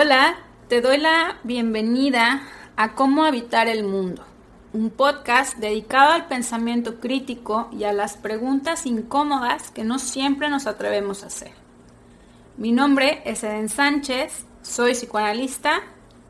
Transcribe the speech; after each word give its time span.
Hola, 0.00 0.36
te 0.68 0.80
doy 0.80 0.98
la 0.98 1.40
bienvenida 1.42 2.46
a 2.76 2.94
Cómo 2.94 3.24
Habitar 3.24 3.66
el 3.66 3.82
Mundo, 3.82 4.24
un 4.72 4.90
podcast 4.90 5.58
dedicado 5.58 6.12
al 6.12 6.28
pensamiento 6.28 7.00
crítico 7.00 7.68
y 7.72 7.82
a 7.82 7.92
las 7.92 8.16
preguntas 8.16 8.86
incómodas 8.86 9.72
que 9.72 9.82
no 9.82 9.98
siempre 9.98 10.50
nos 10.50 10.68
atrevemos 10.68 11.24
a 11.24 11.26
hacer. 11.26 11.50
Mi 12.56 12.70
nombre 12.70 13.22
es 13.24 13.42
Eden 13.42 13.68
Sánchez, 13.68 14.46
soy 14.62 14.92
psicoanalista, 14.92 15.80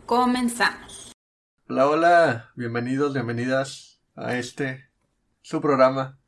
comenzamos. 0.06 1.12
Hola, 1.68 1.88
hola, 1.88 2.50
bienvenidos, 2.54 3.12
bienvenidas 3.12 4.00
a 4.16 4.34
este, 4.38 4.88
su 5.42 5.60
programa, 5.60 6.18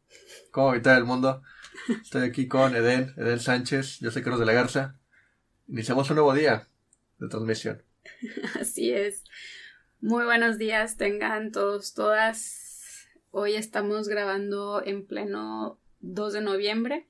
Cómo 0.51 0.73
Habitar 0.73 0.98
el 0.98 1.07
Mundo. 1.07 1.41
Estoy 1.88 2.29
aquí 2.29 2.48
con 2.48 2.77
Eden, 2.77 3.15
Eden 3.16 3.41
Sánchez, 3.41 3.98
yo 4.01 4.10
soy 4.10 4.20
Carlos 4.20 4.41
de 4.41 4.45
la 4.45 4.52
Garza. 4.52 4.96
Iniciamos 5.68 6.10
un 6.10 6.16
nuevo 6.16 6.34
día 6.34 6.66
de 7.20 7.29
transmisión. 7.29 7.83
Así 8.60 8.92
es. 8.92 9.24
Muy 10.01 10.24
buenos 10.24 10.59
días 10.59 10.97
tengan 10.97 11.52
todos, 11.52 11.95
todas. 11.95 13.06
Hoy 13.30 13.55
estamos 13.55 14.09
grabando 14.09 14.83
en 14.84 15.06
pleno 15.06 15.79
2 16.01 16.33
de 16.33 16.41
noviembre, 16.41 17.06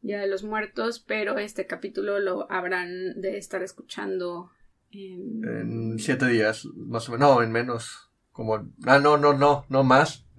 Día 0.00 0.20
de 0.20 0.28
los 0.28 0.44
Muertos, 0.44 1.00
pero 1.00 1.38
este 1.38 1.66
capítulo 1.66 2.18
lo 2.18 2.50
habrán 2.50 3.20
de 3.20 3.36
estar 3.36 3.62
escuchando 3.62 4.50
en... 4.90 5.44
En 5.44 5.98
siete 5.98 6.26
días, 6.28 6.64
más 6.74 7.08
o 7.08 7.12
menos, 7.12 7.36
no, 7.36 7.42
en 7.42 7.52
menos. 7.52 8.10
Como, 8.30 8.54
ah, 8.86 8.98
no, 8.98 9.18
no, 9.18 9.34
no, 9.34 9.66
no 9.68 9.84
más. 9.84 10.24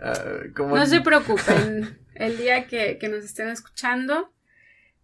Ah, 0.00 0.44
no 0.56 0.86
se 0.86 1.00
preocupen, 1.00 1.98
el 2.14 2.38
día 2.38 2.66
que, 2.68 2.96
que 2.98 3.08
nos 3.08 3.24
estén 3.24 3.48
escuchando, 3.48 4.32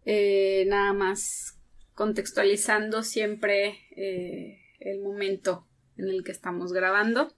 eh, 0.06 0.64
nada 0.68 0.92
más 0.92 1.58
contextualizando 1.94 3.02
siempre 3.02 3.78
eh, 3.96 4.60
el 4.80 5.00
momento 5.00 5.66
en 5.96 6.08
el 6.08 6.24
que 6.24 6.32
estamos 6.32 6.72
grabando. 6.72 7.32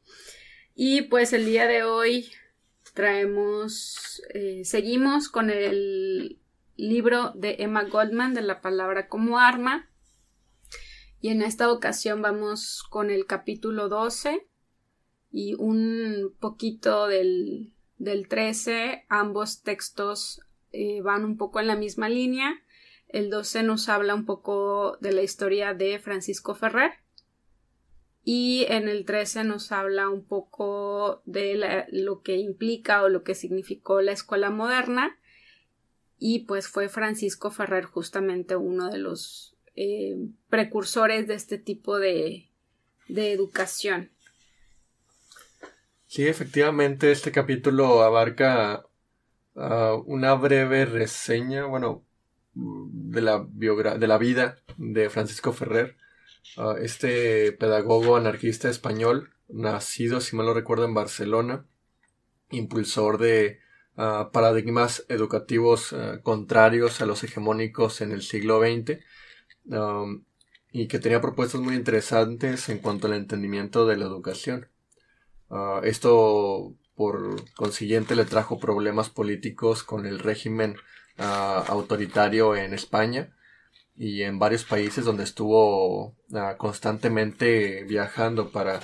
Y 0.75 1.03
pues 1.03 1.33
el 1.33 1.47
día 1.47 1.67
de 1.67 1.85
hoy 1.85 2.31
traemos, 2.95 4.23
eh, 4.34 4.62
seguimos 4.65 5.29
con 5.29 5.51
el 5.51 6.39
libro 6.77 7.33
de 7.34 7.57
Emma 7.61 7.84
Goldman 7.84 8.34
de 8.34 8.43
la 8.43 8.61
palabra 8.61 9.09
como 9.09 9.39
arma. 9.39 9.91
Y 11.21 11.29
en 11.29 11.43
esta 11.43 11.71
ocasión 11.71 12.23
vamos 12.23 12.83
con 12.91 13.11
el 13.11 13.27
capítulo 13.27 13.89
12 13.89 14.47
y 15.31 15.55
un 15.55 16.34
poquito 16.39 17.07
del, 17.09 17.73
del 17.99 18.29
13. 18.29 19.05
Ambos 19.09 19.62
textos 19.62 20.41
eh, 20.73 21.01
van 21.01 21.25
un 21.25 21.37
poco 21.37 21.61
en 21.61 21.67
la 21.67 21.77
misma 21.77 22.09
línea 22.09 22.62
el 23.09 23.31
12 23.31 23.62
nos 23.62 23.89
habla 23.89 24.15
un 24.15 24.25
poco 24.25 24.97
de 25.01 25.12
la 25.12 25.23
historia 25.23 25.75
de 25.75 25.99
Francisco 25.99 26.55
Ferrer. 26.55 26.93
Y 28.25 28.67
en 28.69 28.89
el 28.89 29.05
13 29.05 29.45
nos 29.45 29.71
habla 29.71 30.09
un 30.09 30.25
poco 30.25 31.23
de 31.27 31.87
lo 31.91 32.23
que 32.23 32.37
implica 32.37 33.03
o 33.03 33.09
lo 33.09 33.23
que 33.23 33.37
significó 33.37 34.01
la 34.03 34.12
escuela 34.12 34.51
moderna. 34.51 35.17
Y 36.19 36.41
pues 36.41 36.67
fue 36.67 36.89
Francisco 36.89 37.51
Ferrer 37.51 37.84
justamente 37.84 38.57
uno 38.57 38.91
de 38.91 38.99
los 38.99 39.57
eh, 39.77 40.17
precursores 40.49 41.29
de 41.29 41.34
este 41.34 41.59
tipo 41.59 41.99
de, 41.99 42.51
de 43.09 43.33
educación. 43.33 44.11
Sí, 46.07 46.27
efectivamente, 46.27 47.12
este 47.12 47.31
capítulo 47.31 48.03
abarca 48.03 48.87
ah, 49.55 49.97
una 50.07 50.34
breve 50.34 50.87
reseña, 50.87 51.67
bueno, 51.67 52.06
de 52.57 53.21
la, 53.21 53.47
de 53.49 54.06
la 54.06 54.19
vida 54.19 54.56
de 54.78 55.11
Francisco 55.11 55.53
Ferrer, 55.53 55.97
ah, 56.56 56.75
este 56.81 57.53
pedagogo 57.53 58.17
anarquista 58.17 58.71
español, 58.71 59.31
nacido, 59.49 60.21
si 60.21 60.37
mal 60.37 60.47
lo 60.47 60.55
recuerdo, 60.55 60.87
en 60.87 60.94
Barcelona, 60.94 61.67
impulsor 62.50 63.19
de 63.19 63.61
ah, 63.97 64.31
paradigmas 64.33 65.05
educativos 65.09 65.93
ah, 65.93 66.21
contrarios 66.22 67.00
a 67.00 67.06
los 67.06 67.22
hegemónicos 67.25 68.00
en 68.00 68.12
el 68.12 68.22
siglo 68.22 68.61
XX, 68.61 68.99
y 70.73 70.88
que 70.88 70.99
tenía 70.99 71.21
propuestas 71.21 71.61
muy 71.61 71.75
interesantes 71.75 72.69
en 72.69 72.78
cuanto 72.78 73.06
al 73.06 73.15
entendimiento 73.15 73.87
de 73.87 73.97
la 73.97 74.05
educación. 74.05 74.69
esto, 75.83 76.75
por 76.94 77.37
consiguiente, 77.55 78.15
le 78.15 78.27
trajo 78.27 78.61
problemas 78.61 79.11
políticos 79.11 79.83
con 79.83 80.06
el 80.06 80.19
régimen 80.19 80.77
autoritario 81.19 82.56
en 82.56 82.75
España 82.75 83.34
y 83.97 84.22
en 84.22 84.38
varios 84.38 84.65
países 84.65 85.04
donde 85.04 85.25
estuvo 85.25 86.15
constantemente 86.59 87.84
viajando 87.84 88.50
para 88.50 88.81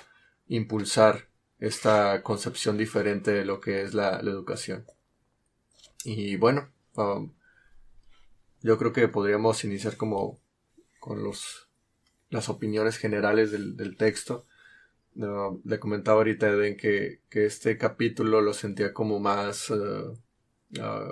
impulsar 0.48 1.28
esta 1.58 2.22
concepción 2.22 2.76
diferente 2.76 3.30
de 3.30 3.44
lo 3.44 3.60
que 3.60 3.82
es 3.82 3.94
la, 3.94 4.18
educación. 4.20 4.84
Y 6.04 6.36
bueno, 6.36 6.72
um, 6.96 7.32
yo 8.62 8.78
creo 8.78 8.92
que 8.92 9.06
podríamos 9.08 9.62
iniciar 9.64 9.96
como 9.96 10.40
con 10.98 11.22
los, 11.22 11.68
las 12.30 12.48
opiniones 12.48 12.96
generales 12.96 13.52
del, 13.52 13.96
texto. 13.96 14.46
le 15.14 15.78
comentaba 15.78 16.18
ahorita 16.18 16.48
Eden 16.48 16.76
que, 16.76 17.20
que, 17.28 17.46
este 17.46 17.78
capítulo 17.78 18.40
lo 18.40 18.54
sentía 18.54 18.92
como 18.92 19.20
más 19.20 19.70
Ah, 20.80 21.06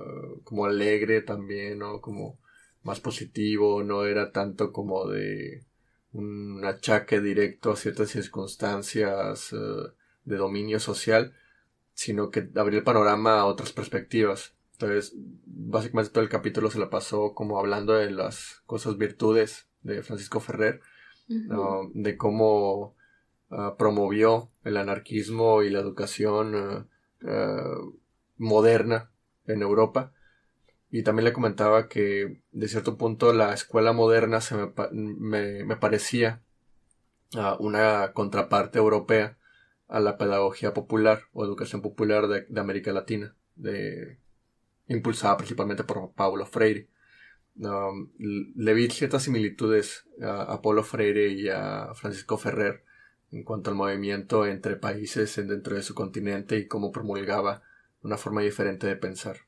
como 0.44 0.64
alegre 0.64 1.20
también, 1.20 1.78
¿no? 1.80 2.00
Como 2.00 2.38
más 2.82 3.00
positivo, 3.00 3.82
no 3.82 4.06
era 4.06 4.32
tanto 4.32 4.72
como 4.72 5.06
de 5.08 5.66
un 6.12 6.64
achaque 6.64 7.20
directo 7.20 7.70
a 7.70 7.76
ciertas 7.76 8.10
circunstancias 8.10 9.52
eh, 9.52 9.56
de 10.24 10.36
dominio 10.36 10.80
social, 10.80 11.34
sino 11.92 12.30
que 12.30 12.48
abría 12.56 12.78
el 12.78 12.84
panorama 12.84 13.40
a 13.40 13.46
otras 13.46 13.72
perspectivas. 13.72 14.54
Entonces, 14.72 15.12
básicamente 15.44 16.12
todo 16.12 16.24
el 16.24 16.30
capítulo 16.30 16.70
se 16.70 16.78
la 16.78 16.88
pasó 16.88 17.34
como 17.34 17.58
hablando 17.58 17.92
de 17.92 18.10
las 18.10 18.62
cosas 18.64 18.96
virtudes 18.96 19.68
de 19.82 20.02
Francisco 20.02 20.40
Ferrer, 20.40 20.80
de 21.28 22.16
cómo 22.16 22.96
ah, 23.50 23.76
promovió 23.78 24.50
el 24.64 24.78
anarquismo 24.78 25.62
y 25.62 25.70
la 25.70 25.80
educación 25.80 26.88
ah, 27.24 27.78
moderna 28.36 29.09
en 29.52 29.62
Europa. 29.62 30.12
Y 30.90 31.02
también 31.02 31.24
le 31.24 31.32
comentaba 31.32 31.88
que 31.88 32.42
de 32.50 32.68
cierto 32.68 32.96
punto 32.96 33.32
la 33.32 33.54
escuela 33.54 33.92
moderna 33.92 34.40
se 34.40 34.56
me, 34.56 35.64
me, 35.64 35.76
parecía 35.76 36.42
uh, 37.34 37.62
una 37.64 38.12
contraparte 38.12 38.78
europea 38.78 39.38
a 39.86 40.00
la 40.00 40.18
pedagogía 40.18 40.74
popular 40.74 41.22
o 41.32 41.44
educación 41.44 41.80
popular 41.82 42.26
de, 42.26 42.60
América 42.60 42.92
Latina, 42.92 43.36
de, 43.54 44.18
impulsada 44.88 45.36
principalmente 45.36 45.84
por 45.84 46.12
Paulo 46.12 46.46
Freire. 46.46 46.88
Um, 47.56 48.10
le 48.18 48.74
vi 48.74 48.88
ciertas 48.88 49.24
similitudes 49.24 50.06
a, 50.22 50.60
Paulo 50.62 50.82
Freire 50.82 51.28
y 51.28 51.48
a 51.48 51.92
Francisco 51.94 52.38
Ferrer 52.38 52.84
en 53.32 53.44
cuanto 53.44 53.70
al 53.70 53.76
movimiento 53.76 54.46
entre 54.46 54.76
países 54.76 55.36
dentro 55.36 55.76
de 55.76 55.82
su 55.82 55.94
continente 55.94 56.58
y 56.58 56.66
cómo 56.66 56.90
promulgaba 56.90 57.62
una 58.02 58.16
forma 58.16 58.42
diferente 58.42 58.86
de 58.86 58.96
pensar. 58.96 59.38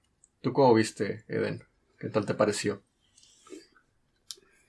¿Tú 0.41 0.53
cómo 0.53 0.75
viste, 0.75 1.25
Eden? 1.29 1.65
¿Qué 1.99 2.09
tal 2.09 2.27
te 2.27 2.35
pareció? 2.35 2.83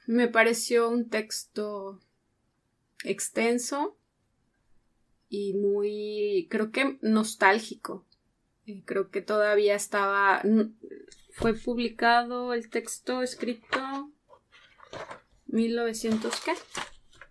Me 0.06 0.28
pareció 0.28 0.90
un 0.90 1.10
texto 1.10 2.00
extenso 3.04 3.98
y 5.30 5.54
muy, 5.54 6.48
creo 6.50 6.72
que 6.72 6.98
nostálgico. 7.02 8.06
Creo 8.86 9.10
que 9.10 9.22
todavía 9.22 9.76
estaba, 9.76 10.42
fue 11.34 11.54
publicado 11.54 12.54
el 12.54 12.70
texto 12.70 13.22
escrito 13.22 14.10
1900 15.48 16.42
qué? 16.42 16.54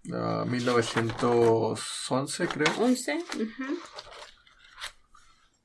1911 0.04 2.48
creo. 2.48 2.74
11. 2.78 3.24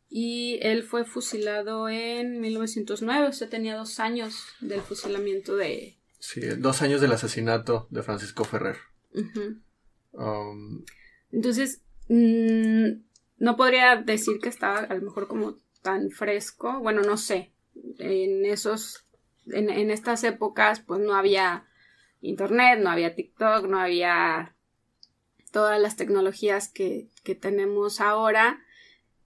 Y 0.10 0.60
él 0.62 0.84
fue 0.84 1.04
fusilado 1.06 1.90
en 1.90 2.40
1909, 2.40 3.28
o 3.28 3.34
sea, 3.34 3.50
tenía 3.50 3.76
dos 3.76 4.00
años 4.00 4.46
del 4.62 4.82
fusilamiento 4.82 5.56
de... 5.56 5.98
Sí, 6.20 6.42
dos 6.42 6.82
años 6.82 7.02
del 7.02 7.12
asesinato 7.12 7.88
de 7.90 8.04
Francisco 8.04 8.44
Ferrer. 8.44 8.78
Um, 10.14 10.84
Entonces, 11.32 11.82
mm, 12.08 13.02
no 13.38 13.58
podría 13.58 13.98
decir 13.98 14.40
que 14.40 14.50
estaba 14.50 14.80
a 14.80 14.94
lo 14.94 15.02
mejor 15.02 15.28
como 15.28 15.58
tan 15.82 16.10
fresco, 16.10 16.80
bueno, 16.80 17.02
no 17.02 17.18
sé, 17.18 17.52
en 18.00 18.46
esos, 18.46 19.06
en, 19.48 19.70
en 19.70 19.92
estas 19.92 20.24
épocas 20.24 20.80
pues 20.80 21.00
no 21.02 21.16
había 21.16 21.68
internet, 22.22 22.80
no 22.82 22.90
había 22.90 23.16
TikTok, 23.16 23.68
no 23.68 23.80
había 23.80 24.56
todas 25.52 25.80
las 25.80 25.96
tecnologías 25.96 26.70
que, 26.70 27.10
que 27.24 27.36
tenemos 27.36 28.02
ahora 28.02 28.64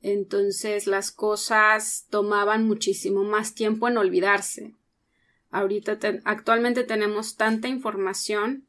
entonces 0.01 0.87
las 0.87 1.11
cosas 1.11 2.07
tomaban 2.09 2.67
muchísimo 2.67 3.23
más 3.23 3.53
tiempo 3.53 3.87
en 3.87 3.97
olvidarse. 3.97 4.75
Ahorita 5.51 5.99
actualmente 6.23 6.83
tenemos 6.83 7.35
tanta 7.35 7.67
información 7.67 8.65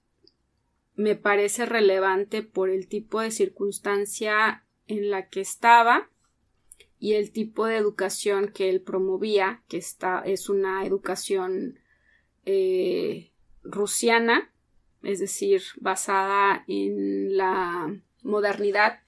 me 0.95 1.17
parece 1.17 1.67
relevante 1.67 2.43
por 2.43 2.71
el 2.71 2.89
tipo 2.89 3.21
de 3.21 3.31
circunstancia 3.31 4.65
en 4.87 5.11
la 5.11 5.29
que 5.29 5.41
estaba 5.41 6.09
y 6.99 7.13
el 7.15 7.33
tipo 7.33 7.67
de 7.67 7.77
educación 7.77 8.53
que 8.53 8.69
él 8.69 8.83
promovía, 8.83 9.63
que 9.69 9.79
está, 9.79 10.21
es 10.21 10.49
una 10.49 10.85
educación 10.85 11.80
eh, 12.45 13.33
rusiana, 13.63 14.53
es 15.03 15.21
decir, 15.21 15.63
basada 15.77 16.65
en 16.69 17.37
la 17.37 17.95
modernidad. 18.23 19.01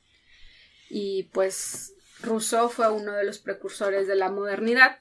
Y 0.91 1.25
pues 1.33 1.95
Rousseau 2.23 2.69
fue 2.69 2.91
uno 2.91 3.13
de 3.13 3.25
los 3.25 3.39
precursores 3.39 4.07
de 4.07 4.17
la 4.17 4.31
modernidad. 4.31 4.99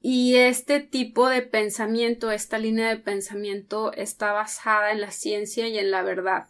Y 0.00 0.36
este 0.36 0.80
tipo 0.80 1.28
de 1.28 1.42
pensamiento, 1.42 2.32
esta 2.32 2.58
línea 2.58 2.88
de 2.88 2.96
pensamiento 2.96 3.92
está 3.92 4.32
basada 4.32 4.90
en 4.90 5.00
la 5.00 5.12
ciencia 5.12 5.68
y 5.68 5.78
en 5.78 5.92
la 5.92 6.02
verdad. 6.02 6.48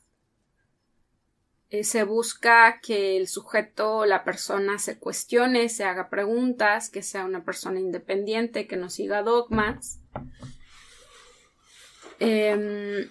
Eh, 1.72 1.84
se 1.84 2.04
busca 2.04 2.80
que 2.82 3.16
el 3.16 3.26
sujeto, 3.26 4.04
la 4.04 4.24
persona, 4.24 4.78
se 4.78 4.98
cuestione, 4.98 5.70
se 5.70 5.84
haga 5.84 6.10
preguntas, 6.10 6.90
que 6.90 7.02
sea 7.02 7.24
una 7.24 7.44
persona 7.44 7.80
independiente, 7.80 8.66
que 8.66 8.76
no 8.76 8.90
siga 8.90 9.22
dogmas. 9.22 9.98
Em, 12.18 13.10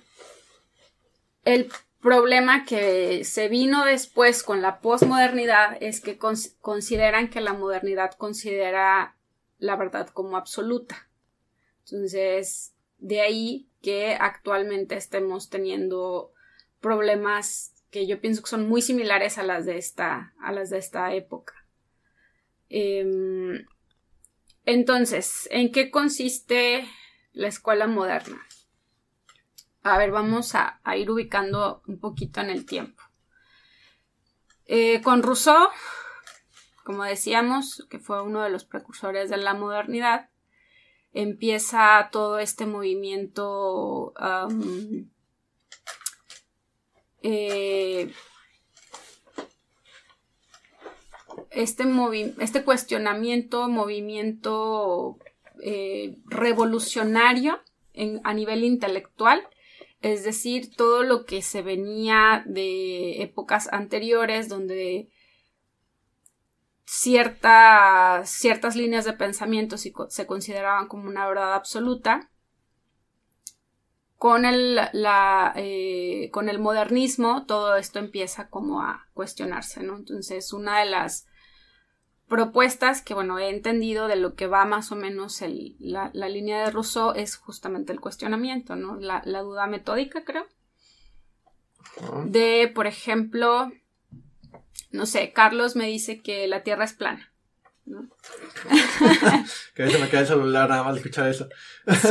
el 1.43 1.71
problema 2.01 2.63
que 2.63 3.23
se 3.25 3.49
vino 3.49 3.83
después 3.83 4.43
con 4.43 4.61
la 4.61 4.79
posmodernidad 4.79 5.75
es 5.81 5.99
que 5.99 6.19
consideran 6.19 7.31
que 7.31 7.41
la 7.41 7.53
modernidad 7.53 8.11
considera 8.11 9.17
la 9.57 9.75
verdad 9.75 10.07
como 10.09 10.37
absoluta. 10.37 11.09
Entonces, 11.85 12.75
de 12.99 13.21
ahí 13.21 13.69
que 13.81 14.13
actualmente 14.13 14.97
estemos 14.97 15.49
teniendo 15.49 16.31
problemas 16.79 17.70
que 17.91 18.07
yo 18.07 18.19
pienso 18.19 18.41
que 18.41 18.49
son 18.49 18.67
muy 18.67 18.81
similares 18.81 19.37
a 19.37 19.43
las 19.43 19.65
de 19.65 19.77
esta, 19.77 20.33
a 20.41 20.51
las 20.51 20.69
de 20.69 20.79
esta 20.79 21.13
época. 21.13 21.53
Em, 22.69 23.65
entonces, 24.65 25.47
¿en 25.51 25.71
qué 25.71 25.91
consiste 25.91 26.87
la 27.33 27.47
escuela 27.47 27.87
moderna? 27.87 28.41
A 29.83 29.97
ver, 29.97 30.11
vamos 30.11 30.55
a, 30.55 30.79
ir 30.95 31.11
ubicando 31.11 31.83
un 31.87 31.99
poquito 31.99 32.41
en 32.41 32.49
el 32.49 32.65
tiempo. 32.65 33.03
Eh, 34.65 35.01
con 35.01 35.21
Rousseau 35.21 35.69
como 36.83 37.03
decíamos, 37.03 37.85
que 37.89 37.99
fue 37.99 38.21
uno 38.21 38.41
de 38.41 38.49
los 38.49 38.65
precursores 38.65 39.29
de 39.29 39.37
la 39.37 39.53
modernidad, 39.53 40.29
empieza 41.13 42.09
todo 42.11 42.39
este 42.39 42.65
movimiento 42.65 44.13
eh, 47.23 48.11
este, 51.51 51.83
este, 52.39 52.63
cuestionamiento, 52.63 53.69
movimiento 53.69 55.17
eh, 55.63 56.17
revolucionario 56.25 57.59
a 58.23 58.33
nivel 58.33 58.63
intelectual, 58.63 59.47
es 60.01 60.23
decir, 60.23 60.75
todo 60.75 61.03
lo 61.03 61.25
que 61.25 61.41
se 61.41 61.61
venía 61.61 62.43
de 62.47 63.21
épocas 63.21 63.71
anteriores 63.71 64.49
donde 64.49 65.09
ciertas, 66.85 68.29
ciertas 68.29 68.75
líneas 68.75 69.05
de 69.05 69.13
pensamiento 69.13 69.77
se 69.77 70.25
consideraban 70.25 70.87
como 70.87 71.07
una 71.07 71.27
verdad 71.27 71.53
absoluta. 71.53 72.30
Con 74.21 74.45
el, 74.45 74.75
la, 74.75 75.51
eh, 75.55 76.29
con 76.31 76.47
el 76.47 76.59
modernismo 76.59 77.47
todo 77.47 77.75
esto 77.75 77.97
empieza 77.97 78.51
como 78.51 78.83
a 78.83 79.07
cuestionarse, 79.15 79.81
¿no? 79.81 79.97
Entonces 79.97 80.53
una 80.53 80.81
de 80.81 80.85
las 80.85 81.25
propuestas 82.27 83.01
que, 83.01 83.15
bueno, 83.15 83.39
he 83.39 83.49
entendido 83.49 84.07
de 84.07 84.17
lo 84.17 84.35
que 84.35 84.45
va 84.45 84.63
más 84.65 84.91
o 84.91 84.95
menos 84.95 85.41
la, 85.79 86.11
línea 86.13 86.63
de 86.63 86.69
Rousseau 86.69 87.13
es 87.15 87.35
justamente 87.35 87.93
el 87.93 87.99
cuestionamiento, 87.99 88.75
¿no? 88.75 88.95
La, 88.97 89.23
la 89.25 89.41
duda 89.41 89.65
metódica, 89.65 90.23
creo. 90.23 90.45
De, 92.27 92.71
por 92.75 92.85
ejemplo, 92.85 93.71
no 94.91 95.07
sé, 95.07 95.33
Carlos 95.33 95.75
me 95.75 95.87
dice 95.87 96.21
que 96.21 96.45
la 96.45 96.61
Tierra 96.61 96.83
es 96.83 96.93
plana. 96.93 97.30
¿No? 97.85 98.07
que 99.75 99.83
a 99.83 99.85
veces 99.85 100.01
me 100.01 100.09
queda 100.09 100.21
el 100.21 100.27
celular 100.27 100.69
nada 100.69 100.83
más 100.83 100.93
de 100.93 100.99
escuchar 100.99 101.27
eso. 101.27 101.47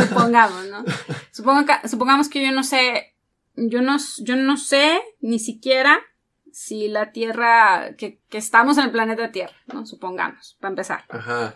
Supongamos, 0.08 0.66
¿no? 0.66 0.84
supongamos 1.88 2.28
que 2.28 2.44
yo 2.44 2.52
no 2.52 2.62
sé, 2.62 3.14
yo 3.54 3.82
no, 3.82 3.96
yo 4.18 4.36
no 4.36 4.56
sé 4.56 5.00
ni 5.20 5.38
siquiera 5.38 6.00
si 6.52 6.88
la 6.88 7.12
Tierra, 7.12 7.94
que, 7.96 8.20
que 8.28 8.38
estamos 8.38 8.78
en 8.78 8.84
el 8.84 8.90
planeta 8.90 9.30
Tierra, 9.30 9.56
¿no? 9.72 9.86
Supongamos, 9.86 10.56
para 10.60 10.70
empezar. 10.70 11.04
Ajá. 11.08 11.54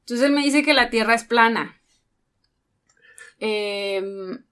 Entonces 0.00 0.26
él 0.26 0.32
me 0.32 0.42
dice 0.42 0.62
que 0.62 0.72
la 0.72 0.88
Tierra 0.88 1.14
es 1.14 1.24
plana. 1.24 1.78
Em, 3.40 4.42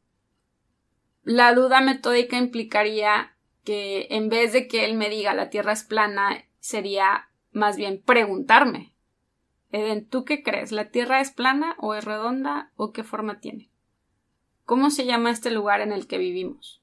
la 1.25 1.55
duda 1.55 1.81
metódica 1.81 2.37
implicaría 2.37 3.35
que 3.65 4.07
en 4.11 4.29
vez 4.29 4.53
de 4.53 4.69
que 4.69 4.85
él 4.85 4.95
me 4.95 5.09
diga 5.09 5.35
la 5.35 5.51
Tierra 5.51 5.73
es 5.73 5.83
plana, 5.83 6.45
sería 6.61 7.29
más 7.57 7.77
bien 7.77 8.03
preguntarme. 8.03 8.93
Eden, 9.73 10.07
¿tú 10.07 10.25
qué 10.25 10.43
crees? 10.43 10.73
¿La 10.73 10.91
Tierra 10.91 11.21
es 11.21 11.31
plana 11.31 11.75
o 11.79 11.95
es 11.95 12.05
redonda 12.05 12.71
o 12.77 12.93
qué 12.93 13.03
forma 13.03 13.41
tiene? 13.41 13.71
¿Cómo 14.65 14.91
se 14.91 15.07
llama 15.07 15.31
este 15.31 15.51
lugar 15.51 15.81
en 15.81 15.91
el 15.93 16.07
que 16.07 16.19
vivimos? 16.19 16.83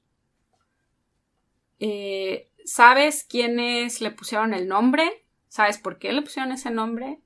Eh, 1.78 2.50
¿Sabes 2.64 3.24
quiénes 3.24 4.00
le 4.00 4.10
pusieron 4.10 4.52
el 4.52 4.66
nombre? 4.66 5.24
¿Sabes 5.48 5.78
por 5.78 5.98
qué 5.98 6.12
le 6.12 6.22
pusieron 6.22 6.50
ese 6.50 6.70
nombre? 6.70 7.20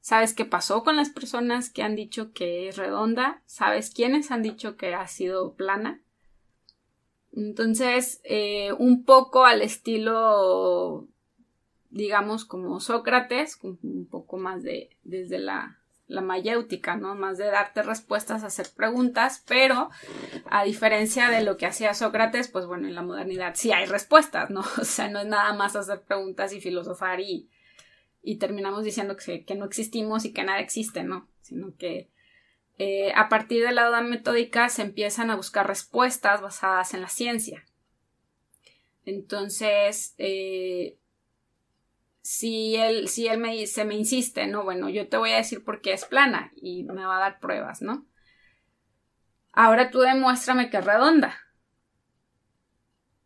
¿Sabes 0.00 0.34
qué 0.34 0.44
pasó 0.44 0.84
con 0.84 0.96
las 0.96 1.08
personas 1.08 1.70
que 1.70 1.82
han 1.82 1.96
dicho 1.96 2.32
que 2.32 2.68
es 2.68 2.76
redonda? 2.76 3.42
¿Sabes 3.46 3.94
quiénes 3.94 4.30
han 4.30 4.42
dicho 4.42 4.76
que 4.76 4.94
ha 4.94 5.06
sido 5.06 5.54
plana? 5.54 6.02
Entonces, 7.32 8.20
eh, 8.24 8.72
un 8.78 9.04
poco 9.04 9.46
al 9.46 9.62
estilo, 9.62 11.08
digamos, 11.94 12.44
como 12.44 12.80
Sócrates, 12.80 13.58
un 13.62 14.06
poco 14.10 14.36
más 14.36 14.64
de, 14.64 14.90
desde 15.04 15.38
la, 15.38 15.78
la 16.08 16.20
mayéutica, 16.20 16.96
¿no? 16.96 17.14
Más 17.14 17.38
de 17.38 17.44
darte 17.46 17.84
respuestas, 17.84 18.42
hacer 18.42 18.66
preguntas, 18.76 19.44
pero 19.46 19.90
a 20.50 20.64
diferencia 20.64 21.30
de 21.30 21.42
lo 21.42 21.56
que 21.56 21.66
hacía 21.66 21.94
Sócrates, 21.94 22.48
pues 22.48 22.66
bueno, 22.66 22.88
en 22.88 22.96
la 22.96 23.02
modernidad 23.02 23.54
sí 23.54 23.72
hay 23.72 23.86
respuestas, 23.86 24.50
¿no? 24.50 24.62
O 24.80 24.84
sea, 24.84 25.08
no 25.08 25.20
es 25.20 25.26
nada 25.26 25.52
más 25.54 25.76
hacer 25.76 26.02
preguntas 26.02 26.52
y 26.52 26.60
filosofar 26.60 27.20
y, 27.20 27.48
y 28.22 28.36
terminamos 28.36 28.82
diciendo 28.84 29.16
que, 29.16 29.44
que 29.44 29.54
no 29.54 29.64
existimos 29.64 30.24
y 30.24 30.32
que 30.32 30.42
nada 30.42 30.58
existe, 30.58 31.04
¿no? 31.04 31.28
Sino 31.42 31.76
que 31.76 32.10
eh, 32.76 33.12
a 33.14 33.28
partir 33.28 33.64
de 33.64 33.72
la 33.72 33.86
duda 33.86 34.00
metódica 34.00 34.68
se 34.68 34.82
empiezan 34.82 35.30
a 35.30 35.36
buscar 35.36 35.68
respuestas 35.68 36.42
basadas 36.42 36.92
en 36.92 37.02
la 37.02 37.08
ciencia. 37.08 37.64
Entonces, 39.06 40.14
eh, 40.18 40.96
si 42.24 42.74
él, 42.76 43.08
si 43.08 43.28
él 43.28 43.38
me, 43.38 43.66
se 43.66 43.84
me 43.84 43.94
insiste, 43.94 44.46
no, 44.46 44.64
bueno, 44.64 44.88
yo 44.88 45.08
te 45.08 45.18
voy 45.18 45.32
a 45.32 45.36
decir 45.36 45.62
por 45.62 45.82
qué 45.82 45.92
es 45.92 46.06
plana 46.06 46.52
y 46.56 46.84
me 46.84 47.04
va 47.04 47.18
a 47.18 47.20
dar 47.20 47.38
pruebas, 47.38 47.82
¿no? 47.82 48.06
Ahora 49.52 49.90
tú 49.90 50.00
demuéstrame 50.00 50.70
que 50.70 50.78
es 50.78 50.84
redonda. 50.86 51.36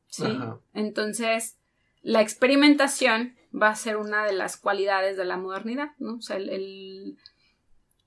¿Sí? 0.09 0.27
Entonces, 0.75 1.61
la 2.03 2.23
experimentación 2.23 3.37
va 3.55 3.69
a 3.69 3.77
ser 3.77 3.99
una 3.99 4.25
de 4.25 4.33
las 4.33 4.57
cualidades 4.57 5.17
de 5.17 5.25
la 5.25 5.37
modernidad, 5.37 5.93
¿no? 5.99 6.17
O 6.17 6.21
sea, 6.21 6.37
el, 6.37 7.17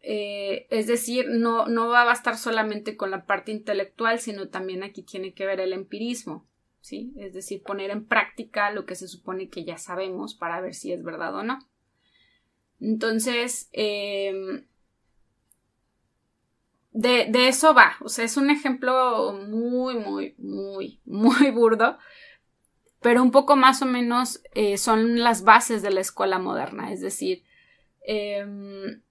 eh, 0.01 0.67
es 0.71 0.87
decir, 0.87 1.27
no, 1.29 1.67
no 1.67 1.87
va 1.87 2.01
a 2.01 2.05
bastar 2.05 2.37
solamente 2.37 2.97
con 2.97 3.11
la 3.11 3.25
parte 3.25 3.53
intelectual, 3.53 4.19
sino 4.19 4.49
también 4.49 4.83
aquí 4.83 5.03
tiene 5.03 5.33
que 5.33 5.45
ver 5.45 5.61
el 5.61 5.71
empirismo, 5.71 6.50
¿sí? 6.81 7.13
Es 7.17 7.33
decir, 7.33 7.63
poner 7.63 7.91
en 7.91 8.05
práctica 8.05 8.71
lo 8.71 8.85
que 8.85 8.95
se 8.95 9.07
supone 9.07 9.49
que 9.49 9.63
ya 9.63 9.77
sabemos 9.77 10.35
para 10.35 10.59
ver 10.61 10.73
si 10.73 10.91
es 10.91 11.03
verdad 11.03 11.35
o 11.35 11.43
no. 11.43 11.59
Entonces, 12.79 13.69
em, 13.71 14.65
de, 16.91 17.27
de, 17.29 17.47
eso 17.47 17.73
va. 17.73 17.93
O 18.01 18.09
sea, 18.09 18.25
es 18.25 18.37
un 18.37 18.49
ejemplo 18.49 19.33
muy, 19.33 19.95
muy, 19.95 20.35
muy, 20.37 20.99
muy 21.05 21.51
burdo, 21.51 21.97
pero 23.01 23.23
un 23.23 23.31
poco 23.31 23.55
más 23.55 23.81
o 23.81 23.85
menos 23.85 24.41
eh, 24.53 24.77
son 24.77 25.19
las 25.19 25.43
bases 25.43 25.81
de 25.81 25.91
la 25.91 26.01
escuela 26.01 26.39
moderna. 26.39 26.91
Es 26.91 27.01
decir, 27.01 27.43
em, 28.05 29.01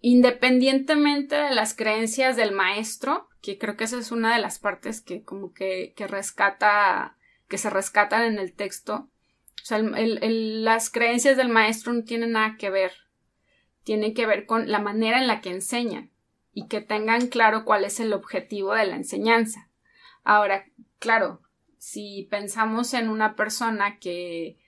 independientemente 0.00 1.34
de 1.34 1.54
las 1.54 1.74
creencias 1.74 2.36
del 2.36 2.52
maestro, 2.52 3.28
que 3.42 3.58
creo 3.58 3.76
que 3.76 3.84
esa 3.84 3.98
es 3.98 4.12
una 4.12 4.34
de 4.34 4.40
las 4.40 4.58
partes 4.58 5.00
que 5.00 5.22
como 5.22 5.52
que, 5.52 5.92
que 5.96 6.06
rescata, 6.06 7.16
que 7.48 7.58
se 7.58 7.70
rescatan 7.70 8.24
en 8.24 8.38
el 8.38 8.52
texto. 8.52 9.08
O 9.62 9.64
sea, 9.68 9.80
las 9.80 10.90
creencias 10.90 11.36
del 11.36 11.48
maestro 11.48 11.92
no 11.92 12.04
tienen 12.04 12.32
nada 12.32 12.56
que 12.56 12.70
ver, 12.70 12.92
tienen 13.84 14.14
que 14.14 14.26
ver 14.26 14.46
con 14.46 14.70
la 14.70 14.78
manera 14.78 15.18
en 15.18 15.26
la 15.26 15.40
que 15.40 15.50
enseñan 15.50 16.10
y 16.52 16.68
que 16.68 16.80
tengan 16.80 17.26
claro 17.26 17.64
cuál 17.64 17.84
es 17.84 18.00
el 18.00 18.12
objetivo 18.12 18.74
de 18.74 18.86
la 18.86 18.96
enseñanza. 18.96 19.68
Ahora, 20.24 20.66
claro, 20.98 21.42
si 21.78 22.26
pensamos 22.30 22.94
en 22.94 23.08
una 23.08 23.36
persona 23.36 23.98
que 23.98 24.58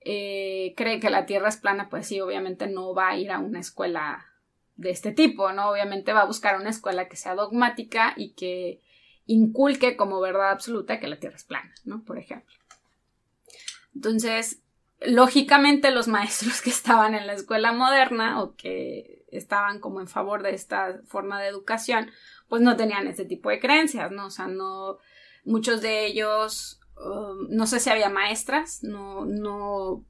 eh, 0.00 0.74
cree 0.76 1.00
que 1.00 1.10
la 1.10 1.26
Tierra 1.26 1.48
es 1.48 1.56
plana, 1.56 1.88
pues 1.88 2.06
sí, 2.06 2.20
obviamente 2.20 2.66
no 2.66 2.94
va 2.94 3.10
a 3.10 3.16
ir 3.16 3.30
a 3.30 3.38
una 3.38 3.60
escuela 3.60 4.33
de 4.76 4.90
este 4.90 5.12
tipo, 5.12 5.52
¿no? 5.52 5.70
Obviamente 5.70 6.12
va 6.12 6.22
a 6.22 6.26
buscar 6.26 6.60
una 6.60 6.70
escuela 6.70 7.08
que 7.08 7.16
sea 7.16 7.34
dogmática 7.34 8.14
y 8.16 8.32
que 8.32 8.80
inculque 9.26 9.96
como 9.96 10.20
verdad 10.20 10.50
absoluta 10.50 11.00
que 11.00 11.08
la 11.08 11.18
Tierra 11.18 11.36
es 11.36 11.44
plana, 11.44 11.72
¿no? 11.84 12.04
Por 12.04 12.18
ejemplo. 12.18 12.54
Entonces, 13.94 14.62
lógicamente 15.00 15.90
los 15.90 16.08
maestros 16.08 16.60
que 16.62 16.70
estaban 16.70 17.14
en 17.14 17.26
la 17.26 17.34
escuela 17.34 17.72
moderna 17.72 18.42
o 18.42 18.56
que 18.56 19.24
estaban 19.30 19.80
como 19.80 20.00
en 20.00 20.08
favor 20.08 20.42
de 20.42 20.54
esta 20.54 21.00
forma 21.06 21.40
de 21.40 21.48
educación, 21.48 22.10
pues 22.48 22.62
no 22.62 22.76
tenían 22.76 23.06
ese 23.06 23.24
tipo 23.24 23.50
de 23.50 23.60
creencias, 23.60 24.10
¿no? 24.10 24.26
O 24.26 24.30
sea, 24.30 24.46
no, 24.46 24.98
muchos 25.44 25.80
de 25.80 26.06
ellos, 26.06 26.80
um, 26.96 27.48
no 27.48 27.66
sé 27.66 27.80
si 27.80 27.90
había 27.90 28.08
maestras, 28.08 28.82
no, 28.82 29.24
no 29.24 30.04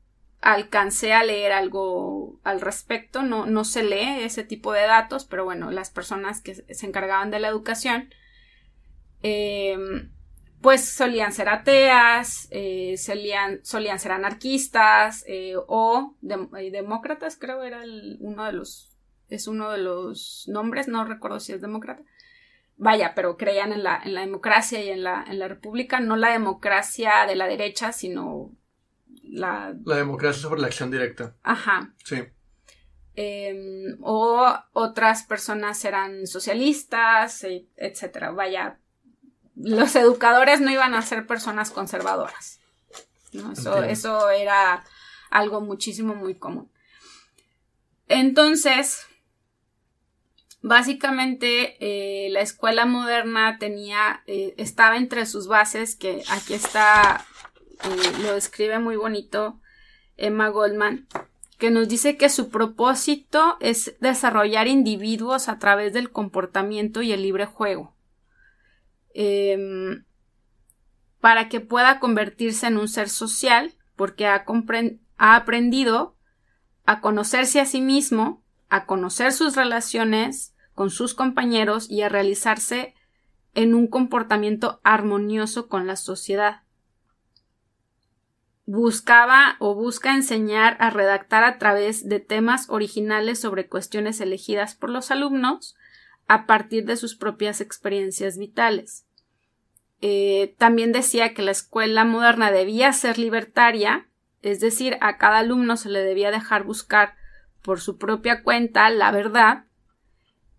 alcancé 0.45 1.15
a 1.15 1.25
leer 1.25 1.53
algo 1.53 2.39
al 2.45 2.61
respecto, 2.61 3.23
no, 3.23 3.47
no 3.47 3.65
se 3.65 3.83
lee 3.83 4.25
ese 4.25 4.45
tipo 4.45 4.73
de 4.75 4.83
datos, 4.83 5.25
pero 5.25 5.45
bueno, 5.45 5.71
las 5.71 5.89
personas 5.89 6.43
que 6.43 6.55
se 6.55 6.87
encargaban 6.87 7.31
de 7.31 7.41
la 7.41 7.49
educación, 7.49 8.11
em, 9.23 10.13
pues 10.61 10.85
solían 10.85 11.33
ser 11.33 11.49
ateas, 11.49 12.47
eh, 12.51 12.97
solían, 12.99 13.65
solían, 13.65 13.99
ser 13.99 14.13
anarquistas 14.13 15.25
eh, 15.27 15.55
o 15.67 16.15
eh, 16.23 16.71
demócratas, 16.71 17.39
creo 17.39 17.63
era 17.63 17.83
uno 18.21 18.45
de 18.45 18.53
los, 18.53 18.95
es 19.31 19.49
uno 19.49 19.71
de 19.71 19.79
los 19.79 20.45
nombres, 20.47 20.89
no 20.89 21.07
recuerdo 21.07 21.41
si 21.41 21.55
es 21.55 21.63
demócrata. 21.63 22.03
Vaya, 22.77 23.15
pero 23.15 23.39
creían 23.39 23.73
en 23.73 23.83
la, 23.83 23.99
en 24.05 24.13
la 24.15 24.21
democracia 24.21 24.85
y 24.85 24.91
en 24.91 25.05
la, 25.05 25.25
en 25.27 25.39
la 25.39 25.49
república, 25.49 26.01
no 26.01 26.17
la 26.17 26.33
democracia 26.33 27.25
de 27.27 27.37
la 27.37 27.47
derecha, 27.47 27.93
sino 27.93 28.51
la... 29.35 29.73
democracia 29.73 30.43
sobre 30.43 30.61
la 30.61 30.69
acción 30.69 30.91
directa. 30.91 31.35
Ajá. 31.43 31.93
Sí. 32.05 32.23
Em, 33.17 33.97
o 34.01 34.53
otras 34.73 35.23
personas 35.25 35.85
eran 35.85 36.27
socialistas, 36.27 37.45
e, 37.45 37.67
etcétera. 37.77 38.31
Vaya, 38.31 38.79
los 39.57 39.95
educadores 39.97 40.61
no 40.61 40.71
iban 40.71 40.95
a 40.95 41.03
ser 41.03 41.27
personas 41.27 41.71
conservadoras. 41.71 42.61
Eso, 43.53 43.83
eso 43.83 44.31
era 44.31 44.85
algo 45.31 45.61
muchísimo 45.61 46.15
muy 46.15 46.37
común. 46.37 46.71
Entonces, 48.07 49.07
básicamente 50.63 51.77
eh, 51.81 52.31
la 52.31 52.41
escuela 52.41 52.87
moderna 52.87 53.59
tenía, 53.59 54.23
eh, 54.27 54.55
estaba 54.57 54.97
entre 54.97 55.27
sus 55.27 55.49
bases, 55.49 55.97
que 55.97 56.23
aquí 56.31 56.55
está 56.55 57.27
lo 58.23 58.35
describe 58.35 58.79
muy 58.79 58.97
bonito 58.97 59.61
Emma 60.17 60.49
Goldman, 60.49 61.07
que 61.59 61.71
nos 61.71 61.89
dice 61.89 62.17
que 62.17 62.29
su 62.29 62.51
propósito 62.51 63.57
es 63.61 63.97
desarrollar 64.01 64.67
individuos 64.67 65.49
a 65.49 65.59
través 65.59 65.93
del 65.93 66.11
comportamiento 66.11 67.03
y 67.03 67.13
el 67.13 67.23
libre 67.23 67.47
juego, 67.47 67.95
em, 69.15 70.05
para 71.21 71.49
que 71.49 71.61
pueda 71.61 72.01
convertirse 72.01 72.67
en 72.67 72.77
un 72.77 72.89
ser 72.89 73.09
social, 73.09 73.75
porque 73.97 74.27
ha, 74.27 74.45
ha 75.17 75.37
aprendido 75.37 76.17
a 76.85 77.01
conocerse 77.01 77.61
a 77.61 77.67
sí 77.67 77.81
mismo, 77.81 78.43
a 78.69 78.87
conocer 78.87 79.33
sus 79.33 79.57
relaciones 79.57 80.55
con 80.75 80.91
sus 80.91 81.15
compañeros 81.15 81.89
y 81.89 82.03
a 82.03 82.09
realizarse 82.09 82.95
en 83.55 83.75
un 83.75 83.87
comportamiento 83.87 84.81
armonioso 84.83 85.69
con 85.69 85.87
la 85.87 85.97
sociedad 85.97 86.64
buscaba 88.67 89.57
o 89.59 89.75
busca 89.75 90.15
enseñar 90.15 90.77
a 90.81 90.91
redactar 90.91 91.45
a 91.45 91.59
través 91.59 92.09
de 92.09 92.21
temas 92.21 92.71
originales 92.71 93.39
sobre 93.39 93.69
cuestiones 93.69 94.21
elegidas 94.21 94.75
por 94.75 94.91
los 94.91 95.11
alumnos 95.11 95.77
a 96.27 96.47
partir 96.47 96.85
de 96.87 96.97
sus 96.97 97.15
propias 97.15 97.61
experiencias 97.61 98.39
vitales. 98.39 99.07
Eh, 100.01 100.55
también 100.59 100.93
decía 100.93 101.35
que 101.35 101.43
la 101.43 101.51
escuela 101.51 102.05
moderna 102.05 102.51
debía 102.51 102.93
ser 102.93 103.19
libertaria, 103.19 104.09
es 104.43 104.61
decir, 104.61 104.97
a 105.01 105.19
cada 105.19 105.39
alumno 105.39 105.77
se 105.77 105.89
le 105.89 106.01
debía 106.01 106.31
dejar 106.31 106.65
buscar 106.65 107.15
por 107.63 107.81
su 107.81 107.97
propia 107.97 108.43
cuenta 108.43 108.89
la 108.91 109.11
verdad 109.11 109.64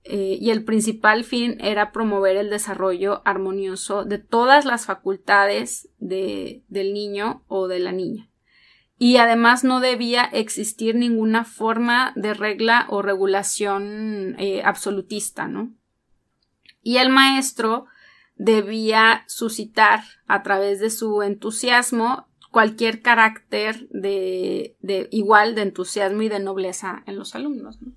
eh, 0.07 0.37
y 0.39 0.51
el 0.51 0.63
principal 0.63 1.23
fin 1.23 1.57
era 1.59 1.91
promover 1.91 2.37
el 2.37 2.51
desarrollo 2.51 3.23
armonioso 3.25 4.05
de 4.05 4.19
todas 4.19 4.63
las 4.63 4.85
facultades 4.85 5.89
de, 5.97 6.63
del 6.67 6.93
niño 6.93 7.43
o 7.47 7.67
de 7.67 7.79
la 7.79 7.91
niña. 7.91 8.29
Y 8.99 9.17
además 9.17 9.63
no 9.63 9.79
debía 9.79 10.23
existir 10.23 10.93
ninguna 10.95 11.43
forma 11.43 12.13
de 12.15 12.35
regla 12.35 12.85
o 12.89 13.01
regulación 13.01 14.35
eh, 14.37 14.61
absolutista, 14.63 15.47
¿no? 15.47 15.73
Y 16.83 16.97
el 16.97 17.09
maestro 17.09 17.87
debía 18.35 19.23
suscitar 19.27 20.03
a 20.27 20.43
través 20.43 20.79
de 20.79 20.91
su 20.91 21.23
entusiasmo 21.23 22.27
cualquier 22.51 23.01
carácter 23.01 23.87
de, 23.89 24.77
de 24.81 25.09
igual 25.11 25.55
de 25.55 25.63
entusiasmo 25.63 26.21
y 26.21 26.29
de 26.29 26.39
nobleza 26.39 27.03
en 27.07 27.17
los 27.17 27.33
alumnos. 27.33 27.81
¿no? 27.81 27.93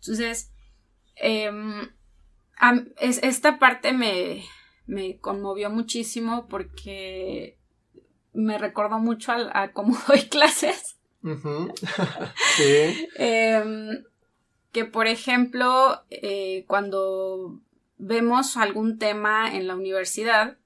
Entonces, 0.00 0.51
Em, 1.16 1.90
esta 3.00 3.58
parte 3.58 3.92
me, 3.92 4.44
conmovió 5.20 5.70
muchísimo 5.70 6.46
porque 6.48 7.58
me 8.32 8.58
recordó 8.58 8.98
mucho 8.98 9.32
a, 9.32 9.72
cómo 9.72 9.96
doy 10.08 10.22
clases. 10.22 10.98
Em, 13.16 14.04
que 14.72 14.84
por 14.84 15.06
ejemplo, 15.06 16.02
eh, 16.10 16.64
cuando 16.66 17.60
vemos 17.98 18.56
algún 18.56 18.98
tema 18.98 19.54
en 19.54 19.68
la 19.68 19.76
universidad, 19.76 20.56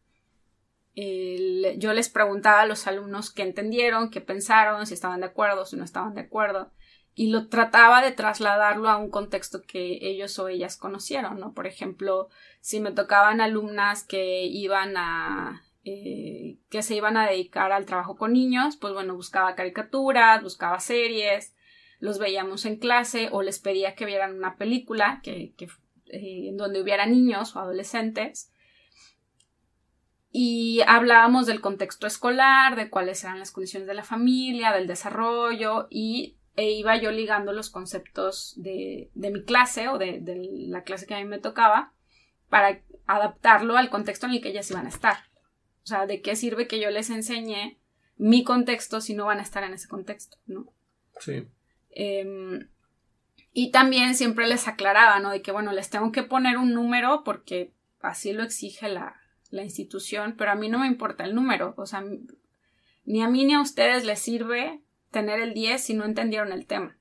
yo 0.95 1.93
les 1.93 2.09
preguntaba 2.09 2.63
a 2.63 2.67
los 2.67 2.87
alumnos 2.87 3.31
qué 3.31 3.43
entendieron, 3.43 4.11
qué 4.11 4.23
pensaron, 4.23 4.87
si 4.87 4.95
estaban 4.95 5.21
de 5.21 5.27
acuerdo, 5.27 5.67
si 5.67 5.77
no 5.77 5.85
estaban 5.85 6.15
de 6.15 6.23
acuerdo 6.23 6.73
y 7.19 7.31
lo 7.31 7.49
trataba 7.49 8.03
de 8.03 8.13
trasladarlo 8.13 8.91
a 8.91 8.99
un 8.99 9.11
contexto 9.11 9.63
que 9.63 9.99
ellos 10.03 10.39
o 10.39 10.49
ellas 10.49 10.77
conocieron, 10.77 11.41
¿no? 11.41 11.55
Por 11.55 11.67
ejemplo, 11.67 12.29
si 12.61 12.79
me 12.79 12.93
tocaban 12.93 13.41
alumnas 13.41 14.05
que 14.05 14.45
iban 14.45 14.99
a 14.99 15.63
eh, 15.85 16.59
que 16.69 16.83
se 16.83 16.95
iban 16.95 17.17
a 17.17 17.27
dedicar 17.27 17.73
al 17.73 17.87
trabajo 17.87 18.17
con 18.17 18.35
niños, 18.35 18.77
pues 18.77 18.93
bueno, 18.93 19.15
buscaba 19.15 19.55
caricaturas, 19.55 20.43
buscaba 20.43 20.79
series, 20.79 21.55
los 22.01 22.19
veíamos 22.19 22.67
en 22.67 22.77
clase 22.77 23.31
o 23.33 23.41
les 23.41 23.61
pedía 23.61 23.95
que 23.95 24.05
vieran 24.05 24.37
una 24.37 24.57
película 24.57 25.21
que, 25.23 25.55
eh, 26.09 26.49
en 26.49 26.59
donde 26.59 26.83
hubiera 26.83 27.07
niños 27.07 27.57
o 27.57 27.61
adolescentes 27.61 28.53
y 30.31 30.83
hablábamos 30.87 31.47
del 31.47 31.63
contexto 31.63 32.07
escolar, 32.07 32.77
de 32.77 32.91
cuáles 32.91 33.25
eran 33.25 33.39
las 33.39 33.53
condiciones 33.53 33.89
de 33.89 33.95
la 33.95 34.05
familia, 34.05 34.73
del 34.73 34.87
desarrollo 34.87 35.87
y 35.89 36.36
e 36.57 36.71
iba 36.71 36.97
yo 36.97 37.11
ligando 37.11 37.53
los 37.53 37.71
conceptos 37.71 38.55
de, 38.57 39.11
de 39.15 39.31
mi 39.31 39.45
clase 39.45 39.89
o 39.89 39.99
de, 39.99 40.21
de, 40.21 40.37
la 40.69 40.83
clase 40.83 41.07
que 41.07 41.15
a 41.15 41.19
mí 41.19 41.25
me 41.25 41.39
tocaba 41.39 41.93
para 42.49 42.83
adaptarlo 43.07 43.77
al 43.77 43.91
contexto 43.91 44.27
en 44.27 44.33
el 44.33 44.41
que 44.41 44.49
ellas 44.49 44.71
iban 44.71 44.87
a 44.87 44.91
estar. 44.91 45.17
O 45.85 45.87
sea, 45.87 46.07
¿de 46.07 46.23
qué 46.23 46.35
sirve 46.35 46.67
que 46.67 46.81
yo 46.81 46.91
les 46.91 47.11
enseñe 47.11 47.79
mi 48.17 48.43
contexto 48.43 49.01
si 49.01 49.15
no 49.15 49.27
van 49.27 49.39
a 49.39 49.43
estar 49.43 49.63
en 49.65 49.75
ese 49.75 49.89
contexto, 49.89 50.39
¿no? 50.47 50.73
Sí. 51.21 51.47
Em, 51.91 52.69
y 53.53 53.71
también 53.71 54.15
siempre 54.15 54.47
les 54.49 54.67
aclaraba, 54.69 55.19
¿no? 55.21 55.31
De 55.31 55.43
que, 55.43 55.53
bueno, 55.53 55.73
les 55.73 55.91
tengo 55.91 56.13
que 56.13 56.23
poner 56.23 56.57
un 56.57 56.73
número 56.73 57.23
porque 57.25 57.75
así 58.01 58.33
lo 58.33 58.43
exige 58.43 58.89
la, 58.89 59.21
la 59.51 59.63
institución, 59.63 60.35
pero 60.37 60.51
a 60.51 60.55
mí 60.55 60.69
no 60.69 60.79
me 60.79 60.87
importa 60.87 61.25
el 61.25 61.35
número, 61.35 61.75
o 61.77 61.87
sea, 61.87 62.05
ni 63.05 63.23
a 63.23 63.29
mí 63.29 63.45
ni 63.45 63.55
a 63.55 63.61
ustedes 63.61 64.05
les 64.05 64.19
sirve 64.19 64.83
tener 65.17 65.41
el 65.41 65.55
10 65.55 65.83
si 65.83 65.95
no 65.95 66.05
entendieron 66.05 66.53
el 66.53 66.67
tema. 66.67 66.99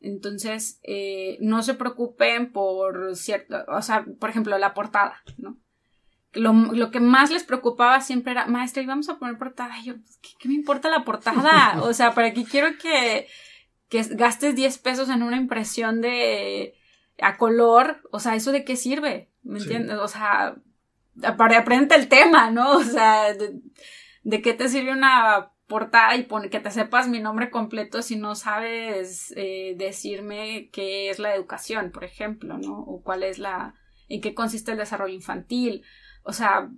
Entonces, 0.00 0.80
eh, 0.82 1.36
no 1.40 1.62
se 1.62 1.74
preocupen 1.74 2.52
por 2.52 3.14
cierto, 3.16 3.64
o 3.68 3.82
sea, 3.82 4.06
por 4.18 4.30
ejemplo, 4.30 4.56
la 4.56 4.72
portada, 4.72 5.22
¿no? 5.36 5.58
Lo, 6.32 6.52
lo, 6.52 6.90
que 6.90 7.00
más 7.00 7.30
les 7.30 7.44
preocupaba 7.44 8.00
siempre 8.00 8.32
era, 8.32 8.46
maestra, 8.46 8.82
íbamos 8.82 9.10
a 9.10 9.18
poner 9.18 9.36
portada. 9.36 9.78
Y 9.78 9.84
yo, 9.84 9.96
pues, 9.96 10.18
¿qué, 10.22 10.30
¿qué, 10.38 10.48
me 10.48 10.54
importa 10.54 10.88
la 10.88 11.04
portada? 11.04 11.80
O 11.82 11.92
sea, 11.92 12.14
¿para 12.14 12.32
qué 12.32 12.44
quiero 12.44 12.78
que, 12.78 13.26
que 13.90 14.02
gastes 14.14 14.56
10 14.56 14.78
pesos 14.78 15.10
en 15.10 15.22
una 15.22 15.36
impresión 15.36 16.00
de 16.00 16.74
a 17.20 17.36
color? 17.36 18.00
O 18.10 18.20
sea, 18.20 18.36
¿eso 18.36 18.52
de 18.52 18.64
qué 18.64 18.76
sirve? 18.76 19.30
¿Me 19.42 19.58
entiendes? 19.58 19.98
O 19.98 20.08
sea, 20.08 20.56
para 21.36 21.58
aprende 21.58 21.94
el 21.94 22.08
tema, 22.08 22.50
¿no? 22.50 22.72
O 22.72 22.84
sea, 22.84 23.34
de, 23.34 24.42
qué 24.42 24.54
te 24.54 24.68
sirve 24.68 24.92
una 24.92 25.50
portada 25.68 26.16
y 26.16 26.26
que 26.50 26.60
te 26.60 26.70
sepas 26.70 27.08
mi 27.08 27.20
nombre 27.20 27.50
completo 27.50 28.00
si 28.02 28.16
no 28.16 28.34
sabes 28.34 29.32
eh, 29.36 29.74
decirme 29.76 30.70
qué 30.72 31.10
es 31.10 31.18
la 31.18 31.34
educación, 31.34 31.92
por 31.92 32.04
ejemplo, 32.04 32.56
¿no? 32.56 32.80
O 32.80 33.02
cuál 33.02 33.22
es 33.22 33.38
la, 33.38 33.74
en 34.08 34.22
qué 34.22 34.34
consiste 34.34 34.72
el 34.72 34.78
desarrollo 34.78 35.14
infantil. 35.14 35.84
O 36.22 36.32
sea, 36.32 36.70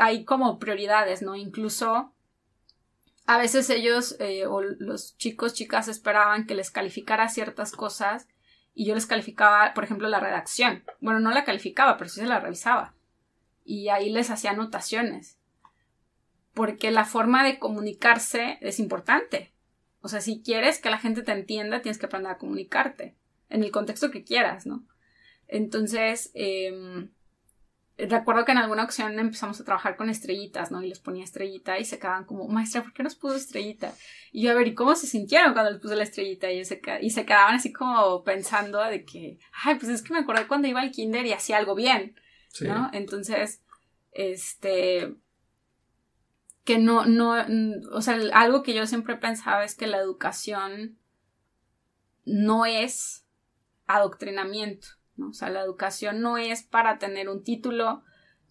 hay 0.00 0.24
como 0.24 0.58
prioridades, 0.58 1.22
¿no? 1.22 1.36
Incluso 1.36 2.12
a 3.24 3.38
veces 3.38 3.70
ellos 3.70 4.16
eh, 4.18 4.46
o 4.46 4.60
los 4.60 5.16
chicos, 5.16 5.54
chicas 5.54 5.86
esperaban 5.86 6.46
que 6.46 6.56
les 6.56 6.72
calificara 6.72 7.28
ciertas 7.28 7.70
cosas 7.70 8.26
y 8.74 8.86
yo 8.86 8.96
les 8.96 9.06
calificaba, 9.06 9.74
por 9.74 9.84
ejemplo, 9.84 10.08
la 10.08 10.18
redacción. 10.18 10.84
Bueno, 11.00 11.20
no 11.20 11.30
la 11.30 11.44
calificaba, 11.44 11.96
pero 11.96 12.10
sí 12.10 12.18
se 12.20 12.26
la 12.26 12.40
revisaba. 12.40 12.94
Y 13.64 13.90
ahí 13.90 14.10
les 14.10 14.30
hacía 14.30 14.50
anotaciones. 14.50 15.39
Porque 16.54 16.90
la 16.90 17.04
forma 17.04 17.44
de 17.44 17.58
comunicarse 17.58 18.58
es 18.60 18.80
importante. 18.80 19.52
O 20.02 20.08
sea, 20.08 20.20
si 20.20 20.42
quieres 20.42 20.78
que 20.80 20.90
la 20.90 20.98
gente 20.98 21.22
te 21.22 21.32
entienda, 21.32 21.82
tienes 21.82 21.98
que 21.98 22.06
aprender 22.06 22.32
a 22.32 22.38
comunicarte. 22.38 23.16
En 23.48 23.62
el 23.62 23.70
contexto 23.70 24.10
que 24.10 24.24
quieras, 24.24 24.66
¿no? 24.66 24.84
Entonces, 25.48 26.30
eh, 26.34 27.08
recuerdo 28.08 28.44
que 28.44 28.52
en 28.52 28.58
alguna 28.58 28.84
ocasión 28.84 29.18
empezamos 29.18 29.60
a 29.60 29.64
trabajar 29.64 29.96
con 29.96 30.08
estrellitas, 30.08 30.70
¿no? 30.70 30.82
Y 30.82 30.88
les 30.88 31.00
ponía 31.00 31.24
estrellita 31.24 31.78
y 31.78 31.84
se 31.84 31.98
quedaban 31.98 32.24
como, 32.24 32.48
maestra, 32.48 32.82
¿por 32.82 32.92
qué 32.92 33.02
nos 33.02 33.14
puso 33.14 33.34
estrellita? 33.34 33.92
Y 34.32 34.42
yo, 34.42 34.52
a 34.52 34.54
ver, 34.54 34.68
¿y 34.68 34.74
cómo 34.74 34.94
se 34.94 35.06
sintieron 35.06 35.52
cuando 35.52 35.70
les 35.70 35.80
puse 35.80 35.96
la 35.96 36.04
estrellita? 36.04 36.50
Y, 36.50 36.64
se, 36.64 36.80
y 37.00 37.10
se 37.10 37.26
quedaban 37.26 37.56
así 37.56 37.72
como 37.72 38.22
pensando 38.22 38.82
de 38.82 39.04
que, 39.04 39.38
ay, 39.64 39.76
pues 39.76 39.90
es 39.90 40.02
que 40.02 40.12
me 40.12 40.20
acordé 40.20 40.46
cuando 40.46 40.68
iba 40.68 40.80
al 40.80 40.90
kinder 40.90 41.26
y 41.26 41.32
hacía 41.32 41.58
algo 41.58 41.74
bien, 41.74 42.14
¿no? 42.60 42.90
Entonces, 42.92 43.62
este, 44.12 45.14
que 46.64 46.78
no, 46.78 47.06
no, 47.06 47.34
o 47.92 48.02
sea, 48.02 48.18
algo 48.34 48.62
que 48.62 48.74
yo 48.74 48.86
siempre 48.86 49.16
pensaba 49.16 49.64
es 49.64 49.74
que 49.74 49.86
la 49.86 49.98
educación 49.98 50.98
no 52.24 52.66
es 52.66 53.24
adoctrinamiento 53.86 54.88
o 55.28 55.32
sea, 55.32 55.50
la 55.50 55.60
educación 55.60 56.20
no 56.20 56.38
es 56.38 56.62
para 56.62 56.98
tener 56.98 57.28
un 57.28 57.42
título, 57.42 58.02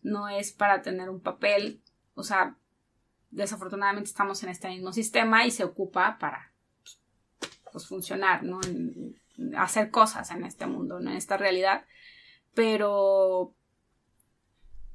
no 0.04 0.30
es 0.30 0.52
para 0.52 0.82
tener 0.82 1.10
un 1.10 1.22
papel, 1.22 1.82
o 2.14 2.24
sea, 2.24 2.56
desafortunadamente 3.32 4.10
estamos 4.10 4.44
en 4.44 4.50
este 4.50 4.70
mismo 4.70 4.92
sistema 4.94 5.46
y 5.46 5.52
se 5.52 5.64
ocupa 5.64 6.18
para 6.20 6.52
pues, 7.72 7.88
funcionar, 7.88 8.44
¿no? 8.44 8.60
hacer 9.58 9.90
cosas 9.90 10.32
en 10.32 10.44
este 10.44 10.68
mundo, 10.68 11.00
¿no? 11.00 11.12
en 11.12 11.18
esta 11.18 11.38
realidad. 11.38 11.86
Pero 12.54 13.54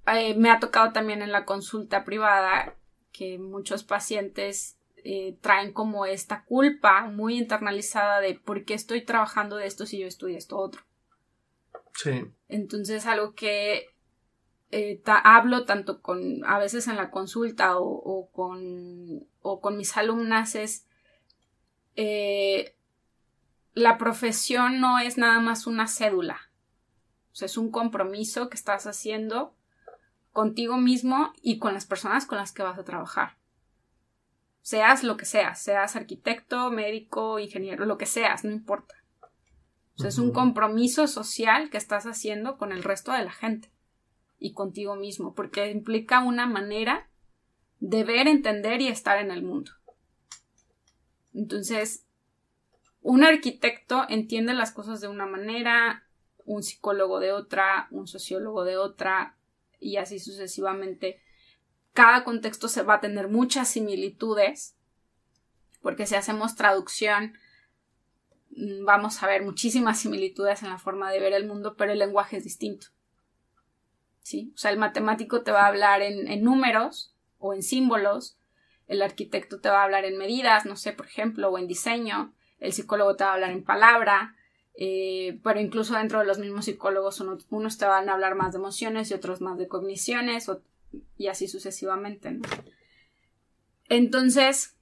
eh, 0.06 0.34
me 0.34 0.50
ha 0.50 0.60
tocado 0.60 0.92
también 0.92 1.22
en 1.22 1.32
la 1.32 1.44
consulta 1.44 2.04
privada 2.04 2.74
que 3.14 3.38
muchos 3.38 3.84
pacientes 3.84 4.76
eh, 5.04 5.38
traen 5.40 5.72
como 5.72 6.04
esta 6.04 6.44
culpa 6.44 7.06
muy 7.06 7.38
internalizada 7.38 8.20
de 8.20 8.34
por 8.34 8.64
qué 8.64 8.74
estoy 8.74 9.02
trabajando 9.02 9.56
de 9.56 9.66
esto 9.66 9.86
si 9.86 10.00
yo 10.00 10.06
estudié 10.06 10.36
esto 10.36 10.58
otro. 10.58 10.82
Sí. 11.94 12.24
Entonces, 12.48 13.06
algo 13.06 13.34
que 13.34 13.94
eh, 14.72 15.00
hablo 15.06 15.64
tanto 15.64 16.02
con, 16.02 16.44
a 16.44 16.58
veces 16.58 16.88
en 16.88 16.96
la 16.96 17.10
consulta 17.12 17.78
o, 17.78 18.28
con, 18.32 19.28
o 19.42 19.60
con 19.60 19.76
mis 19.76 19.96
alumnas 19.96 20.56
es, 20.56 20.88
eh, 21.94 22.74
la 23.74 23.96
profesión 23.96 24.80
no 24.80 24.98
es 24.98 25.18
nada 25.18 25.38
más 25.38 25.68
una 25.68 25.86
cédula, 25.86 26.50
o 27.32 27.36
sea, 27.36 27.46
es 27.46 27.56
un 27.56 27.70
compromiso 27.70 28.48
que 28.48 28.56
estás 28.56 28.88
haciendo 28.88 29.54
contigo 30.34 30.76
mismo 30.76 31.32
y 31.40 31.58
con 31.58 31.72
las 31.72 31.86
personas 31.86 32.26
con 32.26 32.36
las 32.36 32.52
que 32.52 32.62
vas 32.62 32.78
a 32.78 32.84
trabajar. 32.84 33.38
Seas 34.60 35.02
lo 35.02 35.16
que 35.16 35.24
seas, 35.24 35.62
seas 35.62 35.96
arquitecto, 35.96 36.70
médico, 36.70 37.38
ingeniero, 37.38 37.86
lo 37.86 37.96
que 37.96 38.04
seas, 38.04 38.44
no 38.44 38.50
importa 38.50 38.94
es 40.02 40.18
un 40.18 40.32
compromiso 40.32 41.06
social 41.06 41.70
que 41.70 41.76
estás 41.76 42.04
haciendo 42.04 42.58
con 42.58 42.72
el 42.72 42.82
resto 42.82 43.12
de 43.12 43.24
la 43.24 43.30
gente 43.30 43.70
y 44.38 44.52
contigo 44.52 44.96
mismo, 44.96 45.34
porque 45.34 45.70
implica 45.70 46.24
una 46.24 46.46
manera 46.46 47.08
de 47.78 48.02
ver, 48.02 48.26
entender 48.26 48.80
y 48.80 48.88
estar 48.88 49.18
en 49.18 49.30
el 49.30 49.42
mundo. 49.42 49.70
Entonces, 51.32 52.06
un 53.02 53.22
arquitecto 53.22 54.04
entiende 54.08 54.54
las 54.54 54.72
cosas 54.72 55.00
de 55.00 55.08
una 55.08 55.26
manera, 55.26 56.04
un 56.44 56.62
psicólogo 56.62 57.20
de 57.20 57.32
otra, 57.32 57.88
un 57.90 58.06
sociólogo 58.06 58.64
de 58.64 58.76
otra, 58.76 59.36
y 59.84 59.98
así 59.98 60.18
sucesivamente. 60.18 61.20
Cada 61.92 62.24
contexto 62.24 62.68
se 62.68 62.82
va 62.82 62.94
a 62.94 63.00
tener 63.00 63.28
muchas 63.28 63.68
similitudes, 63.68 64.76
porque 65.80 66.06
si 66.06 66.14
hacemos 66.14 66.56
traducción 66.56 67.34
Mm, 68.56 68.84
vamos 68.84 69.22
a 69.22 69.26
ver 69.26 69.42
muchísimas 69.42 69.98
similitudes 70.00 70.62
en 70.62 70.68
la 70.68 70.78
forma 70.78 71.10
de 71.10 71.20
ver 71.20 71.32
el 71.32 71.46
mundo, 71.46 71.76
pero 71.76 71.92
el 71.92 71.98
lenguaje 71.98 72.36
es 72.36 72.44
distinto. 72.44 72.88
¿Sí? 74.20 74.52
O 74.54 74.58
sea, 74.58 74.70
el 74.70 74.78
matemático 74.78 75.42
te 75.42 75.50
va 75.50 75.64
a 75.64 75.66
hablar 75.66 76.00
en, 76.00 76.42
números 76.42 77.14
o 77.38 77.52
en 77.52 77.62
símbolos, 77.62 78.38
el 78.86 79.02
arquitecto 79.02 79.60
te 79.60 79.68
va 79.68 79.80
a 79.80 79.84
hablar 79.84 80.04
en 80.04 80.16
medidas, 80.16 80.64
no 80.64 80.76
sé, 80.76 80.92
por 80.92 81.06
ejemplo, 81.06 81.50
o 81.50 81.58
en 81.58 81.66
diseño, 81.66 82.34
el 82.58 82.72
psicólogo 82.72 83.16
te 83.16 83.24
va 83.24 83.30
a 83.30 83.34
hablar 83.34 83.50
en 83.50 83.64
palabra, 83.64 84.34
eh, 84.76 85.40
pero 85.42 85.60
incluso 85.60 85.94
dentro 85.94 86.18
de 86.18 86.26
los 86.26 86.38
mismos 86.38 86.64
psicólogos 86.64 87.20
unos, 87.20 87.78
te 87.78 87.86
van 87.86 88.08
a 88.08 88.14
hablar 88.14 88.34
más 88.34 88.52
de 88.52 88.58
emociones 88.58 89.10
y 89.10 89.14
otros 89.14 89.40
más 89.40 89.56
de 89.58 89.68
cogniciones 89.68 90.50
y 91.16 91.28
así 91.28 91.48
sucesivamente. 91.48 92.40
Entonces, 93.88 94.76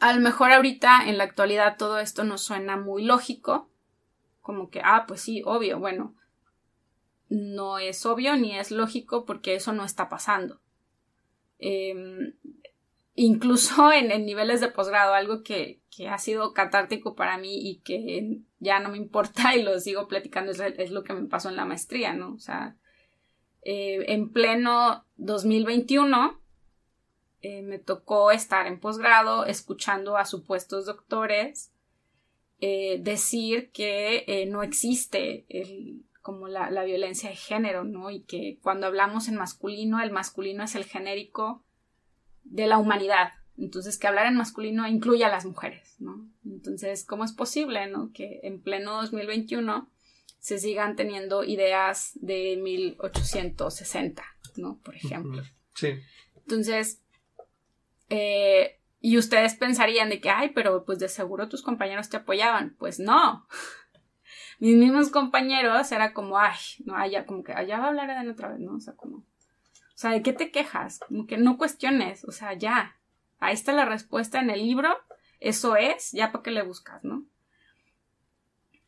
a 0.00 0.12
lo 0.12 0.20
mejor 0.20 0.52
ahorita 0.52 1.08
en 1.08 1.18
la 1.18 1.24
actualidad 1.24 1.76
todo 1.76 1.98
esto 1.98 2.24
nos 2.24 2.42
suena 2.42 2.76
muy 2.76 3.04
lógico, 3.04 3.70
como 4.40 4.70
que, 4.70 4.80
ah, 4.84 5.04
pues 5.06 5.20
sí, 5.20 5.42
obvio, 5.44 5.78
bueno, 5.78 6.14
no 7.28 7.78
es 7.78 8.04
obvio 8.04 8.36
ni 8.36 8.58
es 8.58 8.70
lógico 8.70 9.24
porque 9.24 9.54
eso 9.54 9.72
no 9.72 9.84
está 9.84 10.08
pasando. 10.08 10.60
Em, 11.58 12.34
incluso 13.14 13.92
en, 13.92 14.08
niveles 14.26 14.60
de 14.60 14.68
posgrado, 14.68 15.14
algo 15.14 15.42
que, 15.42 15.80
ha 16.08 16.18
sido 16.18 16.52
catártico 16.52 17.14
para 17.14 17.38
mí 17.38 17.70
y 17.70 17.76
que 17.80 18.40
ya 18.62 18.78
no 18.78 18.90
me 18.90 18.96
importa 18.96 19.54
y 19.56 19.62
lo 19.62 19.78
sigo 19.78 20.08
platicando, 20.08 20.52
es, 20.52 20.90
lo 20.90 21.02
que 21.02 21.12
me 21.12 21.28
pasó 21.28 21.50
en 21.50 21.56
la 21.56 21.64
maestría, 21.64 22.14
¿no? 22.14 22.34
O 22.34 22.38
sea, 22.38 22.76
eh, 23.62 24.04
en 24.08 24.30
pleno 24.30 25.04
2021 25.16 26.40
eh, 27.42 27.62
me 27.62 27.78
tocó 27.78 28.30
estar 28.30 28.66
en 28.66 28.78
posgrado 28.78 29.44
escuchando 29.46 30.16
a 30.16 30.24
supuestos 30.24 30.86
doctores 30.86 31.72
eh, 32.60 32.98
decir 33.02 33.72
que 33.72 34.46
no 34.48 34.62
existe 34.62 35.44
como 36.22 36.46
la, 36.46 36.84
violencia 36.84 37.30
de 37.30 37.34
género, 37.34 37.82
¿no? 37.82 38.10
Y 38.10 38.22
que 38.22 38.60
cuando 38.62 38.86
hablamos 38.86 39.26
en 39.26 39.34
masculino, 39.34 40.00
el 40.00 40.12
masculino 40.12 40.62
es 40.62 40.76
el 40.76 40.84
genérico 40.84 41.64
de 42.44 42.68
la 42.68 42.78
humanidad. 42.78 43.32
Entonces, 43.58 43.98
que 43.98 44.06
hablar 44.06 44.26
en 44.26 44.36
masculino 44.36 44.86
incluye 44.88 45.24
a 45.24 45.28
las 45.28 45.44
mujeres, 45.44 45.96
¿no? 45.98 46.26
Entonces, 46.44 47.04
¿cómo 47.04 47.24
es 47.24 47.32
posible, 47.32 47.86
¿no? 47.86 48.10
Que 48.12 48.40
en 48.42 48.62
pleno 48.62 49.02
2021 49.02 49.90
se 50.38 50.58
sigan 50.58 50.96
teniendo 50.96 51.44
ideas 51.44 52.12
de 52.14 52.56
1860, 52.56 54.24
¿no? 54.56 54.78
Por 54.82 54.96
ejemplo. 54.96 55.42
Sí. 55.74 55.90
Entonces, 56.36 57.00
eh, 58.08 58.80
y 59.00 59.18
ustedes 59.18 59.54
pensarían 59.54 60.08
de 60.10 60.20
que, 60.20 60.30
ay, 60.30 60.50
pero 60.54 60.84
pues 60.84 60.98
de 60.98 61.08
seguro 61.08 61.48
tus 61.48 61.62
compañeros 61.62 62.08
te 62.08 62.16
apoyaban. 62.16 62.76
Pues 62.78 62.98
no. 62.98 63.46
Mis 64.60 64.76
mismos 64.76 65.10
compañeros 65.10 65.90
era 65.90 66.12
como, 66.12 66.38
ay, 66.38 66.58
no, 66.84 66.96
allá, 66.96 67.26
como 67.26 67.42
que 67.42 67.52
allá 67.52 67.78
va 67.78 67.86
a 67.86 67.88
hablar 67.88 68.24
de 68.24 68.30
otra 68.30 68.48
vez, 68.48 68.60
¿no? 68.60 68.76
O 68.76 68.80
sea, 68.80 68.94
como, 68.94 69.18
o 69.18 69.24
sea, 69.96 70.10
¿de 70.12 70.22
qué 70.22 70.32
te 70.32 70.50
quejas? 70.50 71.00
Como 71.00 71.26
que 71.26 71.36
no 71.36 71.58
cuestiones, 71.58 72.24
o 72.24 72.32
sea, 72.32 72.54
ya. 72.54 72.96
Ahí 73.42 73.54
está 73.54 73.72
la 73.72 73.84
respuesta 73.84 74.38
en 74.38 74.50
el 74.50 74.60
libro, 74.60 74.88
eso 75.40 75.74
es, 75.74 76.12
ya 76.12 76.30
para 76.30 76.44
qué 76.44 76.52
le 76.52 76.62
buscas, 76.62 77.02
¿no? 77.02 77.26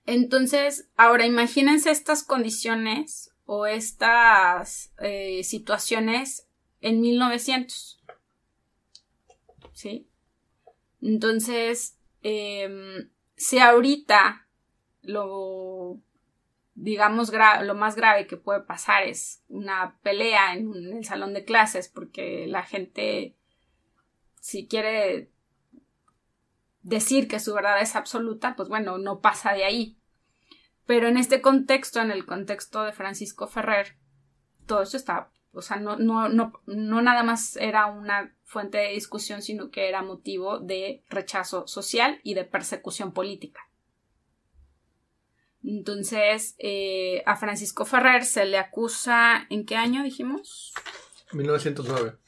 Entonces, 0.06 0.88
ahora 0.96 1.26
imagínense 1.26 1.90
estas 1.90 2.22
condiciones 2.22 3.34
o 3.46 3.66
estas 3.66 4.92
eh, 4.98 5.42
situaciones 5.42 6.46
en 6.80 7.00
1900. 7.00 8.00
¿Sí? 9.72 10.08
Entonces, 11.02 11.98
em, 12.22 13.10
si 13.34 13.58
ahorita 13.58 14.46
lo, 15.02 15.98
digamos, 16.76 17.32
lo 17.62 17.74
más 17.74 17.96
grave 17.96 18.28
que 18.28 18.36
puede 18.36 18.60
pasar 18.60 19.02
es 19.02 19.42
una 19.48 19.98
pelea 20.04 20.54
en, 20.54 20.72
en 20.76 20.96
el 20.98 21.04
salón 21.04 21.34
de 21.34 21.44
clases 21.44 21.88
porque 21.88 22.46
la 22.46 22.62
gente, 22.62 23.34
si 24.44 24.68
quiere 24.68 25.30
decir 26.83 27.28
que 27.28 27.40
su 27.40 27.54
verdad 27.54 27.80
es 27.80 27.96
absoluta, 27.96 28.54
pues 28.54 28.68
bueno, 28.68 28.98
no 28.98 29.20
pasa 29.22 29.54
de 29.54 29.64
ahí. 29.64 29.96
Pero 30.85 31.09
en 31.09 31.16
este 31.16 31.40
contexto, 31.40 32.02
en 32.02 32.11
el 32.11 32.26
contexto 32.26 32.83
de 32.83 32.92
Francisco 32.92 33.46
Ferrer, 33.46 33.96
todo 34.66 34.83
esto 34.83 34.98
está, 34.98 35.33
o 35.52 35.62
sea, 35.62 35.78
no, 35.78 35.96
no, 35.96 36.28
no, 36.28 36.52
no 36.66 37.00
nada 37.00 37.22
más 37.22 37.57
era 37.57 37.87
una 37.87 38.37
fuente 38.42 38.76
de 38.76 38.90
discusión, 38.92 39.40
sino 39.40 39.70
que 39.70 39.88
era 39.88 40.02
motivo 40.02 40.59
de 40.59 41.02
rechazo 41.09 41.66
social 41.66 42.20
y 42.22 42.35
de 42.35 42.44
persecución 42.44 43.14
política. 43.14 43.62
Entonces, 45.62 46.54
eh, 46.59 47.22
a 47.24 47.37
Francisco 47.37 47.87
Ferrer 47.87 48.26
se 48.26 48.44
le 48.44 48.59
acusa, 48.59 49.46
¿en 49.48 49.64
qué 49.64 49.76
año 49.76 50.02
dijimos? 50.02 50.74
1909. 51.33 52.18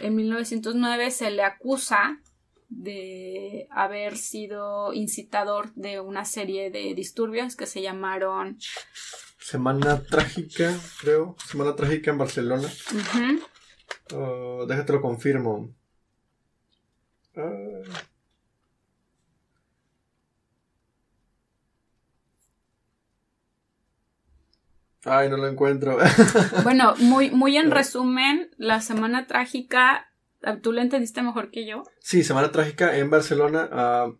En 0.00 0.14
1909 0.14 1.10
se 1.10 1.30
le 1.30 1.42
acusa 1.42 2.20
de 2.68 3.66
haber 3.70 4.16
sido 4.16 4.92
incitador 4.92 5.74
de 5.74 6.00
una 6.00 6.24
serie 6.24 6.70
de 6.70 6.94
disturbios 6.94 7.56
que 7.56 7.66
se 7.66 7.82
llamaron 7.82 8.58
Semana 9.38 10.00
Trágica, 10.02 10.78
creo. 11.00 11.34
Semana 11.44 11.74
Trágica 11.74 12.12
en 12.12 12.18
Barcelona. 12.18 12.68
Oh, 14.14 14.64
déjate 14.66 14.92
lo 14.92 15.00
confirmo. 15.00 15.74
Ah. 17.36 18.09
Ay, 25.04 25.28
no 25.28 25.36
lo 25.36 25.46
encuentro. 25.46 25.98
bueno, 26.62 26.94
muy, 26.98 27.30
muy 27.30 27.56
en 27.56 27.70
resumen, 27.70 28.50
la 28.58 28.80
Semana 28.80 29.26
Trágica 29.26 30.10
Ah, 30.42 30.56
¿Tú 30.60 30.72
lo 30.72 30.80
entendiste 30.80 31.22
mejor 31.22 31.50
que 31.50 31.66
yo? 31.66 31.82
Sí, 32.00 32.24
Semana 32.24 32.50
Trágica 32.50 32.96
en 32.96 33.10
Barcelona. 33.10 33.68
Ah, 33.72 34.12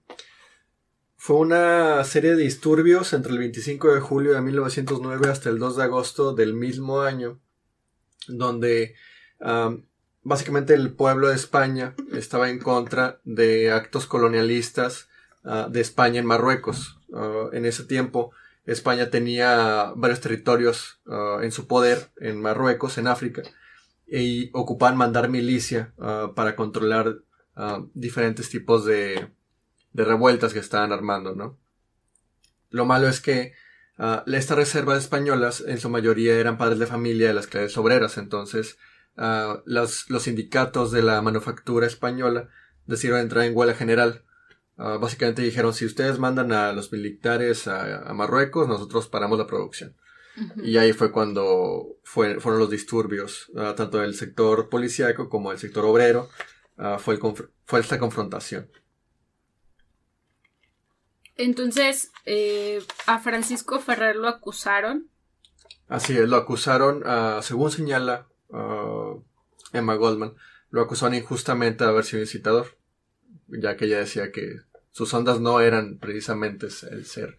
fue 1.16 1.36
una 1.36 2.02
serie 2.04 2.32
de 2.32 2.42
disturbios 2.42 3.12
entre 3.12 3.32
el 3.32 3.38
25 3.38 3.94
de 3.94 4.00
julio 4.00 4.32
de 4.32 4.40
1909 4.40 5.28
hasta 5.28 5.48
el 5.48 5.58
2 5.58 5.76
de 5.76 5.82
agosto 5.82 6.34
del 6.34 6.54
mismo 6.54 7.00
año, 7.00 7.40
donde 8.28 8.94
ah, 9.40 9.74
básicamente 10.22 10.74
el 10.74 10.92
pueblo 10.92 11.28
de 11.28 11.36
España 11.36 11.94
estaba 12.12 12.50
en 12.50 12.58
contra 12.58 13.20
de 13.24 13.72
actos 13.72 14.06
colonialistas 14.06 15.08
de 15.70 15.80
España 15.80 16.20
en 16.20 16.26
Marruecos. 16.26 17.00
en 17.52 17.64
ese 17.64 17.84
tiempo, 17.84 18.30
España 18.66 19.10
tenía 19.10 19.92
varios 19.96 20.20
territorios 20.20 21.00
en 21.42 21.50
su 21.50 21.66
poder 21.66 22.10
en 22.18 22.40
Marruecos, 22.40 22.98
en 22.98 23.08
África, 23.08 23.42
y 24.10 24.50
ocupaban 24.52 24.96
mandar 24.96 25.28
milicia 25.28 25.94
ah, 25.98 26.32
para 26.34 26.56
controlar 26.56 27.16
ah, 27.54 27.84
diferentes 27.94 28.50
tipos 28.50 28.84
de, 28.84 29.30
revueltas 29.94 30.52
que 30.52 30.58
estaban 30.58 30.92
armando. 30.92 31.58
Lo 32.70 32.84
malo 32.84 33.08
es 33.08 33.20
que 33.20 33.54
uh, 33.98 34.30
esta 34.32 34.54
reserva 34.54 34.92
de 34.92 35.00
españolas 35.00 35.64
en 35.66 35.80
su 35.80 35.90
mayoría 35.90 36.38
eran 36.38 36.58
padres 36.58 36.78
de 36.78 36.86
familia 36.86 37.26
de 37.26 37.34
las 37.34 37.48
clases 37.48 37.76
obreras, 37.76 38.16
entonces 38.16 38.78
los, 39.64 40.08
los, 40.08 40.22
sindicatos 40.22 40.92
de 40.92 41.02
la 41.02 41.20
manufactura 41.20 41.88
española 41.88 42.48
decidieron 42.86 43.20
entrar 43.20 43.44
en 43.44 43.56
huelga 43.56 43.74
general. 43.74 44.24
Básicamente 45.00 45.42
dijeron, 45.42 45.74
si 45.74 45.84
ustedes 45.84 46.18
mandan 46.18 46.52
a 46.52 46.72
los 46.72 46.90
militares 46.90 47.68
a 47.68 48.10
Marruecos, 48.14 48.66
nosotros 48.66 49.08
paramos 49.08 49.38
la 49.38 49.46
producción. 49.46 49.94
Y 50.62 50.76
ahí 50.78 50.92
fue 50.92 51.12
cuando 51.12 51.98
fueron 52.02 52.58
los 52.58 52.70
disturbios, 52.70 53.50
ah, 53.56 53.74
tanto 53.76 53.98
del 53.98 54.14
sector 54.14 54.68
policíaco 54.68 55.28
como 55.28 55.50
del 55.50 55.58
sector 55.58 55.84
obrero, 55.84 56.30
ah, 56.78 56.98
fue, 56.98 57.18
fue 57.64 57.80
esta 57.80 57.98
confrontación. 57.98 58.70
Entonces, 61.36 62.12
eh, 62.26 62.82
a 63.06 63.18
Francisco 63.18 63.80
Ferrer 63.80 64.16
lo 64.16 64.28
acusaron. 64.28 65.10
Así 65.88 66.16
es, 66.16 66.28
lo 66.28 66.36
acusaron, 66.36 67.02
ah, 67.04 67.40
según 67.42 67.70
señala 67.70 68.26
Emma 69.72 69.94
Goldman, 69.94 70.34
lo 70.70 70.80
acusaron 70.80 71.14
injustamente 71.14 71.84
de 71.84 71.90
haber 71.90 72.04
sido 72.04 72.22
incitador, 72.22 72.78
ya 73.48 73.76
que 73.76 73.86
ella 73.86 73.98
decía 73.98 74.32
que 74.32 74.56
sus 74.90 75.12
ondas 75.14 75.40
no 75.40 75.60
eran 75.60 75.98
precisamente 75.98 76.66
el 76.90 77.06
ser 77.06 77.36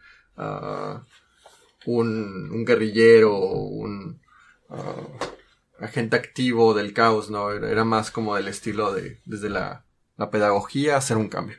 un, 1.85 2.65
guerrillero 2.65 3.35
o 3.35 3.63
un 3.67 4.21
uh, 4.69 5.83
agente 5.83 6.15
activo 6.15 6.73
del 6.73 6.93
caos, 6.93 7.29
¿no? 7.29 7.51
Era, 7.51 7.83
más 7.83 8.11
como 8.11 8.35
del 8.35 8.47
estilo 8.47 8.93
de, 8.93 9.19
desde 9.25 9.49
la, 9.49 9.85
pedagogía, 10.31 10.97
hacer 10.97 11.17
un 11.17 11.29
cambio. 11.29 11.57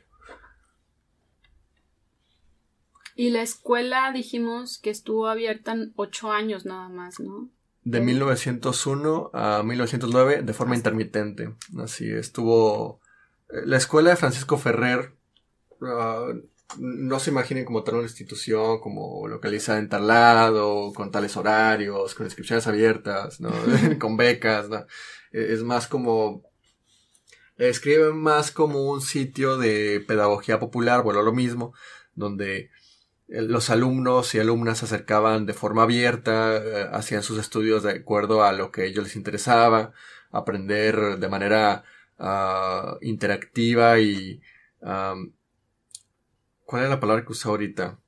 Y 3.17 3.31
la 3.31 3.43
escuela 3.43 4.11
dijimos 4.13 4.79
que 4.79 4.91
estuvo 4.91 5.27
abierta 5.27 5.73
en 5.73 5.93
ocho 5.97 6.31
años 6.31 6.65
nada 6.65 6.89
más, 6.89 7.21
¿no? 7.21 7.51
De 7.85 8.01
1901 8.01 9.31
a 9.35 9.63
1909 9.65 10.43
de 10.43 10.53
forma 10.55 10.77
intermitente. 10.77 11.55
Así 11.83 12.09
estuvo. 12.09 13.01
Eh, 13.51 13.63
la 13.67 13.77
escuela 13.77 14.11
de 14.11 14.17
Francisco 14.17 14.57
Ferrer 14.57 15.17
uh, 15.83 16.43
no 16.79 17.21
se 17.21 17.31
imaginen 17.31 17.65
como 17.65 17.83
tal 17.83 17.97
una 17.97 18.05
institución 18.05 18.81
como 18.81 19.29
localizada 19.29 19.79
en 19.79 19.89
tal 19.89 20.07
lado, 20.07 20.93
con 20.95 21.11
tales 21.11 21.37
horarios, 21.37 22.15
con 22.15 22.27
inscripciones 22.27 22.67
abiertas, 22.67 23.41
¿no? 23.41 23.51
con 23.99 24.17
becas, 24.17 24.69
¿no? 24.69 24.87
E, 25.33 25.53
es 25.53 25.63
más 25.63 25.87
como 25.89 26.51
escriben 27.59 28.17
más 28.17 28.51
como 28.51 28.91
un 28.91 29.01
sitio 29.01 29.57
de 29.57 30.03
pedagogía 30.07 30.59
popular, 30.59 31.03
bueno, 31.03 31.23
lo 31.23 31.33
mismo, 31.33 31.75
donde 32.15 32.71
los 33.29 33.71
alumnos 33.71 34.35
y 34.35 34.41
alumnas 34.41 34.79
se 34.79 34.87
acercaban 34.87 35.47
de 35.47 35.55
forma 35.55 35.85
abierta, 35.85 36.57
eh, 36.57 36.89
hacían 36.93 37.23
sus 37.23 37.39
estudios 37.39 37.83
de 37.83 37.93
acuerdo 37.93 38.43
a 38.45 38.53
lo 38.53 38.71
que 38.71 38.83
a 38.83 38.85
ellos 38.85 39.05
les 39.05 39.17
interesaba, 39.17 39.93
aprender 40.31 41.19
de 41.19 41.29
manera 41.29 41.85
ah, 42.19 42.97
interactiva 43.01 44.01
y 44.01 44.41
¿Cuál 46.73 46.85
es 46.85 46.89
la 46.89 47.01
palabra 47.01 47.23
que 47.23 47.33
usa 47.33 47.51
ahorita? 47.51 47.99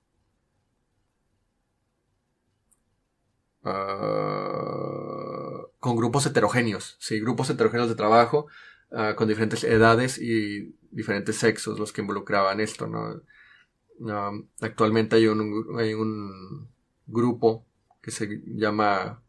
Ah, 3.62 5.66
con 5.80 5.96
grupos 5.96 6.24
heterogéneos, 6.24 6.96
sí, 6.98 7.20
grupos 7.20 7.50
heterogéneos 7.50 7.90
de 7.90 7.94
trabajo 7.94 8.46
ah, 8.90 9.14
con 9.16 9.28
diferentes 9.28 9.64
edades 9.64 10.18
y 10.18 10.74
diferentes 10.90 11.36
sexos 11.36 11.78
los 11.78 11.92
que 11.92 12.00
involucraban 12.00 12.58
esto, 12.60 12.86
¿no? 12.86 13.20
Ah, 14.08 14.32
actualmente 14.62 15.16
hay 15.16 15.26
un, 15.26 15.78
hay 15.78 15.92
un 15.92 16.66
grupo 17.06 17.66
que 18.00 18.12
se 18.12 18.40
llama 18.46 19.22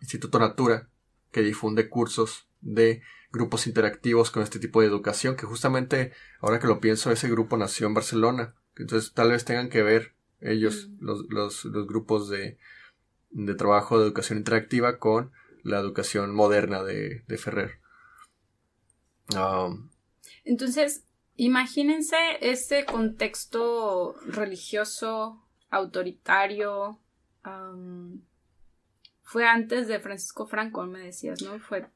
Instituto 0.00 0.38
Natura 0.38 0.88
que 1.32 1.42
difunde 1.42 1.88
cursos 1.88 2.46
de 2.60 3.02
grupos 3.32 3.66
interactivos 3.66 4.30
con 4.30 4.42
este 4.42 4.58
tipo 4.58 4.80
de 4.80 4.88
educación, 4.88 5.36
que 5.36 5.46
justamente, 5.46 6.12
ahora 6.40 6.58
que 6.58 6.66
lo 6.66 6.80
pienso, 6.80 7.10
ese 7.10 7.28
grupo 7.28 7.56
nació 7.56 7.86
en 7.86 7.94
Barcelona. 7.94 8.54
Entonces 8.76 9.12
tal 9.12 9.30
vez 9.30 9.44
tengan 9.44 9.68
que 9.68 9.82
ver 9.82 10.14
ellos, 10.40 10.88
mm. 10.88 11.04
los, 11.04 11.26
los, 11.28 11.64
los, 11.66 11.86
grupos 11.86 12.28
de, 12.28 12.58
de, 13.30 13.54
trabajo 13.54 13.98
de 13.98 14.06
educación 14.06 14.38
interactiva 14.38 14.98
con 14.98 15.32
la 15.62 15.78
educación 15.78 16.34
moderna 16.34 16.82
de, 16.82 17.22
de 17.26 17.38
Ferrer. 17.38 17.80
Um, 19.36 19.90
Entonces, 20.44 21.04
imagínense 21.36 22.16
este 22.40 22.84
contexto 22.84 24.14
religioso 24.26 25.46
autoritario. 25.70 26.98
fue 29.22 29.46
antes 29.46 29.86
de 29.86 30.00
Francisco 30.00 30.46
Franco, 30.46 30.84
me 30.86 31.00
decías, 31.00 31.42
¿no? 31.42 31.58
Fue. 31.60 31.86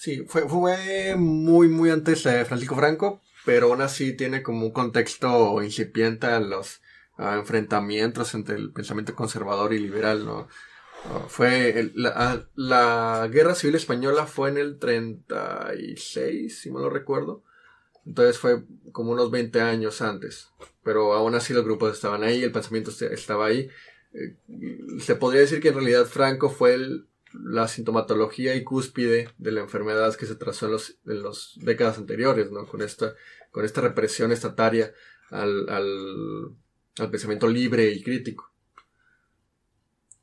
Sí, 0.00 0.24
fue, 0.26 0.48
fue 0.48 1.14
muy, 1.14 1.68
muy 1.68 1.90
antes 1.90 2.24
de 2.24 2.46
Francisco 2.46 2.74
Franco, 2.74 3.20
pero 3.44 3.66
aún 3.66 3.82
así 3.82 4.16
tiene 4.16 4.42
como 4.42 4.64
un 4.64 4.72
contexto 4.72 5.62
incipiente 5.62 6.26
a 6.26 6.40
los 6.40 6.80
enfrentamientos 7.18 8.32
entre 8.32 8.56
el 8.56 8.72
pensamiento 8.72 9.14
conservador 9.14 9.74
y 9.74 9.78
liberal, 9.78 10.24
¿no? 10.24 10.48
Ah, 11.04 11.26
fue 11.28 11.90
la, 11.94 12.48
la, 12.54 13.28
guerra 13.30 13.54
civil 13.54 13.74
española 13.76 14.24
fue 14.24 14.48
en 14.48 14.56
el 14.56 14.78
36, 14.78 16.58
si 16.58 16.70
me 16.70 16.80
lo 16.80 16.88
recuerdo. 16.88 17.44
Entonces 18.06 18.38
fue 18.38 18.64
como 18.92 19.12
unos 19.12 19.30
20 19.30 19.60
años 19.60 20.00
antes. 20.00 20.48
Pero 20.82 21.12
aún 21.12 21.34
así 21.34 21.52
los 21.52 21.64
grupos 21.66 21.92
estaban 21.92 22.24
ahí, 22.24 22.42
el 22.42 22.52
pensamiento 22.52 22.90
estaba 22.90 23.48
ahí. 23.48 23.68
Eh, 24.14 24.38
se 24.98 25.14
podría 25.14 25.42
decir 25.42 25.60
que 25.60 25.68
en 25.68 25.74
realidad 25.74 26.06
Franco 26.06 26.48
fue 26.48 26.78
la 27.32 27.68
sintomatología 27.68 28.54
y 28.54 28.64
cúspide 28.64 29.28
de 29.38 29.52
la 29.52 29.60
enfermedad 29.60 30.14
que 30.14 30.26
se 30.26 30.34
trazó 30.34 30.66
en 30.66 30.72
los, 30.72 30.98
en 31.06 31.22
los 31.22 31.58
décadas 31.62 31.98
anteriores, 31.98 32.50
¿no? 32.50 32.66
Con 32.66 32.82
esta, 32.82 33.14
con 33.50 33.64
esta 33.64 33.80
represión 33.80 34.32
estataria 34.32 34.92
al, 35.30 35.68
al, 35.68 36.56
al 36.98 37.10
pensamiento 37.10 37.48
libre 37.48 37.90
y 37.90 38.02
crítico. 38.02 38.50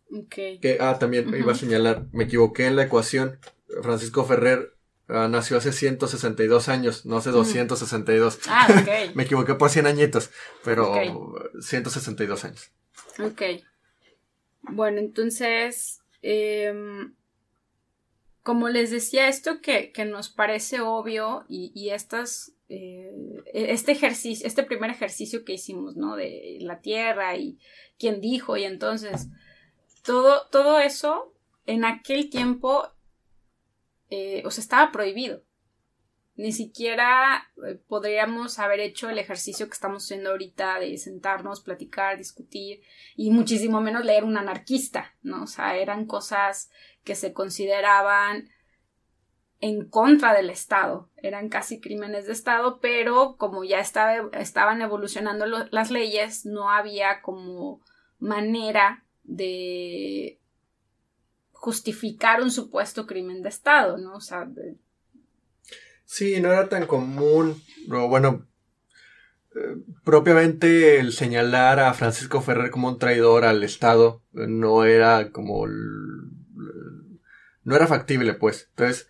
Okay. 0.09 0.59
Que, 0.59 0.77
ah, 0.79 0.97
también 0.99 1.33
iba 1.35 1.51
a 1.51 1.55
señalar, 1.55 2.07
me 2.11 2.25
equivoqué 2.25 2.65
en 2.65 2.75
la 2.75 2.83
ecuación. 2.83 3.39
Francisco 3.81 4.23
Ferrer 4.23 4.73
ah, 5.07 5.27
nació 5.29 5.57
hace 5.57 5.71
162 5.73 6.69
años, 6.69 7.05
no 7.05 7.17
hace 7.17 7.31
262. 7.31 8.39
Ah, 8.47 8.67
ok. 8.69 9.15
me 9.15 9.23
equivoqué 9.23 9.55
por 9.55 9.69
100 9.69 9.87
añitos, 9.87 10.31
pero 10.63 10.93
162 11.59 12.45
años. 12.45 12.71
Ok. 13.19 13.41
Bueno, 14.69 14.99
entonces, 14.99 16.01
em, 16.21 17.15
como 18.43 18.69
les 18.69 18.91
decía, 18.91 19.27
esto 19.27 19.61
que, 19.61 19.91
nos 20.05 20.29
parece 20.29 20.81
obvio 20.81 21.45
y, 21.49 21.71
y 21.75 21.89
estas, 21.89 22.53
eh, 22.69 23.11
este 23.53 23.91
ejercicio, 23.91 24.47
este 24.47 24.63
primer 24.63 24.89
ejercicio 24.89 25.43
que 25.43 25.53
hicimos, 25.53 25.97
¿no? 25.97 26.15
De 26.15 26.57
la 26.61 26.79
tierra 26.81 27.35
y 27.35 27.59
quién 27.97 28.21
dijo 28.21 28.55
y 28.57 28.63
entonces 28.63 29.27
todo, 30.03 30.47
todo 30.49 30.79
eso 30.79 31.33
en 31.65 31.83
aquel 31.83 32.29
tiempo, 32.29 32.87
eh, 34.09 34.41
o 34.45 34.51
sea, 34.51 34.61
estaba 34.61 34.91
prohibido. 34.91 35.43
Ni 36.37 36.51
siquiera 36.51 37.49
eh, 37.67 37.79
podríamos 37.87 38.59
haber 38.59 38.79
hecho 38.79 39.09
el 39.09 39.17
ejercicio 39.17 39.65
que 39.65 39.73
estamos 39.73 40.03
haciendo 40.03 40.29
ahorita 40.29 40.79
de 40.79 40.95
sentarnos, 40.99 41.61
platicar, 41.61 42.15
discutir 42.15 42.81
y 43.15 43.31
muchísimo 43.31 43.81
menos 43.81 44.05
leer 44.05 44.23
un 44.23 44.37
anarquista, 44.37 45.15
¿no? 45.23 45.43
O 45.43 45.47
sea, 45.47 45.75
eran 45.75 46.05
cosas 46.05 46.69
que 47.03 47.15
se 47.15 47.33
consideraban 47.33 48.49
en 49.59 49.89
contra 49.89 50.35
del 50.35 50.51
Estado, 50.51 51.09
eran 51.17 51.49
casi 51.49 51.81
crímenes 51.81 52.27
de 52.27 52.33
Estado, 52.33 52.79
pero 52.79 53.37
como 53.37 53.63
ya 53.63 53.79
estaba, 53.79 54.29
estaban 54.37 54.83
evolucionando 54.83 55.47
las 55.47 55.89
leyes, 55.89 56.45
no 56.45 56.69
había 56.69 57.23
como 57.23 57.81
manera 58.19 59.03
de 59.23 60.39
justificar 61.51 62.43
un 62.43 62.51
supuesto 62.51 63.07
crimen 63.07 63.41
de 63.41 63.49
Estado, 63.49 63.97
¿no? 63.97 64.17
O 64.17 64.21
sea, 64.21 64.47
Sí, 66.07 66.39
no 66.39 66.53
era 66.53 66.69
tan 66.69 66.87
común, 66.87 67.61
o 67.91 68.07
bueno, 68.07 68.47
eh, 69.53 69.75
propiamente 70.05 70.99
el 70.99 71.11
señalar 71.11 71.81
a 71.81 71.93
Francisco 71.93 72.41
Ferrer 72.41 72.71
como 72.71 72.87
un 72.87 72.97
traidor 72.97 73.43
al 73.43 73.61
Estado 73.61 74.23
no 74.31 74.85
era 74.85 75.31
como... 75.31 75.67
no 75.67 77.75
era 77.75 77.87
factible, 77.87 78.35
pues. 78.35 78.69
Entonces, 78.69 79.09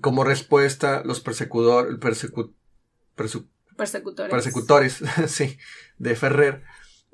como 0.00 0.22
respuesta, 0.22 1.02
los 1.04 1.20
persecutores 1.20 1.98
persecutores 4.30 5.02
sí, 5.26 5.58
de 5.98 6.14
Ferrer 6.14 6.62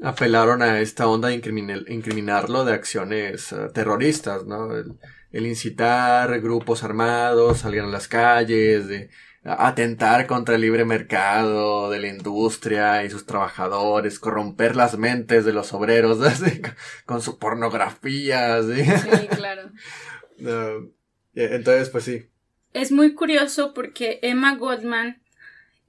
apelaron 0.02 0.60
a 0.62 0.80
esta 0.80 1.08
onda 1.08 1.28
de 1.28 1.40
incriminarlo 1.88 2.66
de 2.66 2.74
acciones 2.74 3.52
eh, 3.52 3.70
terroristas, 3.72 4.44
¿no? 4.44 4.76
El, 4.76 4.98
incitar 5.32 6.40
grupos 6.40 6.84
armados, 6.84 7.58
salir 7.58 7.80
a 7.80 7.86
las 7.86 8.08
calles, 8.08 8.88
de 8.88 9.10
atentar 9.44 10.26
contra 10.26 10.56
el 10.56 10.62
libre 10.62 10.84
mercado 10.84 11.90
de 11.90 12.00
la 12.00 12.08
industria 12.08 13.04
y 13.04 13.10
sus 13.10 13.24
trabajadores, 13.24 14.18
corromper 14.18 14.76
las 14.76 14.98
mentes 14.98 15.44
de 15.44 15.52
los 15.52 15.72
obreros 15.72 16.18
con 17.06 17.22
su 17.22 17.38
pornografía. 17.38 18.62
¿sí? 18.62 18.84
sí 18.84 19.28
claro. 19.28 19.70
entonces, 21.34 21.90
pues 21.90 22.04
sí. 22.04 22.26
Es 22.74 22.92
muy 22.92 23.14
curioso 23.14 23.72
porque 23.74 24.18
Emma 24.22 24.56
Goldman 24.56 25.22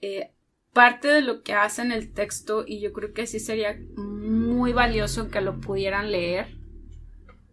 eh, 0.01 0.31
parte 0.73 1.09
de 1.09 1.21
lo 1.21 1.43
que 1.43 1.53
hace 1.53 1.81
en 1.81 1.91
el 1.91 2.13
texto 2.13 2.63
y 2.65 2.79
yo 2.79 2.93
creo 2.93 3.13
que 3.13 3.27
sí 3.27 3.39
sería 3.39 3.77
muy 3.97 4.71
valioso 4.71 5.29
que 5.29 5.41
lo 5.41 5.59
pudieran 5.59 6.11
leer. 6.11 6.47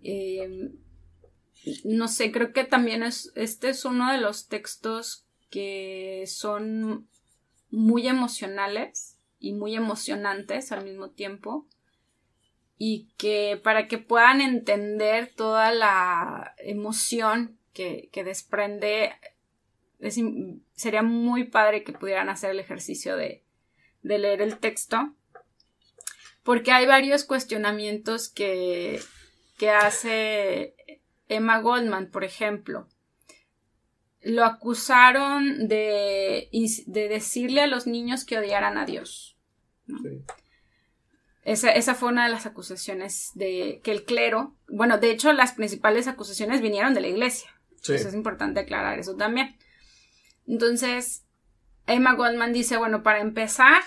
Eh, 0.04 0.70
no 1.84 2.08
sé, 2.08 2.32
creo 2.32 2.52
que 2.52 2.64
también 2.64 3.02
es, 3.02 3.32
este 3.34 3.70
es 3.70 3.84
uno 3.84 4.12
de 4.12 4.18
los 4.18 4.48
textos 4.48 5.26
que 5.50 6.24
son 6.26 7.08
muy 7.70 8.06
emocionales 8.08 9.18
y 9.38 9.52
muy 9.52 9.74
emocionantes 9.74 10.72
al 10.72 10.84
mismo 10.84 11.10
tiempo 11.10 11.66
y 12.78 13.08
que 13.16 13.60
para 13.62 13.88
que 13.88 13.98
puedan 13.98 14.40
entender 14.40 15.32
toda 15.34 15.72
la 15.72 16.54
emoción 16.58 17.58
que, 17.72 18.08
que 18.12 18.24
desprende 18.24 19.12
sería 20.74 21.02
muy 21.02 21.44
padre 21.44 21.84
que 21.84 21.92
pudieran 21.92 22.28
hacer 22.28 22.50
el 22.50 22.60
ejercicio 22.60 23.16
de, 23.16 23.42
leer 24.02 24.40
el 24.40 24.58
texto, 24.58 25.14
porque 26.44 26.70
hay 26.70 26.86
varios 26.86 27.24
cuestionamientos 27.24 28.28
que, 28.28 29.00
que 29.58 29.70
hace 29.70 30.75
Emma 31.28 31.60
Goldman, 31.60 32.10
por 32.10 32.24
ejemplo. 32.24 32.88
Lo 34.20 34.44
acusaron 34.44 35.68
de, 35.68 36.48
de 36.86 37.08
decirle 37.08 37.60
a 37.62 37.66
los 37.66 37.86
niños 37.86 38.24
que 38.24 38.38
odiaran 38.38 38.76
a 38.78 38.86
Dios. 38.86 39.36
Esa, 41.44 41.70
esa, 41.70 41.94
fue 41.94 42.08
una 42.08 42.24
de 42.24 42.32
las 42.32 42.44
acusaciones 42.44 43.30
de 43.34 43.80
que 43.84 43.92
el 43.92 44.04
clero, 44.04 44.56
bueno, 44.68 44.98
de 44.98 45.12
hecho 45.12 45.32
las 45.32 45.52
principales 45.52 46.08
acusaciones 46.08 46.60
vinieron 46.60 46.92
de 46.92 47.00
la 47.00 47.06
iglesia. 47.06 47.50
es 47.88 48.14
importante 48.14 48.60
aclarar 48.60 48.98
eso 48.98 49.14
también. 49.14 49.56
Entonces, 50.48 51.24
Emma 51.86 52.14
Goldman 52.14 52.52
dice, 52.52 52.76
bueno, 52.76 53.02
para 53.02 53.20
empezar, 53.20 53.82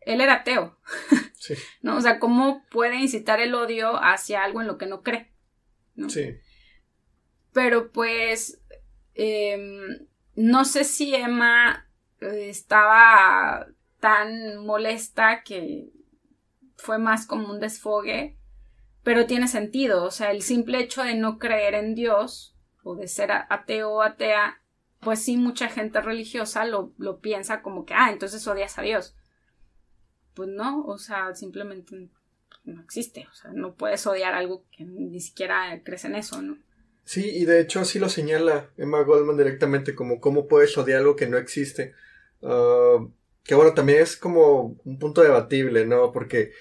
él 0.00 0.20
era 0.20 0.34
ateo. 0.34 0.78
Sí. 1.42 1.54
¿No? 1.80 1.96
O 1.96 2.00
sea, 2.00 2.20
¿cómo 2.20 2.64
puede 2.70 3.00
incitar 3.00 3.40
el 3.40 3.52
odio 3.56 3.96
hacia 4.00 4.44
algo 4.44 4.60
en 4.60 4.68
lo 4.68 4.78
que 4.78 4.86
no 4.86 5.02
cree? 5.02 5.32
Sí. 6.06 6.36
Pero 7.52 7.92
pues, 7.92 8.60
em, 9.14 10.06
no 10.34 10.64
sé 10.64 10.84
si 10.84 11.14
Emma 11.14 11.86
eh, 12.20 12.48
estaba 12.48 13.66
tan 14.00 14.64
molesta 14.64 15.42
que 15.42 15.90
fue 16.76 16.98
más 16.98 17.26
como 17.26 17.50
un 17.50 17.60
desfogue, 17.60 18.36
pero 19.02 19.26
tiene 19.26 19.48
sentido. 19.48 20.04
O 20.04 20.10
sea, 20.10 20.30
el 20.30 20.42
simple 20.42 20.80
hecho 20.80 21.02
de 21.02 21.14
no 21.14 21.38
creer 21.38 21.74
en 21.74 21.94
Dios 21.94 22.56
o 22.82 22.96
de 22.96 23.08
ser 23.08 23.30
ateo 23.30 23.90
o 23.90 24.02
atea 24.02 24.62
pues 25.02 25.24
sí, 25.24 25.36
mucha 25.36 25.68
gente 25.68 26.00
religiosa 26.00 26.64
lo, 26.64 26.92
lo 26.96 27.18
piensa 27.18 27.60
como 27.60 27.84
que, 27.84 27.92
ah, 27.92 28.10
entonces 28.12 28.46
odias 28.46 28.78
a 28.78 28.82
Dios. 28.82 29.16
Pues 30.32 30.48
no, 30.48 30.84
o 30.84 30.96
sea, 30.96 31.34
simplemente 31.34 32.08
no 32.64 32.80
existe, 32.80 33.26
o 33.28 33.34
sea, 33.34 33.50
no 33.52 33.74
puedes 33.74 34.06
odiar 34.06 34.32
algo 34.34 34.64
que 34.70 34.84
ni 34.84 35.18
siquiera 35.18 35.82
crees 35.82 36.04
en 36.04 36.14
eso, 36.14 36.40
¿no? 36.40 36.56
Sí, 37.04 37.28
y 37.28 37.44
de 37.44 37.60
hecho 37.60 37.80
así 37.80 37.98
lo 37.98 38.08
señala 38.08 38.70
Emma 38.76 39.02
Goldman 39.02 39.36
directamente, 39.36 39.94
como 39.94 40.20
cómo 40.20 40.46
puedes 40.46 40.76
odiar 40.78 41.00
algo 41.00 41.16
que 41.16 41.26
no 41.26 41.36
existe. 41.36 41.94
Ah, 42.42 43.06
que 43.44 43.54
bueno, 43.54 43.74
también 43.74 44.00
es 44.00 44.16
como 44.16 44.80
un 44.84 44.98
punto 44.98 45.22
debatible, 45.22 45.84
¿no? 45.86 46.12
Porque 46.12 46.52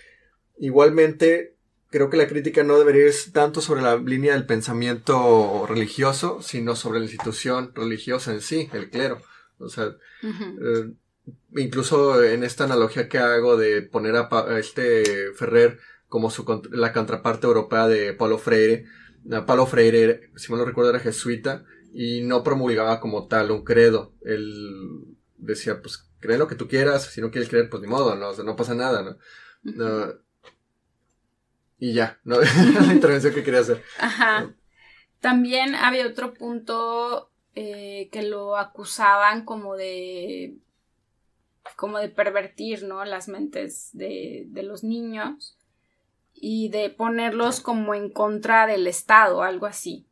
igualmente 0.58 1.56
creo 1.92 2.10
que 2.10 2.18
la 2.18 2.28
crítica 2.28 2.64
no 2.64 2.80
debería 2.80 3.06
ir 3.08 3.14
tanto 3.34 3.62
sobre 3.62 3.82
la 3.82 3.98
línea 3.98 4.34
del 4.34 4.46
pensamiento 4.46 5.66
religioso, 5.68 6.42
sino 6.42 6.76
sobre 6.76 7.00
la 7.00 7.06
institución 7.06 7.74
religiosa 7.76 8.32
en 8.32 8.42
sí, 8.42 8.70
el 8.74 8.90
clero. 8.90 9.22
O 9.60 9.70
sea, 9.70 9.96
eh, 10.24 10.92
incluso 11.56 12.24
en 12.24 12.44
esta 12.44 12.64
analogía 12.64 13.10
que 13.10 13.20
hago 13.20 13.58
de 13.58 13.82
poner 13.84 14.16
a, 14.16 14.30
este 14.58 15.34
Ferrer 15.36 15.80
como 16.08 16.32
su, 16.32 16.62
la 16.72 16.94
contraparte 16.94 17.46
europea 17.46 17.88
de 17.88 18.14
Paulo 18.14 18.38
Freire, 18.38 18.86
Paulo 19.46 19.66
Freire, 19.66 20.32
si 20.36 20.52
mal 20.52 20.60
no 20.60 20.66
recuerdo, 20.66 20.92
era 20.92 21.00
jesuita 21.00 21.64
y 21.94 22.22
no 22.22 22.44
promulgaba 22.44 23.00
como 23.00 23.28
tal 23.28 23.52
un 23.52 23.64
credo. 23.64 24.14
Él 24.24 25.06
decía, 25.38 25.82
pues 25.82 26.10
cree 26.20 26.38
lo 26.38 26.48
que 26.48 26.56
tú 26.56 26.68
quieras, 26.68 27.06
si 27.06 27.22
no 27.22 27.32
quieres 27.32 27.50
creer, 27.50 27.70
pues 27.70 27.82
ni 27.82 27.88
modo, 27.88 28.16
no, 28.16 28.30
o 28.30 28.34
sea, 28.34 28.44
no 28.44 28.56
pasa 28.56 28.74
nada, 28.74 29.04
¿no? 29.04 29.18
y 31.80 31.94
ya, 31.94 32.20
¿no? 32.24 32.38
la 32.86 32.94
intervención 32.94 33.34
que 33.34 33.44
quería 33.44 33.62
hacer. 33.62 33.84
Ajá. 34.00 34.54
También 35.20 35.76
había 35.76 36.08
otro 36.08 36.34
punto 36.34 37.32
eh, 37.56 38.10
que 38.12 38.22
lo 38.22 38.56
acusaban 38.58 39.46
como 39.46 39.76
de 39.76 40.58
como 41.76 42.00
de 42.00 42.10
pervertir, 42.10 42.84
¿no? 42.84 43.04
Las 43.06 43.28
mentes 43.28 43.90
de, 43.94 44.46
de 44.48 44.64
los 44.64 44.84
niños 44.84 45.58
y 46.44 46.70
de 46.70 46.90
ponerlos 46.90 47.62
como 47.62 47.94
en 47.94 48.10
contra 48.10 48.66
del 48.66 48.88
Estado, 48.88 49.44
algo 49.44 49.68
así. 49.68 50.08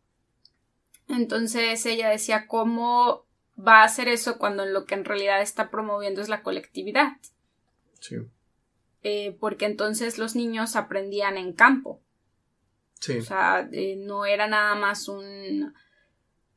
Entonces 1.08 1.84
ella 1.88 2.08
decía, 2.10 2.46
¿cómo 2.46 3.26
va 3.58 3.82
a 3.82 3.86
hacer 3.86 4.08
eso 4.08 4.38
cuando 4.38 4.63
lo 4.68 4.86
que 4.86 4.94
en 4.94 5.06
realidad 5.06 5.42
está 5.42 5.72
promoviendo 5.72 6.22
es 6.22 6.30
la 6.30 6.44
colectividad? 6.44 7.13
Sí. 8.00 8.18
Eh, 9.02 9.36
porque 9.39 9.65
entonces 9.65 10.20
los 10.20 10.36
niños 10.36 10.76
aprendían 10.76 11.36
en 11.36 11.52
campo. 11.52 12.00
Sí. 13.00 13.18
O 13.18 13.24
sea, 13.24 13.68
eh, 13.72 13.96
no 13.98 14.28
era 14.28 14.46
nada 14.46 14.76
más 14.76 15.08
un 15.08 15.74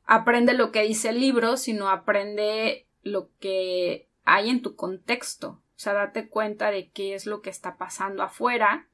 aprende 0.04 0.52
lo 0.52 0.70
que 0.70 0.82
dice 0.82 1.08
el 1.08 1.20
libro, 1.20 1.56
sino 1.56 1.88
aprende 1.88 2.86
lo 3.02 3.30
que 3.40 4.10
hay 4.24 4.50
en 4.50 4.60
tu 4.60 4.76
contexto. 4.76 5.62
O 5.76 5.78
sea, 5.82 5.94
date 5.94 6.28
cuenta 6.28 6.70
de 6.70 6.90
qué 6.90 7.14
es 7.14 7.24
lo 7.24 7.40
que 7.40 7.48
está 7.48 7.78
pasando 7.78 8.22
afuera 8.22 8.90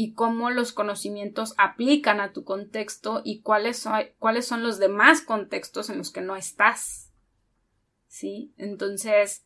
y 0.00 0.14
cómo 0.14 0.48
los 0.48 0.72
conocimientos 0.72 1.52
aplican 1.58 2.20
a 2.20 2.32
tu 2.32 2.42
contexto 2.42 3.20
y 3.22 3.42
cuáles 3.42 3.76
son, 3.76 4.00
cuáles 4.18 4.46
son 4.46 4.62
los 4.62 4.78
demás 4.78 5.20
contextos 5.20 5.90
en 5.90 5.98
los 5.98 6.10
que 6.10 6.22
no 6.22 6.36
estás. 6.36 7.12
¿Sí? 8.06 8.54
Entonces, 8.56 9.44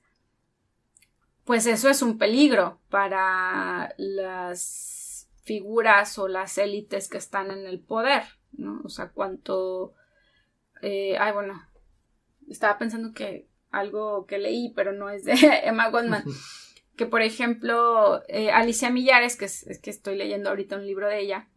pues 1.42 1.66
eso 1.66 1.88
es 1.88 2.02
un 2.02 2.18
peligro 2.18 2.80
para 2.88 3.94
las 3.96 5.28
figuras 5.42 6.20
o 6.20 6.28
las 6.28 6.56
élites 6.56 7.08
que 7.08 7.18
están 7.18 7.50
en 7.50 7.66
el 7.66 7.80
poder, 7.80 8.22
¿no? 8.52 8.80
O 8.84 8.88
sea, 8.88 9.08
cuánto... 9.08 9.94
Eh, 10.82 11.18
ay, 11.18 11.32
bueno, 11.32 11.68
estaba 12.48 12.78
pensando 12.78 13.12
que 13.12 13.48
algo 13.72 14.24
que 14.26 14.38
leí, 14.38 14.72
pero 14.76 14.92
no 14.92 15.10
es 15.10 15.24
de 15.24 15.34
Emma 15.64 15.90
Goldman, 15.90 16.22
que 16.96 17.06
por 17.06 17.22
ejemplo 17.22 18.22
eh, 18.28 18.50
Alicia 18.50 18.90
Millares, 18.90 19.36
que 19.36 19.46
es, 19.46 19.80
que 19.82 19.90
estoy 19.90 20.16
leyendo 20.16 20.50
ahorita 20.50 20.76
un 20.76 20.86
libro 20.86 21.08
de 21.08 21.20
ella, 21.20 21.48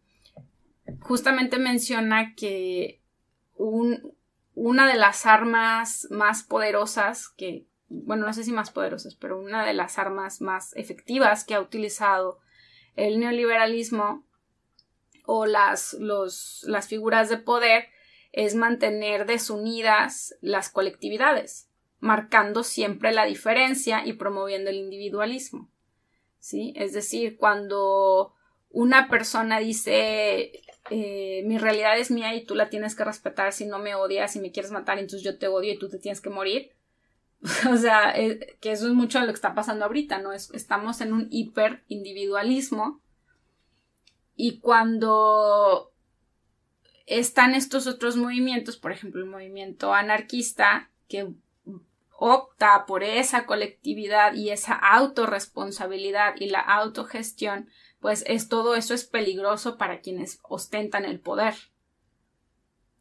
justamente 1.00 1.58
menciona 1.58 2.34
que 2.34 3.00
una 3.56 4.86
de 4.86 4.96
las 4.96 5.26
armas 5.26 6.06
más 6.10 6.42
poderosas 6.42 7.28
que, 7.28 7.66
bueno, 7.88 8.26
no 8.26 8.32
sé 8.32 8.44
si 8.44 8.52
más 8.52 8.70
poderosas, 8.70 9.14
pero 9.14 9.38
una 9.38 9.64
de 9.64 9.74
las 9.74 9.98
armas 9.98 10.40
más 10.40 10.74
efectivas 10.76 11.44
que 11.44 11.54
ha 11.54 11.60
utilizado 11.60 12.38
el 12.94 13.20
neoliberalismo 13.20 14.24
o 15.24 15.46
las, 15.46 15.92
los, 15.94 16.64
las 16.66 16.88
figuras 16.88 17.28
de 17.28 17.38
poder 17.38 17.88
es 18.32 18.54
mantener 18.54 19.26
desunidas 19.26 20.34
las 20.40 20.70
colectividades 20.70 21.67
marcando 22.00 22.62
siempre 22.62 23.12
la 23.12 23.24
diferencia 23.24 24.06
y 24.06 24.14
promoviendo 24.14 24.70
el 24.70 24.76
individualismo. 24.76 25.68
¿Sí? 26.38 26.72
Es 26.76 26.92
decir, 26.92 27.36
cuando 27.36 28.34
una 28.70 29.08
persona 29.08 29.58
dice 29.58 30.62
eh, 30.90 31.42
mi 31.44 31.58
realidad 31.58 31.98
es 31.98 32.10
mía 32.10 32.34
y 32.34 32.44
tú 32.44 32.54
la 32.54 32.70
tienes 32.70 32.94
que 32.94 33.04
respetar 33.04 33.52
si 33.52 33.66
no 33.66 33.78
me 33.78 33.94
odias, 33.94 34.32
si 34.32 34.40
me 34.40 34.52
quieres 34.52 34.70
matar, 34.70 34.98
entonces 34.98 35.22
yo 35.22 35.38
te 35.38 35.48
odio 35.48 35.72
y 35.72 35.78
tú 35.78 35.88
te 35.88 35.98
tienes 35.98 36.20
que 36.20 36.30
morir. 36.30 36.72
o 37.72 37.76
sea, 37.76 38.16
eh, 38.16 38.56
que 38.60 38.72
eso 38.72 38.86
es 38.86 38.94
mucho 38.94 39.20
de 39.20 39.26
lo 39.26 39.32
que 39.32 39.36
está 39.36 39.54
pasando 39.54 39.84
ahorita, 39.84 40.18
¿no? 40.18 40.32
Es, 40.32 40.50
estamos 40.52 41.00
en 41.00 41.12
un 41.12 41.28
hiper 41.30 41.84
individualismo 41.88 43.00
y 44.34 44.58
cuando 44.60 45.92
están 47.06 47.54
estos 47.54 47.86
otros 47.86 48.16
movimientos, 48.16 48.76
por 48.76 48.92
ejemplo, 48.92 49.22
el 49.22 49.30
movimiento 49.30 49.94
anarquista, 49.94 50.90
que 51.08 51.32
opta 52.20 52.84
por 52.84 53.04
esa 53.04 53.46
colectividad 53.46 54.34
y 54.34 54.50
esa 54.50 54.74
autorresponsabilidad 54.74 56.34
y 56.40 56.50
la 56.50 56.58
autogestión, 56.58 57.70
pues 58.00 58.24
es 58.26 58.48
todo 58.48 58.74
eso 58.74 58.92
es 58.92 59.04
peligroso 59.04 59.78
para 59.78 60.00
quienes 60.00 60.40
ostentan 60.42 61.04
el 61.04 61.20
poder. 61.20 61.54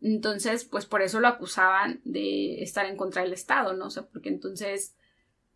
Entonces, 0.01 0.65
pues 0.65 0.85
por 0.85 1.01
eso 1.01 1.19
lo 1.19 1.27
acusaban 1.27 1.99
de 2.03 2.61
estar 2.61 2.85
en 2.85 2.95
contra 2.95 3.23
del 3.23 3.33
Estado, 3.33 3.73
¿no? 3.73 3.87
O 3.87 3.89
sea, 3.89 4.03
porque 4.03 4.29
entonces, 4.29 4.95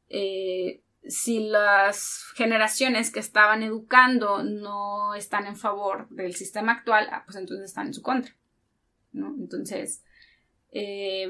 eh, 0.09 0.81
si 1.07 1.41
las 1.41 2.23
generaciones 2.33 3.11
que 3.11 3.19
estaban 3.19 3.61
educando 3.61 4.41
no 4.41 5.13
están 5.13 5.45
en 5.45 5.55
favor 5.55 6.09
del 6.09 6.33
sistema 6.33 6.71
actual, 6.71 7.07
ah, 7.11 7.21
pues 7.25 7.37
entonces 7.37 7.67
están 7.67 7.87
en 7.87 7.93
su 7.93 8.01
contra, 8.01 8.35
¿no? 9.11 9.35
Entonces, 9.37 10.03
eh, 10.71 11.29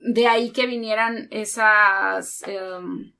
de 0.00 0.26
ahí 0.26 0.50
que 0.50 0.66
vinieran 0.66 1.28
esas, 1.30 2.42
em, 2.46 3.12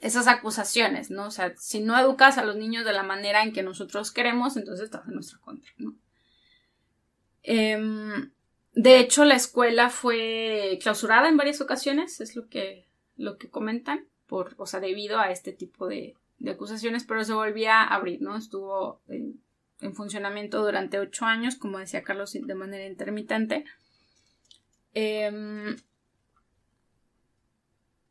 esas 0.00 0.26
acusaciones, 0.28 1.10
¿no? 1.10 1.26
O 1.26 1.30
sea, 1.30 1.54
si 1.56 1.80
no 1.80 1.98
educas 1.98 2.38
a 2.38 2.44
los 2.44 2.56
niños 2.56 2.84
de 2.84 2.92
la 2.92 3.02
manera 3.02 3.42
en 3.42 3.52
que 3.52 3.62
nosotros 3.62 4.12
queremos, 4.12 4.56
entonces 4.56 4.84
estás 4.84 5.06
en 5.08 5.14
nuestra 5.14 5.38
contra, 5.38 5.70
¿no? 5.78 5.96
Em, 7.42 8.32
de 8.74 8.98
hecho, 8.98 9.24
la 9.24 9.36
escuela 9.36 9.88
fue 9.88 10.78
clausurada 10.82 11.28
en 11.28 11.36
varias 11.36 11.60
ocasiones, 11.60 12.20
es 12.20 12.36
lo 12.36 12.48
que, 12.48 12.86
lo 13.16 13.38
que 13.38 13.48
comentan, 13.48 14.06
por, 14.26 14.54
o 14.58 14.66
sea, 14.66 14.80
debido 14.80 15.18
a 15.18 15.30
este 15.30 15.52
tipo 15.52 15.86
de, 15.86 16.16
acusaciones, 16.46 17.04
pero 17.04 17.24
se 17.24 17.32
volvía 17.32 17.80
a 17.80 17.94
abrir, 17.94 18.20
¿no? 18.20 18.36
Estuvo 18.36 19.00
en 19.08 19.94
funcionamiento 19.94 20.62
durante 20.62 20.98
ocho 20.98 21.24
años, 21.24 21.56
como 21.56 21.78
decía 21.78 22.02
Carlos, 22.02 22.32
de 22.32 22.54
manera 22.54 22.86
intermitente. 22.86 23.64
Em, 24.98 25.76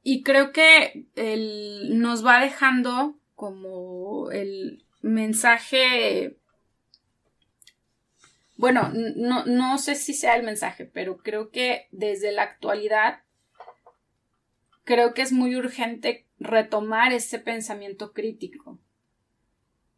y 0.03 0.21
creo 0.21 0.51
que 0.51 1.07
nos 1.89 2.23
va 2.23 2.39
dejando 2.39 3.17
como 3.33 4.29
el 4.29 4.85
mensaje. 5.01 6.37
Bueno, 8.55 8.91
no, 8.93 9.47
no 9.47 9.79
sé 9.79 9.95
si 9.95 10.13
sea 10.13 10.35
el 10.35 10.43
mensaje, 10.43 10.85
pero 10.85 11.17
creo 11.17 11.49
que 11.49 11.87
desde 11.89 12.31
la 12.31 12.43
actualidad 12.43 13.23
creo 14.83 15.15
que 15.15 15.23
es 15.23 15.31
muy 15.31 15.55
urgente 15.55 16.27
retomar 16.37 17.13
ese 17.13 17.39
pensamiento 17.39 18.13
crítico. 18.13 18.77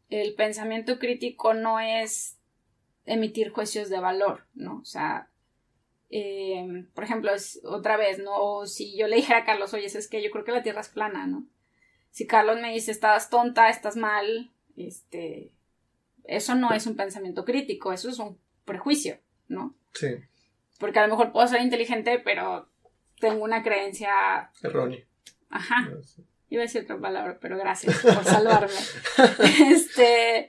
El 0.08 0.34
pensamiento 0.36 0.98
crítico 0.98 1.52
no 1.52 1.80
es 1.80 2.38
emitir 3.04 3.50
juicios 3.50 3.90
de 3.90 4.00
valor, 4.00 4.46
¿no? 4.54 4.78
O 4.78 4.86
sea, 4.86 5.28
eh, 6.10 6.86
por 6.94 7.04
ejemplo, 7.04 7.32
es, 7.32 7.60
otra 7.64 7.96
vez, 7.96 8.18
¿no? 8.18 8.34
O 8.36 8.66
si 8.66 8.96
yo 8.96 9.06
le 9.06 9.16
dijera 9.16 9.40
a 9.40 9.44
Carlos, 9.44 9.74
oye, 9.74 9.86
es 9.86 10.08
que 10.08 10.22
yo 10.22 10.30
creo 10.30 10.44
que 10.44 10.52
la 10.52 10.62
Tierra 10.62 10.80
es 10.80 10.88
plana, 10.88 11.26
¿no? 11.26 11.46
Si 12.10 12.26
Carlos 12.26 12.60
me 12.60 12.72
dice, 12.72 12.90
estás 12.90 13.30
tonta, 13.30 13.68
estás 13.68 13.96
mal, 13.96 14.50
este, 14.76 15.52
eso 16.24 16.54
no 16.54 16.72
es 16.72 16.86
un 16.86 16.96
pensamiento 16.96 17.44
crítico, 17.44 17.92
eso 17.92 18.08
es 18.08 18.18
un 18.18 18.38
prejuicio, 18.64 19.18
¿no? 19.48 19.74
Sí. 19.94 20.08
Porque 20.78 20.98
a 20.98 21.06
lo 21.06 21.08
mejor 21.08 21.32
puedo 21.32 21.46
ser 21.46 21.60
inteligente, 21.60 22.18
pero 22.18 22.68
tengo 23.20 23.44
una 23.44 23.62
creencia 23.62 24.50
errónea. 24.62 25.04
Ajá. 25.50 25.90
Iba 26.50 26.62
a 26.62 26.66
decir 26.66 26.82
otra 26.82 26.98
palabra, 26.98 27.38
pero 27.40 27.58
gracias 27.58 27.98
por 27.98 28.24
salvarme. 28.24 28.72
este, 29.70 30.48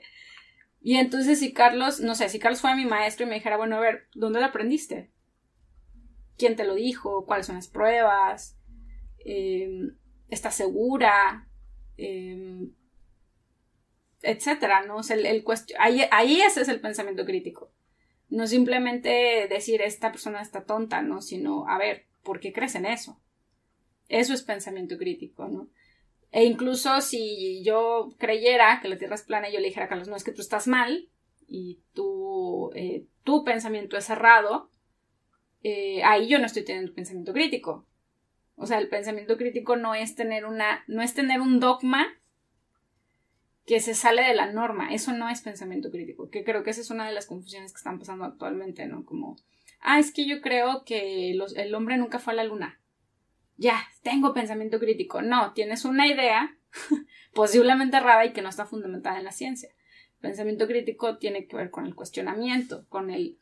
y 0.80 0.96
entonces 0.96 1.38
si 1.38 1.52
Carlos, 1.52 2.00
no 2.00 2.14
sé, 2.14 2.28
si 2.28 2.38
Carlos 2.38 2.60
fuera 2.60 2.76
mi 2.76 2.86
maestro 2.86 3.26
y 3.26 3.28
me 3.28 3.34
dijera, 3.34 3.56
bueno, 3.58 3.76
a 3.76 3.80
ver, 3.80 4.06
¿dónde 4.14 4.40
lo 4.40 4.46
aprendiste? 4.46 5.10
Quién 6.40 6.56
te 6.56 6.64
lo 6.64 6.74
dijo, 6.74 7.26
cuáles 7.26 7.46
son 7.46 7.56
las 7.56 7.68
pruebas, 7.68 8.56
em, 9.24 9.94
estás 10.28 10.54
segura, 10.54 11.46
em, 11.98 12.72
etcétera, 14.22 14.84
¿no? 14.86 15.00
el, 15.08 15.44
ahí, 15.78 16.02
ahí 16.10 16.40
ese 16.40 16.62
es 16.62 16.68
el 16.68 16.80
pensamiento 16.80 17.24
crítico. 17.26 17.70
No 18.30 18.46
simplemente 18.46 19.46
decir 19.48 19.82
esta 19.82 20.10
persona 20.12 20.40
está 20.40 20.64
tonta, 20.64 21.02
¿no? 21.02 21.20
Sino, 21.20 21.68
a 21.68 21.78
ver, 21.78 22.06
¿por 22.22 22.40
qué 22.40 22.52
crees 22.52 22.74
en 22.76 22.86
eso? 22.86 23.20
Eso 24.08 24.32
es 24.32 24.42
pensamiento 24.42 24.96
crítico, 24.96 25.48
¿no? 25.48 25.68
E 26.32 26.44
incluso 26.44 27.00
si 27.00 27.62
yo 27.64 28.10
creyera 28.18 28.78
que 28.80 28.88
la 28.88 28.98
Tierra 28.98 29.16
es 29.16 29.22
plana 29.22 29.48
y 29.48 29.52
yo 29.52 29.60
le 29.60 29.66
dijera 29.66 29.86
a 29.86 29.88
Carlos, 29.88 30.08
no, 30.08 30.16
es 30.16 30.24
que 30.24 30.32
tú 30.32 30.42
estás 30.42 30.68
mal 30.68 31.08
y 31.48 31.80
tu, 31.92 32.70
eh, 32.74 33.06
tu 33.24 33.42
pensamiento 33.42 33.96
es 33.96 34.08
errado, 34.10 34.70
eh, 35.62 36.02
ahí 36.04 36.28
yo 36.28 36.38
no 36.38 36.46
estoy 36.46 36.64
teniendo 36.64 36.94
pensamiento 36.94 37.32
crítico. 37.32 37.86
O 38.56 38.66
sea, 38.66 38.78
el 38.78 38.88
pensamiento 38.88 39.36
crítico 39.36 39.76
no 39.76 39.94
es 39.94 40.14
tener 40.14 40.44
una, 40.44 40.84
no 40.86 41.02
es 41.02 41.14
tener 41.14 41.40
un 41.40 41.60
dogma 41.60 42.06
que 43.66 43.80
se 43.80 43.94
sale 43.94 44.22
de 44.22 44.34
la 44.34 44.52
norma. 44.52 44.92
Eso 44.92 45.12
no 45.12 45.28
es 45.28 45.42
pensamiento 45.42 45.90
crítico. 45.90 46.28
Que 46.30 46.44
creo 46.44 46.62
que 46.62 46.70
esa 46.70 46.80
es 46.80 46.90
una 46.90 47.06
de 47.06 47.14
las 47.14 47.26
confusiones 47.26 47.72
que 47.72 47.78
están 47.78 47.98
pasando 47.98 48.24
actualmente, 48.24 48.86
¿no? 48.86 49.04
Como, 49.04 49.36
ah, 49.80 49.98
es 49.98 50.12
que 50.12 50.26
yo 50.26 50.40
creo 50.40 50.84
que 50.84 51.30
el 51.30 51.74
hombre 51.74 51.96
nunca 51.96 52.18
fue 52.18 52.32
a 52.32 52.36
la 52.36 52.44
luna. 52.44 52.80
Ya, 53.56 53.78
tengo 54.02 54.32
pensamiento 54.32 54.78
crítico. 54.78 55.22
No, 55.22 55.52
tienes 55.52 55.84
una 55.84 56.06
idea 56.06 56.56
posiblemente 57.34 57.98
errada 57.98 58.24
y 58.24 58.32
que 58.32 58.42
no 58.42 58.48
está 58.48 58.66
fundamentada 58.66 59.18
en 59.18 59.24
la 59.24 59.32
ciencia. 59.32 59.70
Pensamiento 60.20 60.66
crítico 60.66 61.18
tiene 61.18 61.46
que 61.46 61.56
ver 61.56 61.70
con 61.70 61.86
el 61.86 61.94
cuestionamiento, 61.94 62.86
con 62.88 63.10
el 63.10 63.38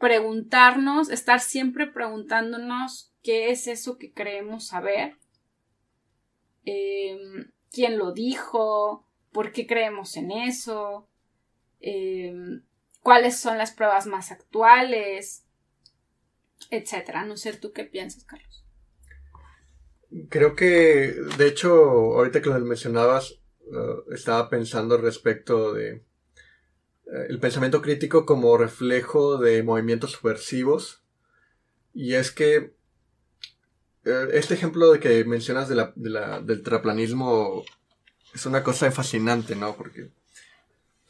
preguntarnos, 0.00 1.10
estar 1.10 1.40
siempre 1.40 1.86
preguntándonos 1.86 3.12
qué 3.22 3.50
es 3.50 3.66
eso 3.68 3.98
que 3.98 4.12
creemos 4.12 4.66
saber, 4.66 5.18
em, 6.64 7.52
quién 7.70 7.98
lo 7.98 8.12
dijo, 8.12 9.06
por 9.30 9.52
qué 9.52 9.66
creemos 9.66 10.16
en 10.16 10.30
eso, 10.30 11.06
em, 11.80 12.62
cuáles 13.02 13.38
son 13.38 13.58
las 13.58 13.72
pruebas 13.72 14.06
más 14.06 14.32
actuales, 14.32 15.44
etcétera. 16.70 17.26
No 17.26 17.36
sé 17.36 17.52
tú 17.52 17.72
qué 17.72 17.84
piensas, 17.84 18.24
Carlos. 18.24 18.64
Creo 20.30 20.56
que, 20.56 21.14
de 21.38 21.46
hecho, 21.46 21.72
ahorita 21.74 22.40
que 22.40 22.48
lo 22.48 22.58
mencionabas, 22.60 23.38
uh, 23.66 24.12
estaba 24.12 24.48
pensando 24.48 24.96
respecto 24.96 25.74
de 25.74 25.88
eh, 25.88 26.04
el 27.28 27.38
pensamiento 27.38 27.82
crítico 27.82 28.24
como 28.24 28.56
reflejo 28.56 29.38
de 29.38 29.62
movimientos 29.62 30.12
subversivos. 30.12 31.02
Y 31.92 32.14
es 32.14 32.30
que 32.30 32.72
eh, 34.04 34.28
este 34.32 34.54
ejemplo 34.54 34.92
de 34.92 35.00
que 35.00 35.24
mencionas 35.24 35.68
de 35.68 35.74
la, 35.74 36.40
del 36.40 36.62
terraplanismo 36.62 37.64
es 38.34 38.46
una 38.46 38.62
cosa 38.62 38.90
fascinante, 38.90 39.56
¿no? 39.56 39.76
Porque, 39.76 40.10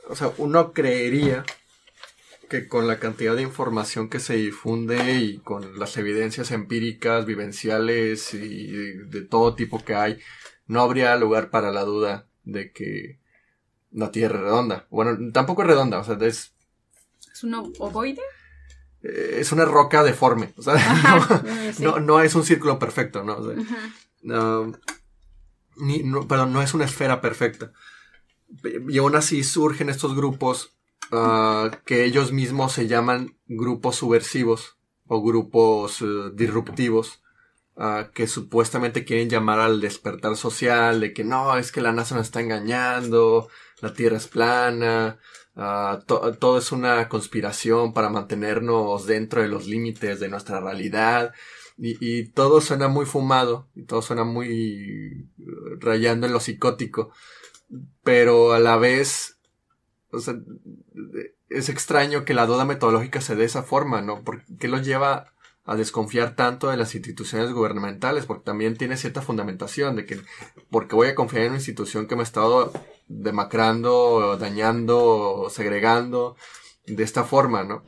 o 0.08 0.16
sea, 0.16 0.32
uno 0.38 0.72
creería 0.72 1.44
que 2.48 2.66
con 2.66 2.88
la 2.88 2.98
cantidad 2.98 3.36
de 3.36 3.42
información 3.42 4.08
que 4.08 4.18
se 4.18 4.34
difunde 4.34 5.14
y 5.14 5.38
con 5.38 5.78
las 5.78 5.96
evidencias 5.96 6.50
empíricas, 6.50 7.24
vivenciales 7.24 8.34
y 8.34 8.66
de 8.72 9.22
todo 9.22 9.54
tipo 9.54 9.84
que 9.84 9.94
hay, 9.94 10.18
no 10.66 10.80
habría 10.80 11.14
lugar 11.16 11.50
para 11.50 11.70
la 11.70 11.84
duda 11.84 12.26
de 12.44 12.72
que 12.72 13.19
la 13.92 14.10
Tierra 14.10 14.36
es 14.36 14.42
redonda. 14.42 14.86
Bueno, 14.90 15.32
tampoco 15.32 15.62
es 15.62 15.68
redonda, 15.68 15.98
o 15.98 16.04
sea, 16.04 16.16
es... 16.20 16.52
¿Es 17.32 17.44
un 17.44 17.54
ovoide? 17.54 18.22
Eh, 19.02 19.36
es 19.38 19.52
una 19.52 19.64
roca 19.64 20.02
deforme, 20.02 20.52
o 20.56 20.62
sea, 20.62 20.74
no, 22.00 22.20
es 22.20 22.34
un 22.34 22.44
círculo 22.44 22.78
perfecto, 22.78 23.24
¿no? 23.24 23.38
no, 24.22 24.72
ni, 25.76 26.02
perdón, 26.28 26.52
no 26.52 26.60
es 26.60 26.74
una 26.74 26.84
esfera 26.84 27.20
perfecta. 27.20 27.72
Y 28.88 28.98
aún 28.98 29.14
así 29.16 29.42
surgen 29.44 29.88
estos 29.88 30.14
grupos 30.14 30.74
ah, 31.12 31.70
que 31.86 32.04
ellos 32.04 32.32
mismos 32.32 32.72
se 32.72 32.88
llaman 32.88 33.36
grupos 33.46 33.96
subversivos 33.96 34.76
o 35.06 35.22
grupos 35.22 36.02
eh, 36.02 36.30
disruptivos 36.34 37.22
que 38.12 38.26
supuestamente 38.26 39.06
quieren 39.06 39.30
llamar 39.30 39.58
al 39.58 39.80
despertar 39.80 40.36
social, 40.36 41.00
de 41.00 41.14
que 41.14 41.24
no, 41.24 41.56
es 41.56 41.72
que 41.72 41.80
la 41.80 41.92
NASA 41.92 42.14
nos 42.14 42.26
está 42.26 42.40
engañando, 42.40 43.48
la 43.80 43.92
Tierra 43.92 44.16
es 44.16 44.28
plana, 44.28 45.18
todo 46.08 46.58
es 46.58 46.72
una 46.72 47.08
conspiración 47.08 47.92
para 47.92 48.08
mantenernos 48.08 49.06
dentro 49.06 49.42
de 49.42 49.48
los 49.48 49.66
límites 49.66 50.20
de 50.20 50.28
nuestra 50.28 50.60
realidad. 50.60 51.32
Y, 51.82 52.30
todo 52.32 52.60
suena 52.60 52.88
muy 52.88 53.06
fumado, 53.06 53.70
y 53.74 53.84
todo 53.84 54.02
suena 54.02 54.22
muy 54.22 55.30
uh, 55.38 55.80
rayando 55.80 56.26
en 56.26 56.34
lo 56.34 56.40
psicótico, 56.40 57.10
pero 58.04 58.52
a 58.52 58.58
la 58.60 58.76
vez, 58.76 59.38
es 61.48 61.68
extraño 61.70 62.26
que 62.26 62.34
la 62.34 62.44
duda 62.44 62.66
metodológica 62.66 63.22
se 63.22 63.34
dé 63.34 63.40
de 63.40 63.46
esa 63.46 63.62
forma, 63.62 64.02
¿no? 64.02 64.24
¿Por 64.24 64.44
qué 64.58 64.68
lo 64.68 64.78
lleva 64.78 65.32
a 65.64 65.76
desconfiar 65.76 66.34
tanto 66.34 66.68
de 66.68 66.76
las 66.76 66.94
instituciones 66.94 67.52
gubernamentales, 67.52 68.26
porque 68.26 68.44
también 68.44 68.76
tiene 68.76 68.96
cierta 68.96 69.22
fundamentación 69.22 69.96
de 69.96 70.04
que, 70.04 70.20
porque 70.70 70.96
voy 70.96 71.08
a 71.08 71.14
confiar 71.14 71.44
en 71.44 71.50
una 71.50 71.58
institución 71.58 72.06
que 72.06 72.16
me 72.16 72.22
ha 72.22 72.24
estado 72.24 72.72
demacrando, 73.10 74.36
dañando, 74.38 75.48
segregando, 75.50 76.36
de 76.86 77.02
esta 77.02 77.24
forma, 77.24 77.64
¿no? 77.64 77.82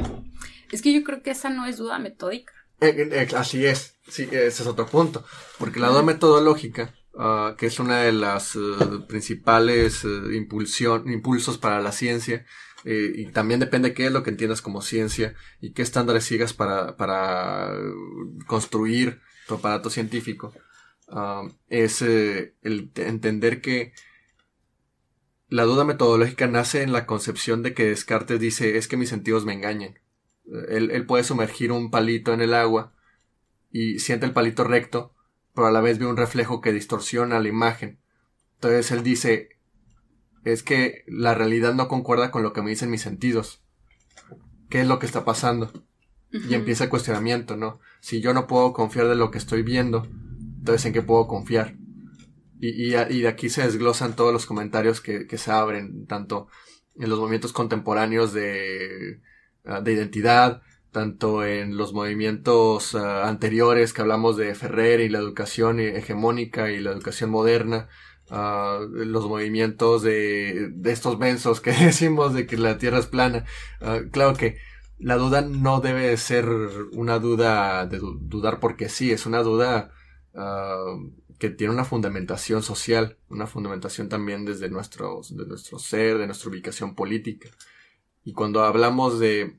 Es 0.72 0.82
que 0.82 0.92
yo 0.92 1.04
creo 1.04 1.22
que 1.22 1.30
esa 1.30 1.48
no 1.48 1.64
es 1.66 1.76
duda 1.76 1.98
metódica. 1.98 2.52
Eh, 2.80 2.94
eh, 2.96 3.08
eh, 3.12 3.36
así 3.36 3.64
es, 3.64 3.94
sí, 4.08 4.24
ese 4.24 4.46
es 4.48 4.66
otro 4.66 4.86
punto, 4.86 5.24
porque 5.58 5.78
la 5.78 5.88
duda 5.88 6.02
metodológica, 6.02 6.92
ah, 7.16 7.54
que 7.56 7.66
es 7.66 7.78
una 7.78 7.98
de 7.98 8.12
las 8.12 8.58
principales 9.06 10.04
impulsos 10.04 11.58
para 11.58 11.80
la 11.80 11.92
ciencia, 11.92 12.44
eh, 12.84 13.12
y 13.14 13.26
también 13.26 13.60
depende 13.60 13.94
qué 13.94 14.06
es 14.06 14.12
lo 14.12 14.24
que 14.24 14.30
entiendas 14.30 14.60
como 14.60 14.82
ciencia 14.82 15.34
y 15.60 15.72
qué 15.72 15.82
estándares 15.82 16.24
sigas 16.24 16.52
para, 16.52 16.96
para 16.96 17.70
construir 18.48 19.20
tu 19.46 19.54
aparato 19.54 19.88
científico. 19.88 20.52
Ah, 21.08 21.44
es 21.68 22.02
el 22.02 22.90
entender 22.96 23.60
que 23.60 23.92
la 25.52 25.64
duda 25.64 25.84
metodológica 25.84 26.46
nace 26.46 26.82
en 26.82 26.92
la 26.92 27.04
concepción 27.04 27.62
de 27.62 27.74
que 27.74 27.84
Descartes 27.84 28.40
dice 28.40 28.78
es 28.78 28.88
que 28.88 28.96
mis 28.96 29.10
sentidos 29.10 29.44
me 29.44 29.52
engañan. 29.52 29.98
Él, 30.70 30.90
él 30.90 31.04
puede 31.04 31.24
sumergir 31.24 31.72
un 31.72 31.90
palito 31.90 32.32
en 32.32 32.40
el 32.40 32.54
agua 32.54 32.94
y 33.70 33.98
siente 33.98 34.24
el 34.24 34.32
palito 34.32 34.64
recto, 34.64 35.14
pero 35.54 35.66
a 35.66 35.70
la 35.70 35.82
vez 35.82 35.98
ve 35.98 36.06
un 36.06 36.16
reflejo 36.16 36.62
que 36.62 36.72
distorsiona 36.72 37.38
la 37.38 37.48
imagen. 37.48 37.98
Entonces 38.54 38.92
él 38.92 39.02
dice, 39.02 39.58
es 40.42 40.62
que 40.62 41.04
la 41.06 41.34
realidad 41.34 41.74
no 41.74 41.86
concuerda 41.86 42.30
con 42.30 42.42
lo 42.42 42.54
que 42.54 42.62
me 42.62 42.70
dicen 42.70 42.88
mis 42.88 43.02
sentidos. 43.02 43.62
¿Qué 44.70 44.80
es 44.80 44.86
lo 44.86 44.98
que 44.98 45.04
está 45.04 45.26
pasando? 45.26 45.70
Y 46.30 46.54
empieza 46.54 46.84
el 46.84 46.90
cuestionamiento, 46.90 47.58
¿no? 47.58 47.78
Si 48.00 48.22
yo 48.22 48.32
no 48.32 48.46
puedo 48.46 48.72
confiar 48.72 49.06
de 49.06 49.16
lo 49.16 49.30
que 49.30 49.36
estoy 49.36 49.62
viendo, 49.62 50.08
entonces 50.56 50.86
¿en 50.86 50.94
qué 50.94 51.02
puedo 51.02 51.26
confiar? 51.26 51.76
Y, 52.64 52.90
de 52.90 53.28
aquí 53.28 53.50
se 53.50 53.64
desglosan 53.64 54.14
todos 54.14 54.32
los 54.32 54.46
comentarios 54.46 55.00
que, 55.00 55.26
se 55.36 55.50
abren, 55.50 56.06
tanto 56.06 56.46
en 56.94 57.10
los 57.10 57.18
movimientos 57.18 57.52
contemporáneos 57.52 58.32
de, 58.32 59.20
ah, 59.64 59.80
de 59.80 59.92
identidad, 59.92 60.62
tanto 60.92 61.44
en 61.44 61.76
los 61.76 61.92
movimientos 61.92 62.94
ah, 62.94 63.28
anteriores 63.28 63.92
que 63.92 64.02
hablamos 64.02 64.36
de 64.36 64.54
Ferrer 64.54 65.00
y 65.00 65.08
la 65.08 65.18
educación 65.18 65.80
hegemónica 65.80 66.70
y 66.70 66.78
la 66.78 66.92
educación 66.92 67.30
moderna, 67.30 67.88
los 68.30 69.26
movimientos 69.26 70.02
de, 70.02 70.72
estos 70.84 71.18
mensos 71.18 71.60
que 71.60 71.72
decimos 71.72 72.32
de 72.32 72.46
que 72.46 72.56
la 72.58 72.78
Tierra 72.78 73.00
es 73.00 73.06
plana. 73.06 73.44
Claro 74.12 74.34
que 74.34 74.58
la 74.98 75.16
duda 75.16 75.40
no 75.40 75.80
debe 75.80 76.16
ser 76.16 76.46
una 76.92 77.18
duda 77.18 77.86
de 77.86 77.98
dudar 77.98 78.60
porque 78.60 78.88
sí, 78.88 79.10
es 79.10 79.26
una 79.26 79.42
duda 79.42 79.90
que 81.42 81.50
tiene 81.50 81.74
una 81.74 81.84
fundamentación 81.84 82.62
social, 82.62 83.18
una 83.28 83.48
fundamentación 83.48 84.08
también 84.08 84.44
desde 84.44 84.70
nuestro, 84.70 85.22
de 85.28 85.44
nuestro 85.44 85.80
ser, 85.80 86.18
de 86.18 86.26
nuestra 86.26 86.48
ubicación 86.48 86.94
política. 86.94 87.50
Y 88.22 88.32
cuando 88.32 88.62
hablamos 88.62 89.18
de 89.18 89.58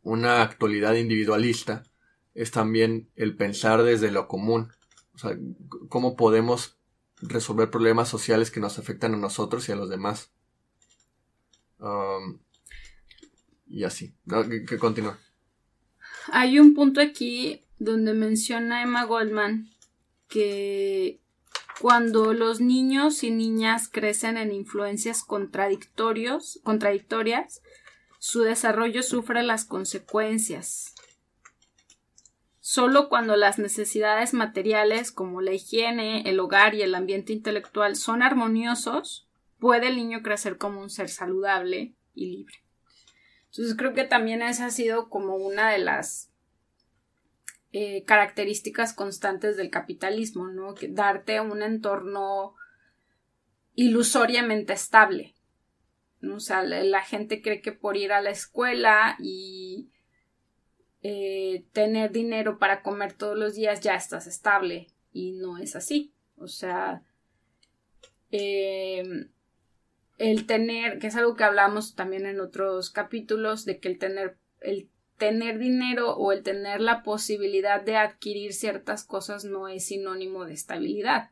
una 0.00 0.40
actualidad 0.40 0.94
individualista, 0.94 1.82
es 2.32 2.50
también 2.50 3.10
el 3.14 3.36
pensar 3.36 3.82
desde 3.82 4.10
lo 4.10 4.26
común. 4.26 4.72
O 5.12 5.18
sea, 5.18 5.36
cómo 5.90 6.16
podemos 6.16 6.78
resolver 7.20 7.70
problemas 7.70 8.08
sociales 8.08 8.50
que 8.50 8.60
nos 8.60 8.78
afectan 8.78 9.12
a 9.12 9.18
nosotros 9.18 9.68
y 9.68 9.72
a 9.72 9.76
los 9.76 9.90
demás. 9.90 10.32
Um, 11.78 12.38
y 13.66 13.84
así. 13.84 14.14
Que, 14.66 14.78
continúa. 14.78 15.18
Hay 16.32 16.58
un 16.58 16.72
punto 16.72 17.02
aquí 17.02 17.66
donde 17.78 18.14
menciona 18.14 18.82
Emma 18.82 19.04
Goldman 19.04 19.73
que 20.28 21.20
cuando 21.80 22.32
los 22.32 22.60
niños 22.60 23.24
y 23.24 23.30
niñas 23.30 23.88
crecen 23.88 24.36
en 24.36 24.52
influencias 24.52 25.22
contradictorios, 25.22 26.60
contradictorias, 26.62 27.62
su 28.18 28.42
desarrollo 28.42 29.02
sufre 29.02 29.42
las 29.42 29.64
consecuencias. 29.64 30.94
Solo 32.60 33.08
cuando 33.08 33.36
las 33.36 33.58
necesidades 33.58 34.32
materiales 34.32 35.12
como 35.12 35.42
la 35.42 35.52
higiene, 35.52 36.22
el 36.28 36.40
hogar 36.40 36.74
y 36.74 36.82
el 36.82 36.94
ambiente 36.94 37.32
intelectual 37.32 37.96
son 37.96 38.22
armoniosos, 38.22 39.28
puede 39.58 39.88
el 39.88 39.96
niño 39.96 40.22
crecer 40.22 40.56
como 40.56 40.80
un 40.80 40.90
ser 40.90 41.10
saludable 41.10 41.94
y 42.14 42.26
libre. 42.26 42.64
Entonces 43.50 43.76
creo 43.76 43.92
que 43.92 44.04
también 44.04 44.42
esa 44.42 44.66
ha 44.66 44.70
sido 44.70 45.10
como 45.10 45.36
una 45.36 45.70
de 45.70 45.78
las 45.78 46.30
eh, 47.76 48.04
características 48.04 48.92
constantes 48.92 49.56
del 49.56 49.68
capitalismo, 49.68 50.46
¿no? 50.46 50.76
Que 50.76 50.86
darte 50.86 51.40
un 51.40 51.60
entorno 51.60 52.54
ilusoriamente 53.74 54.72
estable. 54.72 55.34
¿no? 56.20 56.36
O 56.36 56.40
sea, 56.40 56.62
la 56.62 57.02
gente 57.02 57.42
cree 57.42 57.60
que 57.60 57.72
por 57.72 57.96
ir 57.96 58.12
a 58.12 58.20
la 58.20 58.30
escuela 58.30 59.16
y 59.18 59.90
eh, 61.02 61.64
tener 61.72 62.12
dinero 62.12 62.60
para 62.60 62.80
comer 62.80 63.12
todos 63.12 63.36
los 63.36 63.56
días 63.56 63.80
ya 63.80 63.96
estás 63.96 64.28
estable 64.28 64.86
y 65.12 65.32
no 65.32 65.58
es 65.58 65.74
así. 65.74 66.14
O 66.36 66.46
sea, 66.46 67.02
em, 68.30 69.32
el 70.18 70.46
tener, 70.46 71.00
que 71.00 71.08
es 71.08 71.16
algo 71.16 71.34
que 71.34 71.42
hablamos 71.42 71.96
también 71.96 72.24
en 72.24 72.38
otros 72.38 72.90
capítulos, 72.90 73.64
de 73.64 73.80
que 73.80 73.88
el 73.88 73.98
tener, 73.98 74.38
el 74.60 74.88
tener 75.18 75.58
dinero 75.58 76.16
o 76.16 76.32
el 76.32 76.42
tener 76.42 76.80
la 76.80 77.02
posibilidad 77.02 77.80
de 77.82 77.96
adquirir 77.96 78.52
ciertas 78.52 79.04
cosas 79.04 79.44
no 79.44 79.68
es 79.68 79.86
sinónimo 79.86 80.44
de 80.44 80.54
estabilidad. 80.54 81.30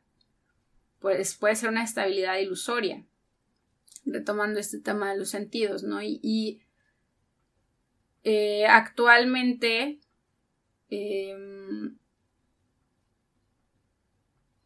Pues 1.01 1.35
puede 1.35 1.57
ser 1.57 1.71
una 1.71 1.85
estabilidad 1.85 2.39
ilusoria. 2.39 3.05
retomando 4.05 4.59
este 4.59 4.81
tema 4.81 5.13
de 5.13 5.19
los 5.19 5.31
sentidos, 5.31 5.85
¿no? 5.85 6.03
Y, 6.03 6.61
eh, 8.25 8.67
actualmente 8.67 10.01
em, 10.91 11.97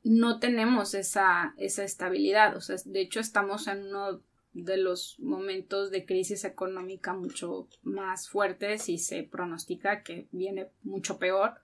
no 0.04 0.38
tenemos 0.38 0.94
esa, 0.94 1.54
esa 1.58 1.84
estabilidad, 1.84 2.56
o 2.56 2.60
sea, 2.60 2.76
de 2.84 3.00
hecho 3.02 3.20
estamos 3.20 3.66
en 3.66 3.88
uno 3.88 4.22
de 4.64 4.78
los 4.78 5.18
momentos 5.20 5.90
de 5.90 6.06
crisis 6.06 6.44
económica 6.44 7.12
mucho 7.12 7.68
más 7.82 8.30
fuertes 8.30 8.88
y 8.88 8.96
se 8.96 9.22
pronostica 9.22 10.02
que 10.02 10.28
viene 10.32 10.68
mucho 10.82 11.18
peor. 11.18 11.60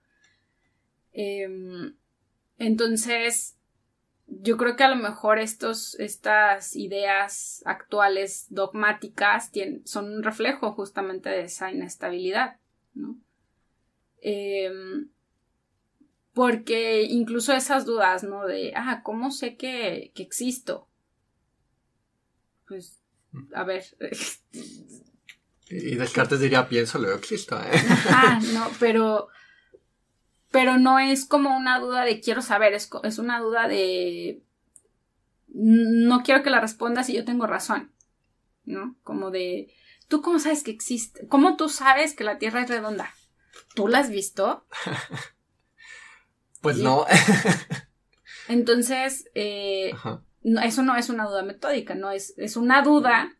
Em, 1.11 1.95
entonces, 2.59 3.57
yo 4.27 4.57
creo 4.57 4.75
que 4.75 4.83
a 4.83 4.89
lo 4.89 4.95
mejor 4.95 5.39
estos, 5.39 5.99
estas 5.99 6.75
ideas 6.75 7.63
actuales 7.65 8.45
dogmáticas 8.49 9.51
son 9.85 10.13
un 10.13 10.23
reflejo 10.23 10.73
justamente 10.73 11.29
de 11.29 11.45
esa 11.45 11.71
inestabilidad, 11.71 12.57
¿no? 12.93 13.17
Em, 14.21 15.09
porque 16.33 17.03
incluso 17.03 17.53
esas 17.53 17.85
dudas, 17.85 18.23
¿no? 18.23 18.45
De, 18.45 18.71
ah, 18.75 19.01
¿cómo 19.03 19.31
sé 19.31 19.57
que, 19.57 20.11
que 20.13 20.21
existo? 20.21 20.87
Pues, 22.73 22.99
a 23.53 23.63
ver. 23.63 23.83
y 25.69 25.95
Descartes 25.95 26.39
diría, 26.39 26.67
pienso, 26.67 26.97
luego 26.97 27.19
existo, 27.19 27.55
¿eh? 27.61 27.69
Ah, 28.09 28.39
no, 28.51 28.67
pero 28.79 29.27
pero 30.49 30.79
no 30.79 30.97
es 30.97 31.25
como 31.25 31.55
una 31.55 31.79
duda 31.79 32.03
de 32.03 32.19
quiero 32.19 32.41
saber, 32.41 32.73
es, 32.73 32.89
es 33.03 33.19
una 33.19 33.39
duda 33.39 33.67
de 33.67 34.43
no 35.47 36.23
quiero 36.23 36.41
que 36.41 36.49
la 36.49 36.61
respondas 36.61 37.09
y 37.09 37.13
yo 37.13 37.25
tengo 37.25 37.45
razón, 37.45 37.91
¿no? 38.65 38.95
Como 39.03 39.29
de, 39.29 39.71
¿tú 40.07 40.23
cómo 40.23 40.39
sabes 40.39 40.63
que 40.63 40.71
existe? 40.71 41.27
¿Cómo 41.27 41.57
tú 41.57 41.69
sabes 41.69 42.15
que 42.15 42.23
la 42.23 42.39
Tierra 42.39 42.63
es 42.63 42.69
redonda? 42.69 43.13
¿Tú 43.75 43.87
la 43.87 43.99
has 43.99 44.09
visto? 44.09 44.65
pues 46.61 46.77
no. 46.77 47.05
Entonces, 48.47 49.29
eh, 49.35 49.93
eso 50.63 50.83
no 50.83 50.95
es 50.95 51.09
una 51.09 51.25
duda 51.25 51.43
metódica, 51.43 51.95
no 51.95 52.11
es, 52.11 52.33
es 52.37 52.57
una 52.57 52.81
duda 52.81 53.37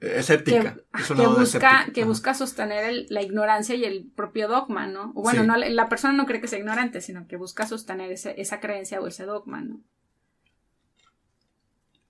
escéptica. 0.00 0.76
Que, 1.06 1.26
busca, 1.26 1.86
que 1.94 2.04
busca 2.04 2.34
sostener 2.34 3.06
la 3.08 3.22
ignorancia 3.22 3.74
y 3.74 3.84
el 3.84 4.10
propio 4.14 4.48
dogma, 4.48 4.86
¿no? 4.86 5.12
bueno, 5.14 5.44
no, 5.44 5.56
la 5.56 5.88
persona 5.88 6.14
no 6.14 6.26
cree 6.26 6.40
que 6.40 6.48
sea 6.48 6.58
ignorante, 6.58 7.00
sino 7.00 7.26
que 7.26 7.36
busca 7.36 7.66
sostener 7.66 8.12
esa 8.12 8.60
creencia 8.60 9.00
o 9.00 9.06
ese 9.06 9.24
dogma, 9.24 9.60
¿no? 9.62 9.80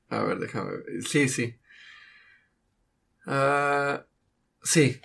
A 0.09 0.23
ver, 0.23 0.39
déjame 0.39 0.71
ver. 0.71 0.85
Sí, 1.03 1.29
sí. 1.29 1.59
Uh, 3.27 3.99
sí, 4.63 5.01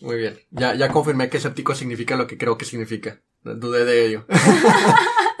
muy 0.00 0.16
bien. 0.16 0.38
Ya, 0.50 0.74
ya 0.74 0.90
confirmé 0.90 1.30
que 1.30 1.38
escéptico 1.38 1.74
significa 1.74 2.16
lo 2.16 2.26
que 2.26 2.36
creo 2.36 2.58
que 2.58 2.66
significa. 2.66 3.22
Dudé 3.44 3.84
de 3.84 4.06
ello. 4.06 4.26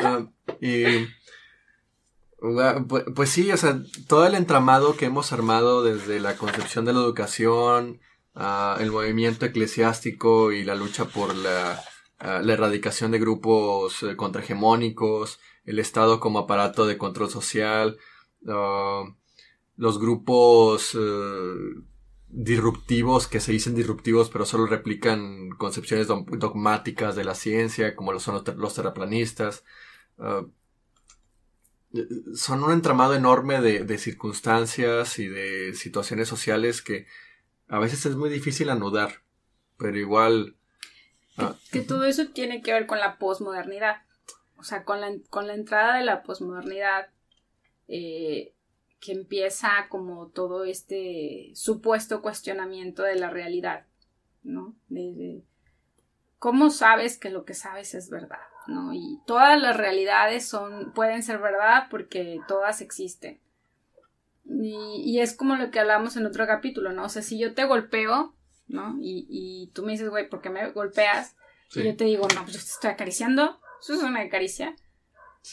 uh, 0.62 0.66
y 0.66 1.08
pues, 3.14 3.30
sí, 3.30 3.52
o 3.52 3.56
sea, 3.56 3.82
todo 4.08 4.26
el 4.26 4.34
entramado 4.34 4.96
que 4.96 5.06
hemos 5.06 5.32
armado 5.32 5.84
desde 5.84 6.18
la 6.18 6.36
concepción 6.36 6.84
de 6.84 6.92
la 6.92 7.00
educación, 7.00 8.00
el 8.34 8.90
movimiento 8.90 9.46
eclesiástico 9.46 10.52
y 10.52 10.64
la 10.64 10.74
lucha 10.74 11.04
por 11.04 11.34
la, 11.36 11.82
erradicación 12.18 13.10
de 13.10 13.18
grupos 13.18 14.02
eh, 14.04 14.16
contrahegemónicos, 14.16 15.40
el 15.64 15.80
Estado 15.80 16.20
como 16.20 16.38
aparato 16.40 16.86
de 16.86 16.96
control 16.96 17.30
social, 17.30 17.98
los 18.40 19.98
grupos 19.98 20.96
eh, 20.98 21.54
disruptivos 22.28 23.26
que 23.26 23.40
se 23.40 23.52
dicen 23.52 23.74
disruptivos 23.74 24.30
pero 24.30 24.46
solo 24.46 24.66
replican 24.66 25.50
concepciones 25.50 26.06
dogmáticas 26.06 27.16
de 27.16 27.24
la 27.24 27.34
ciencia, 27.34 27.94
como 27.96 28.12
lo 28.12 28.20
son 28.20 28.42
los, 28.56 28.74
terraplanistas. 28.74 29.64
Ah, 30.18 30.44
son 32.34 32.64
un 32.64 32.72
entramado 32.72 33.14
enorme 33.14 33.60
de, 33.60 33.98
circunstancias 33.98 35.18
y 35.18 35.28
de 35.28 35.74
situaciones 35.74 36.28
sociales 36.28 36.80
que 36.80 37.06
a 37.68 37.78
veces 37.78 38.06
es 38.06 38.16
muy 38.16 38.30
difícil 38.30 38.70
anudar, 38.70 39.22
pero 39.76 39.98
igual... 39.98 40.56
Que, 41.70 41.80
ah, 41.80 41.86
todo 41.86 42.04
eso 42.04 42.28
tiene 42.28 42.62
que 42.62 42.72
ver 42.72 42.86
con 42.86 42.98
la 42.98 43.18
posmodernidad. 43.18 44.02
O 44.56 44.64
sea, 44.64 44.84
con 44.84 45.00
la, 45.00 45.10
con 45.28 45.46
la 45.46 45.54
entrada 45.54 45.96
de 45.96 46.04
la 46.04 46.22
posmodernidad, 46.22 47.08
eh, 47.88 48.54
que 49.00 49.12
empieza 49.12 49.88
como 49.88 50.28
todo 50.28 50.64
este 50.64 51.50
supuesto 51.54 52.22
cuestionamiento 52.22 53.02
de 53.02 53.16
la 53.16 53.28
realidad, 53.28 53.86
¿no? 54.44 54.76
de, 54.88 55.42
¿Cómo 56.38 56.70
sabes 56.70 57.18
que 57.18 57.30
lo 57.30 57.44
que 57.44 57.54
sabes 57.54 57.94
es 57.94 58.10
verdad? 58.10 58.51
¿No? 58.66 58.92
Y 58.92 59.20
todas 59.26 59.60
las 59.60 59.76
realidades 59.76 60.46
son, 60.46 60.92
pueden 60.92 61.22
ser 61.22 61.38
verdad 61.38 61.86
porque 61.90 62.40
todas 62.48 62.80
existen. 62.80 63.40
Y, 64.44 65.20
es 65.20 65.34
como 65.34 65.56
lo 65.56 65.70
que 65.70 65.80
hablamos 65.80 66.16
en 66.16 66.26
otro 66.26 66.46
capítulo, 66.46 66.92
¿no? 66.92 67.04
O 67.04 67.08
sea, 67.08 67.22
si 67.22 67.38
yo 67.38 67.54
te 67.54 67.64
golpeo, 67.64 68.34
¿no? 68.66 68.96
Y, 69.00 69.70
tú 69.72 69.82
me 69.82 69.92
dices, 69.92 70.08
güey, 70.08 70.28
¿por 70.28 70.40
qué 70.40 70.50
me 70.50 70.70
golpeas? 70.70 71.36
Y 71.74 71.84
yo 71.84 71.96
te 71.96 72.04
digo, 72.04 72.26
no, 72.34 72.42
pues 72.42 72.54
yo 72.54 72.58
te 72.58 72.66
estoy 72.66 72.90
acariciando, 72.90 73.60
eso 73.80 73.94
es 73.94 74.02
una 74.02 74.28
caricia. 74.28 74.74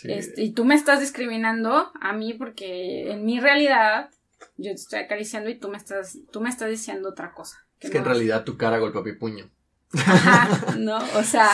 Este, 0.03 0.43
y 0.43 0.51
tú 0.51 0.65
me 0.65 0.75
estás 0.75 0.99
discriminando 0.99 1.91
a 1.99 2.13
mí 2.13 2.33
porque 2.33 3.11
en 3.11 3.25
mi 3.25 3.39
realidad 3.39 4.11
yo 4.57 4.71
te 4.71 4.75
estoy 4.75 4.99
acariciando 4.99 5.49
y 5.49 5.57
tú 5.57 5.69
me 5.69 5.77
estás, 5.77 6.17
tú 6.31 6.41
me 6.41 6.49
estás 6.49 6.69
diciendo 6.69 7.09
otra 7.09 7.33
cosa. 7.33 7.65
es 7.79 7.89
que 7.89 7.97
en 7.97 8.05
realidad 8.05 8.43
tu 8.43 8.57
cara 8.57 8.77
golpeó 8.77 9.03
mi 9.03 9.13
puño. 9.13 9.49
Ajá, 9.93 10.75
¿no? 10.77 10.99
O 11.15 11.23
sea, 11.23 11.49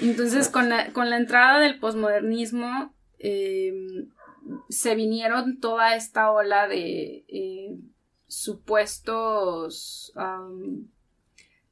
entonces 0.00 0.48
con 0.48 0.68
la, 0.68 0.92
con 0.92 1.10
la 1.10 1.16
entrada 1.16 1.60
del 1.60 1.78
posmodernismo 1.78 2.94
em, 3.18 4.10
se 4.68 4.94
vinieron 4.94 5.58
toda 5.60 5.96
esta 5.96 6.30
ola 6.30 6.68
de 6.68 7.24
eh, 7.28 7.78
supuestos 8.26 10.12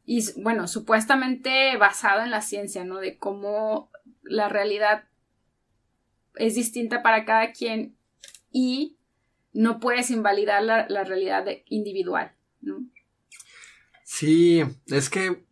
y 0.04 0.24
bueno, 0.40 0.68
supuestamente 0.68 1.76
basado 1.76 2.22
en 2.22 2.30
la 2.30 2.40
ciencia, 2.40 2.84
¿no? 2.84 2.98
De 2.98 3.18
cómo 3.18 3.90
la 4.22 4.48
realidad 4.48 5.04
es 6.36 6.54
distinta 6.54 7.02
para 7.02 7.24
cada 7.24 7.52
quien 7.52 7.96
y 8.50 8.96
no 9.52 9.80
puedes 9.80 10.10
invalidar 10.10 10.62
la, 10.62 10.86
la 10.88 11.04
realidad 11.04 11.46
individual, 11.66 12.32
¿no? 12.60 12.86
Sí, 14.04 14.62
es 14.86 15.10
que 15.10 15.45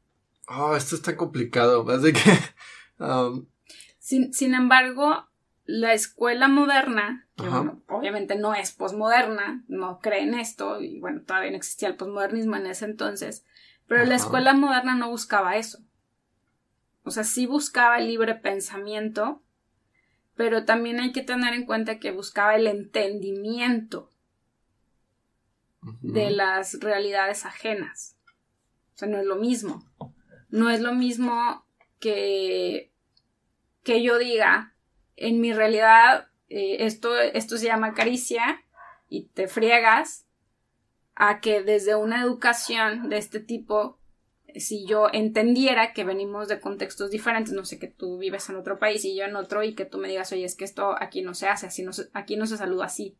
Oh, 0.49 0.77
esto 0.77 0.97
está 0.97 1.17
complicado. 1.17 1.89
Así 1.91 2.13
que. 2.13 3.03
Um, 3.03 3.47
sin, 3.99 4.55
embargo, 4.55 5.27
la 5.65 5.95
escuela 5.95 6.49
moderna, 6.49 7.27
que 7.37 7.49
obviamente 7.89 8.37
no 8.37 8.55
es 8.55 8.73
posmoderna, 8.73 9.65
no 9.67 9.99
cree 10.01 10.23
en 10.23 10.35
esto, 10.35 10.81
y 10.81 11.01
bueno, 11.01 11.23
todavía 11.23 11.51
no 11.51 11.57
existía 11.57 11.89
el 11.89 11.97
posmodernismo 11.97 12.57
en 12.57 12.67
ese 12.67 12.85
entonces, 12.85 13.45
pero 13.87 14.05
la 14.05 14.15
escuela 14.15 14.53
moderna 14.53 14.95
no 14.95 15.09
buscaba 15.09 15.57
eso. 15.57 15.79
O 17.03 17.11
sea, 17.11 17.25
sí 17.25 17.47
buscaba 17.47 17.99
el 17.99 18.09
libre 18.09 18.35
pensamiento, 18.35 19.43
pero 20.37 20.65
también 20.65 21.01
hay 21.01 21.13
que 21.13 21.23
tener 21.23 21.55
en 21.55 21.65
cuenta 21.65 21.99
que 21.99 22.11
buscaba 22.11 22.57
el 22.57 22.67
entendimiento 22.67 24.11
de 26.03 26.31
las 26.31 26.81
realidades 26.81 27.45
ajenas. 27.45 28.17
O 28.95 28.99
sea, 28.99 29.09
no 29.09 29.19
es 29.19 29.27
lo 29.27 29.37
mismo. 29.37 29.85
No 30.55 30.71
es 30.71 30.81
lo 30.81 30.95
mismo 30.95 31.67
que, 31.99 32.93
que 33.83 34.05
yo 34.05 34.19
diga, 34.19 34.77
en 35.17 35.41
mi 35.41 35.53
realidad 35.53 36.29
eh, 36.49 36.87
esto, 36.87 37.19
esto 37.19 37.59
se 37.59 37.67
llama 37.67 37.93
caricia 37.93 38.63
y 39.09 39.31
te 39.31 39.49
friegas, 39.49 40.29
a 41.17 41.41
que 41.41 41.65
desde 41.65 41.97
una 41.97 42.23
educación 42.23 43.09
de 43.09 43.17
este 43.17 43.41
tipo, 43.41 43.99
si 44.55 44.87
yo 44.87 45.09
entendiera 45.13 45.93
que 45.93 46.05
venimos 46.05 46.47
de 46.47 46.61
contextos 46.61 47.11
diferentes, 47.11 47.53
no 47.53 47.65
sé, 47.65 47.81
que 47.81 47.89
tú 47.89 48.19
vives 48.19 48.49
en 48.49 48.55
otro 48.55 48.79
país 48.79 49.05
y 49.05 49.17
yo 49.17 49.25
en 49.25 49.35
otro, 49.35 49.65
y 49.65 49.75
que 49.75 49.87
tú 49.87 49.99
me 49.99 50.07
digas, 50.07 50.31
oye, 50.31 50.45
es 50.45 50.55
que 50.55 50.65
esto 50.65 50.95
aquí 51.01 51.23
no 51.23 51.35
se 51.35 51.49
hace, 51.49 51.67
así 51.67 51.83
no 51.83 51.91
aquí 52.13 52.37
no 52.37 52.47
se 52.47 52.59
saluda 52.59 52.85
así. 52.85 53.19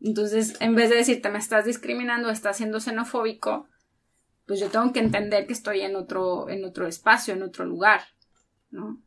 Entonces, 0.00 0.56
en 0.58 0.74
vez 0.74 0.90
de 0.90 0.96
decirte 0.96 1.30
me 1.30 1.38
estás 1.38 1.64
discriminando, 1.64 2.28
estás 2.28 2.56
siendo 2.56 2.80
xenofóbico, 2.80 3.68
pues 4.46 4.60
yo 4.60 4.68
tengo 4.68 4.92
que 4.92 5.00
entender 5.00 5.46
que 5.46 5.52
estoy 5.52 5.80
en 5.82 5.96
otro, 5.96 6.48
en 6.48 6.64
otro 6.64 6.86
espacio, 6.86 7.34
en 7.34 7.42
otro 7.42 7.64
lugar, 7.64 8.02
¿no? 8.70 9.02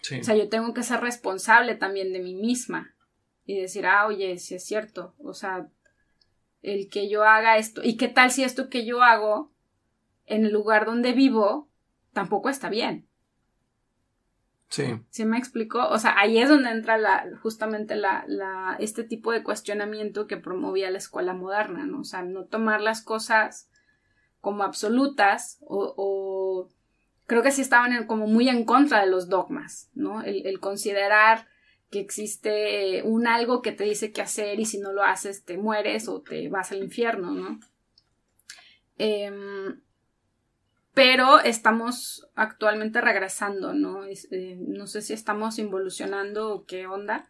O 0.00 0.24
sea, 0.24 0.34
yo 0.34 0.48
tengo 0.48 0.72
que 0.72 0.82
ser 0.82 1.00
responsable 1.00 1.74
también 1.74 2.12
de 2.12 2.20
mí 2.20 2.34
misma 2.34 2.94
y 3.44 3.60
decir, 3.60 3.86
ah, 3.86 4.06
oye, 4.06 4.38
si 4.38 4.54
es 4.54 4.64
cierto, 4.64 5.14
o 5.18 5.34
sea, 5.34 5.68
el 6.62 6.88
que 6.88 7.08
yo 7.10 7.24
haga 7.24 7.58
esto, 7.58 7.82
y 7.84 7.96
qué 7.96 8.08
tal 8.08 8.30
si 8.30 8.42
esto 8.42 8.70
que 8.70 8.86
yo 8.86 9.02
hago 9.02 9.52
en 10.26 10.46
el 10.46 10.52
lugar 10.52 10.86
donde 10.86 11.12
vivo 11.12 11.68
tampoco 12.12 12.48
está 12.48 12.70
bien. 12.70 13.08
Sí. 14.68 14.84
¿Sí 15.10 15.24
me 15.24 15.36
explico? 15.36 15.86
O 15.88 15.98
sea, 15.98 16.16
ahí 16.16 16.38
es 16.38 16.48
donde 16.48 16.70
entra 16.70 16.96
la, 16.96 17.26
justamente 17.42 17.96
la, 17.96 18.24
la, 18.28 18.76
este 18.78 19.02
tipo 19.02 19.32
de 19.32 19.42
cuestionamiento 19.42 20.28
que 20.28 20.36
promovía 20.36 20.90
la 20.90 20.98
escuela 20.98 21.34
moderna, 21.34 21.84
¿no? 21.86 22.00
O 22.00 22.04
sea, 22.04 22.22
no 22.22 22.44
tomar 22.44 22.80
las 22.80 23.02
cosas 23.02 23.68
como 24.40 24.62
absolutas 24.62 25.58
o, 25.62 26.68
creo 27.26 27.42
que 27.42 27.52
sí 27.52 27.62
estaban 27.62 28.06
como 28.06 28.26
muy 28.26 28.48
en 28.48 28.64
contra 28.64 29.00
de 29.00 29.10
los 29.10 29.28
dogmas, 29.28 29.88
¿no? 29.94 30.22
El, 30.22 30.58
considerar 30.58 31.46
que 31.90 32.00
existe 32.00 33.02
un 33.04 33.26
algo 33.26 33.62
que 33.62 33.72
te 33.72 33.84
dice 33.84 34.12
qué 34.12 34.22
hacer 34.22 34.58
y 34.58 34.64
si 34.64 34.78
no 34.78 34.92
lo 34.92 35.04
haces 35.04 35.44
te 35.44 35.56
mueres 35.56 36.08
o 36.08 36.22
te 36.22 36.48
vas 36.48 36.72
al 36.72 36.82
infierno, 36.82 37.32
¿no? 37.32 37.60
Eh, 38.98 39.30
pero 40.94 41.40
estamos 41.40 42.28
actualmente 42.34 43.00
regresando, 43.00 43.72
¿no? 43.72 44.04
Eh, 44.04 44.56
no 44.58 44.86
sé 44.86 45.02
si 45.02 45.12
estamos 45.12 45.58
involucionando 45.58 46.52
o 46.52 46.66
qué 46.66 46.86
onda, 46.86 47.28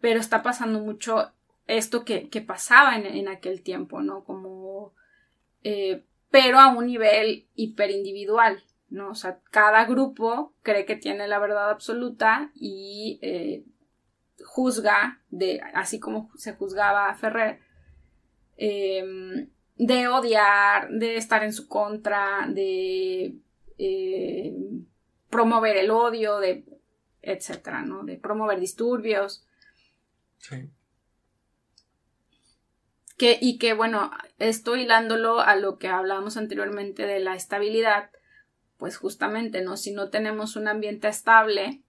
pero 0.00 0.18
está 0.18 0.42
pasando 0.42 0.80
mucho 0.80 1.32
esto 1.66 2.04
que, 2.04 2.28
pasaba 2.46 2.96
en, 2.96 3.06
en, 3.06 3.28
aquel 3.28 3.62
tiempo, 3.62 4.02
¿no? 4.02 4.24
Como, 4.24 4.92
eh, 5.62 6.04
pero 6.30 6.58
a 6.58 6.68
un 6.68 6.86
nivel 6.86 7.46
hiperindividual, 7.54 8.62
¿no? 8.88 9.10
O 9.10 9.14
sea, 9.14 9.40
cada 9.50 9.84
grupo 9.84 10.54
cree 10.62 10.84
que 10.84 10.96
tiene 10.96 11.28
la 11.28 11.38
verdad 11.38 11.70
absoluta 11.70 12.50
y 12.54 13.18
eh, 13.22 13.64
juzga, 14.44 15.20
de, 15.30 15.60
así 15.74 15.98
como 15.98 16.30
se 16.36 16.54
juzgaba 16.54 17.08
a 17.08 17.14
Ferrer, 17.14 17.60
eh, 18.56 19.48
de 19.76 20.08
odiar, 20.08 20.90
de 20.90 21.16
estar 21.16 21.42
en 21.42 21.52
su 21.52 21.66
contra, 21.66 22.46
de 22.48 23.34
eh, 23.78 24.56
promover 25.30 25.76
el 25.76 25.90
odio, 25.90 26.38
de 26.38 26.64
etcétera, 27.22 27.82
¿no? 27.82 28.04
De 28.04 28.16
promover 28.16 28.60
disturbios. 28.60 29.46
Sí. 30.38 30.70
Que, 33.20 33.36
y 33.38 33.58
que, 33.58 33.74
bueno, 33.74 34.10
esto 34.38 34.76
hilándolo 34.76 35.40
a 35.40 35.54
lo 35.54 35.76
que 35.76 35.88
hablábamos 35.88 36.38
anteriormente 36.38 37.04
de 37.04 37.20
la 37.20 37.34
estabilidad, 37.34 38.10
pues 38.78 38.96
justamente, 38.96 39.60
¿no? 39.60 39.76
Si 39.76 39.92
no 39.92 40.08
tenemos 40.08 40.56
un 40.56 40.68
ambiente 40.68 41.06
estable, 41.08 41.82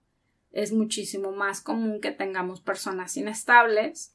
es 0.50 0.74
muchísimo 0.74 1.32
más 1.32 1.62
común 1.62 2.02
que 2.02 2.10
tengamos 2.10 2.60
personas 2.60 3.16
inestables 3.16 4.14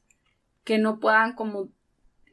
que 0.62 0.78
no 0.78 1.00
puedan 1.00 1.34
como 1.34 1.70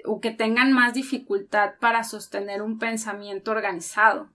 o 0.05 0.21
que 0.21 0.29
tengan 0.29 0.71
más 0.71 0.93
dificultad 0.93 1.79
para 1.79 2.03
sostener 2.03 2.61
un 2.61 2.77
pensamiento 2.77 3.49
organizado. 3.49 4.29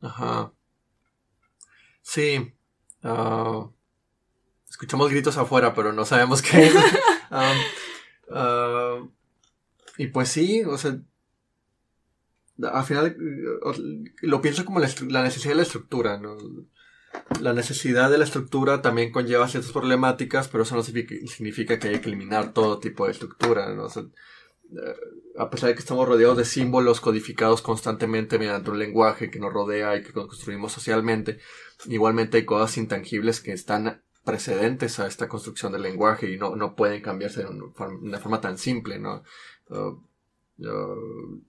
Ajá. 0.00 0.50
Sí. 2.00 2.54
Uh, 3.02 3.68
escuchamos 4.66 5.10
gritos 5.10 5.36
afuera, 5.36 5.74
pero 5.74 5.92
no 5.92 6.06
sabemos 6.06 6.40
qué 6.40 6.72
y 9.98 10.06
pues 10.08 10.28
sí, 10.28 10.62
o 10.64 10.78
sea, 10.78 10.98
al 12.62 12.84
final 12.84 13.16
lo 14.22 14.40
pienso 14.40 14.64
como 14.64 14.80
la, 14.80 15.22
necesidad 15.22 15.52
de 15.52 15.56
la 15.56 15.62
estructura, 15.62 16.18
¿no? 16.18 16.36
la 17.40 17.52
necesidad 17.52 18.10
de 18.10 18.18
la 18.18 18.24
estructura 18.24 18.82
también 18.82 19.12
conlleva 19.12 19.48
ciertas 19.48 19.72
problemáticas, 19.72 20.48
pero 20.48 20.62
eso 20.62 20.76
no 20.76 20.82
significa 20.82 21.78
que 21.78 21.88
hay 21.88 22.00
que 22.00 22.08
eliminar 22.08 22.52
todo 22.52 22.78
tipo 22.78 23.06
de 23.06 23.12
estructura. 23.12 23.72
Eh, 23.72 24.96
a 25.38 25.50
pesar 25.50 25.68
de 25.68 25.74
que 25.74 25.80
estamos 25.80 26.08
rodeados 26.08 26.38
de 26.38 26.44
símbolos 26.44 27.00
codificados 27.00 27.60
constantemente 27.60 28.38
mediante 28.38 28.70
un 28.70 28.78
lenguaje 28.78 29.30
que 29.30 29.38
nos 29.38 29.52
rodea 29.52 29.96
y 29.96 30.02
que 30.02 30.12
construimos 30.12 30.72
socialmente, 30.72 31.38
igualmente 31.86 32.38
hay 32.38 32.44
cosas 32.44 32.76
intangibles 32.78 33.40
que 33.40 33.52
están 33.52 34.03
precedentes 34.24 34.98
a 34.98 35.06
esta 35.06 35.28
construcción 35.28 35.72
del 35.72 35.82
lenguaje 35.82 36.30
y 36.30 36.38
no, 36.38 36.56
no 36.56 36.74
pueden 36.74 37.02
cambiarse 37.02 37.44
de 37.44 37.50
una 37.50 38.18
forma, 38.18 38.40
tan 38.40 38.58
simple. 38.58 38.98
¿no? 38.98 39.22
Uh, 39.68 40.00
uh, 40.58 41.42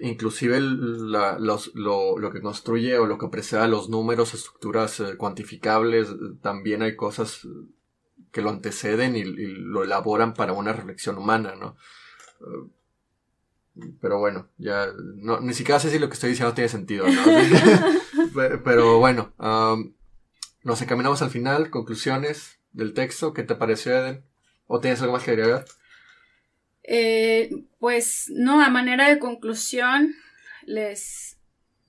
inclusive 0.00 0.60
lo, 0.60 2.32
que 2.32 2.40
construye 2.40 2.98
o 2.98 3.06
lo 3.06 3.18
que 3.18 3.28
precede 3.28 3.68
los 3.68 3.88
números, 3.88 4.34
estructuras 4.34 5.00
eh, 5.00 5.16
cuantificables, 5.16 6.08
también 6.42 6.82
hay 6.82 6.96
cosas 6.96 7.46
que 8.30 8.42
lo 8.42 8.50
anteceden 8.50 9.16
y, 9.16 9.24
lo 9.24 9.82
elaboran 9.82 10.34
para 10.34 10.52
una 10.52 10.72
reflexión 10.72 11.18
humana, 11.18 11.54
¿no? 11.56 11.76
Eh, 12.40 12.68
pero 14.00 14.18
bueno, 14.18 14.48
ya 14.58 14.88
no, 15.16 15.40
ni 15.40 15.54
siquiera 15.54 15.80
sé 15.80 15.90
si 15.90 15.98
lo 15.98 16.08
que 16.08 16.14
estoy 16.14 16.30
diciendo 16.30 16.54
tiene 16.54 16.68
sentido, 16.68 17.06
¿no? 17.06 17.22
pero 18.64 18.98
bueno, 18.98 19.32
nos 20.62 20.82
encaminamos 20.82 21.22
al 21.22 21.30
final, 21.30 21.70
conclusiones 21.70 22.58
del 22.72 22.94
texto, 22.94 23.32
¿qué 23.32 23.42
te 23.42 23.54
pareció 23.54 23.96
Eden? 23.96 24.24
¿O 24.66 24.80
tienes 24.80 25.00
algo 25.00 25.14
más 25.14 25.24
que 25.24 25.32
agregar? 25.32 25.64
Eh, 26.82 27.50
pues 27.78 28.30
no, 28.30 28.62
a 28.62 28.70
manera 28.70 29.08
de 29.08 29.18
conclusión, 29.18 30.14
les 30.64 31.38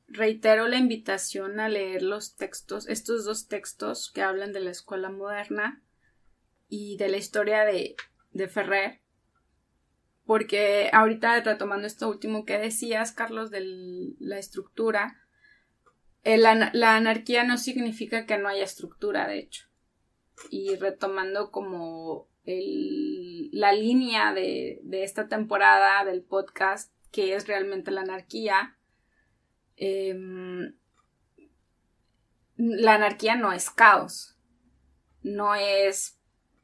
reitero 0.08 0.68
la 0.68 0.78
invitación 0.78 1.60
a 1.60 1.70
leer 1.70 2.02
los 2.02 2.36
textos, 2.36 2.88
estos 2.88 3.26
dos 3.26 3.48
textos 3.48 4.12
que 4.12 4.22
hablan 4.22 4.52
de 4.52 4.60
la 4.60 4.72
escuela 4.72 5.10
moderna 5.10 5.82
y 6.68 6.98
de 6.98 7.10
la 7.10 7.18
historia 7.18 7.64
de, 7.66 7.96
de 8.32 8.48
Ferrer, 8.48 9.02
porque 10.26 10.90
ahorita 10.94 11.42
retomando 11.42 11.88
esto 11.88 12.10
último 12.10 12.46
que 12.46 12.58
decías, 12.58 13.12
Carlos, 13.12 13.52
de 13.52 14.16
la 14.20 14.38
estructura, 14.38 15.21
la 16.24 16.96
anarquía 16.96 17.44
no 17.44 17.58
significa 17.58 18.26
que 18.26 18.38
no 18.38 18.48
haya 18.50 18.64
estructura, 18.64 19.28
de 19.28 19.40
hecho. 19.40 19.68
Y 20.50 20.76
retomando 20.76 21.52
como 21.52 22.28
la 22.46 23.74
línea 23.74 24.34
de, 24.34 24.80
de, 24.84 25.04
esta 25.04 25.28
temporada 25.28 26.04
del 26.06 26.24
podcast, 26.24 26.92
que 27.12 27.36
es 27.36 27.48
realmente 27.48 27.92
la 27.92 28.02
anarquía. 28.02 28.78
Em, 29.76 30.76
la 32.58 32.96
anarquía 32.96 33.36
no 33.36 33.52
es 33.52 33.70
caos, 33.70 34.38
no 35.24 35.56
es 35.56 36.20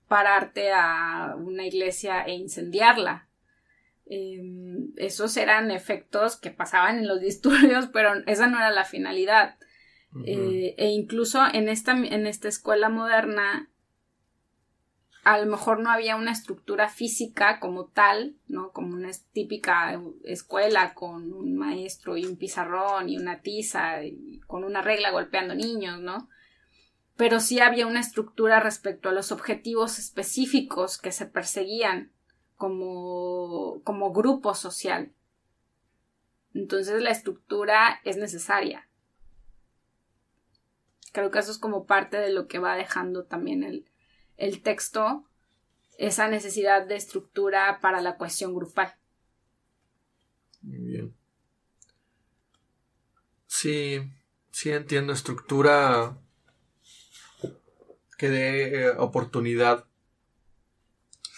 pararte 0.08 0.72
a 0.74 1.36
una 1.38 1.66
iglesia 1.66 2.24
e 2.24 2.34
incendiarla. 2.36 3.26
Eh, 4.10 4.41
esos 4.95 5.36
eran 5.38 5.70
efectos 5.72 6.38
que 6.38 6.51
pasaban 6.51 6.99
en 6.99 7.08
los 7.08 7.20
disturbios, 7.22 7.88
pero 7.88 8.14
esa 8.26 8.47
no 8.47 8.58
era 8.58 8.72
la 8.72 8.86
finalidad. 8.86 9.58
eh, 10.26 10.74
e 10.78 10.88
incluso 10.88 11.41
en 11.53 11.70
esta, 11.70 11.91
en 11.91 12.26
esta 12.26 12.47
escuela 12.47 12.89
moderna 12.89 13.70
a 15.28 15.38
lo 15.39 15.45
mejor 15.45 15.82
no 15.82 15.91
había 15.91 16.16
una 16.16 16.32
estructura 16.32 16.88
física 16.88 17.60
como 17.60 17.88
tal, 17.88 18.38
¿no? 18.47 18.72
Como 18.72 18.95
una 18.95 19.12
típica 19.34 20.01
escuela 20.24 20.93
con 20.93 21.34
un 21.34 21.58
maestro 21.58 22.16
y 22.16 22.26
un 22.26 22.38
pizarrón 22.38 23.10
y 23.10 23.18
una 23.18 23.41
tiza 23.41 24.05
y 24.05 24.39
con 24.47 24.64
una 24.64 24.82
regla 24.82 25.12
golpeando 25.12 25.53
niños, 25.53 25.99
¿no? 25.99 26.30
Pero 27.18 27.41
sí 27.41 27.60
había 27.60 27.88
una 27.88 27.99
estructura 27.99 28.62
respecto 28.62 29.10
a 29.10 29.12
los 29.12 29.34
objetivos 29.34 29.99
específicos 29.99 30.97
que 30.97 31.12
se 31.12 31.26
perseguían 31.26 32.14
como, 32.58 33.82
como 33.84 34.12
grupo 34.12 34.53
social. 34.55 35.14
Entonces 36.53 37.01
la 37.01 37.12
estructura 37.12 38.01
es 38.03 38.18
necesaria. 38.18 38.89
Creo 41.14 41.32
que 41.32 41.39
eso 41.39 41.51
es 41.51 41.58
como 41.58 41.86
parte 41.86 42.18
de 42.18 42.32
lo 42.32 42.47
que 42.47 42.60
va 42.60 42.76
dejando 42.76 43.26
también 43.26 43.64
el, 43.64 43.89
el 44.38 44.62
texto 44.62 45.24
esa 45.97 46.28
necesidad 46.28 46.86
de 46.86 46.95
estructura 46.95 47.80
para 47.82 48.01
la 48.01 48.18
cohesión 48.18 48.53
grupal. 48.53 48.95
Muy 50.62 50.78
bien. 50.78 51.16
Sí, 53.47 54.01
sí 54.51 54.70
entiendo 54.70 55.14
estructura 55.14 56.18
que 58.18 58.30
dé 58.30 58.84
eh, 58.84 58.89
oportunidad 58.97 59.86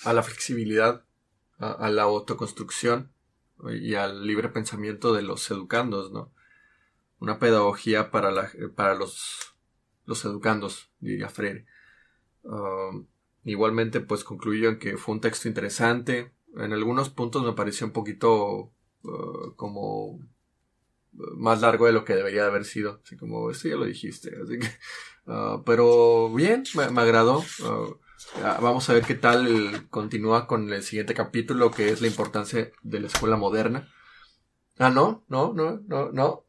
a 0.04 0.14
la 0.14 0.24
flexibilidad, 0.24 1.06
a, 1.60 1.90
la 1.90 2.04
autoconstrucción 2.04 3.12
y 3.70 3.96
al 3.96 4.26
libre 4.26 4.50
pensamiento 4.50 5.14
de 5.14 5.22
los 5.22 5.50
educandos, 5.52 6.12
¿no? 6.12 6.32
Una 7.20 7.38
pedagogía 7.38 8.12
para, 8.12 8.32
la, 8.32 8.50
para 8.76 8.96
los, 8.96 9.54
los 10.06 10.24
educandos, 10.24 10.90
diría 11.00 11.28
Freire. 11.28 11.66
Um, 12.44 13.08
igualmente, 13.44 14.00
pues 14.00 14.24
concluyo 14.24 14.70
en 14.70 14.80
que 14.80 14.98
fue 14.98 15.16
un 15.16 15.22
texto 15.22 15.50
interesante. 15.50 16.32
En 16.56 16.72
algunos 16.72 17.10
puntos 17.10 17.44
me 17.44 17.52
pareció 17.52 17.86
un 17.86 17.92
poquito 17.92 18.72
uh, 19.04 19.54
como 19.58 20.12
uh, 20.12 20.22
más 21.36 21.60
largo 21.60 21.88
de 21.88 21.92
lo 21.92 22.06
que 22.06 22.16
debería 22.16 22.44
de 22.44 22.48
haber 22.48 22.64
sido. 22.64 23.02
Así 23.04 23.18
como, 23.18 23.52
esto 23.52 23.68
ya 23.68 23.76
lo 23.76 23.84
dijiste. 23.84 24.32
Así 24.42 24.60
que, 24.60 24.68
uh, 25.30 25.62
pero 25.66 26.34
bien, 26.34 26.64
me, 26.74 27.02
agradó. 27.02 27.44
Vamos 28.62 28.90
a 28.90 28.94
ver 28.94 29.04
qué 29.04 29.16
tal 29.16 29.88
continúa 29.90 30.48
con 30.48 30.72
el 30.72 30.84
siguiente 30.84 31.14
capítulo, 31.14 31.72
que 31.72 31.90
es 31.90 32.02
la 32.02 32.08
importancia 32.08 32.72
de 32.82 33.00
la 33.00 33.08
escuela 33.08 33.38
moderna. 33.38 33.88
Ah, 34.78 34.90
no, 34.90 35.26
no, 35.28 35.54
no, 35.54 35.82
no, 35.88 36.12
no. 36.12 36.46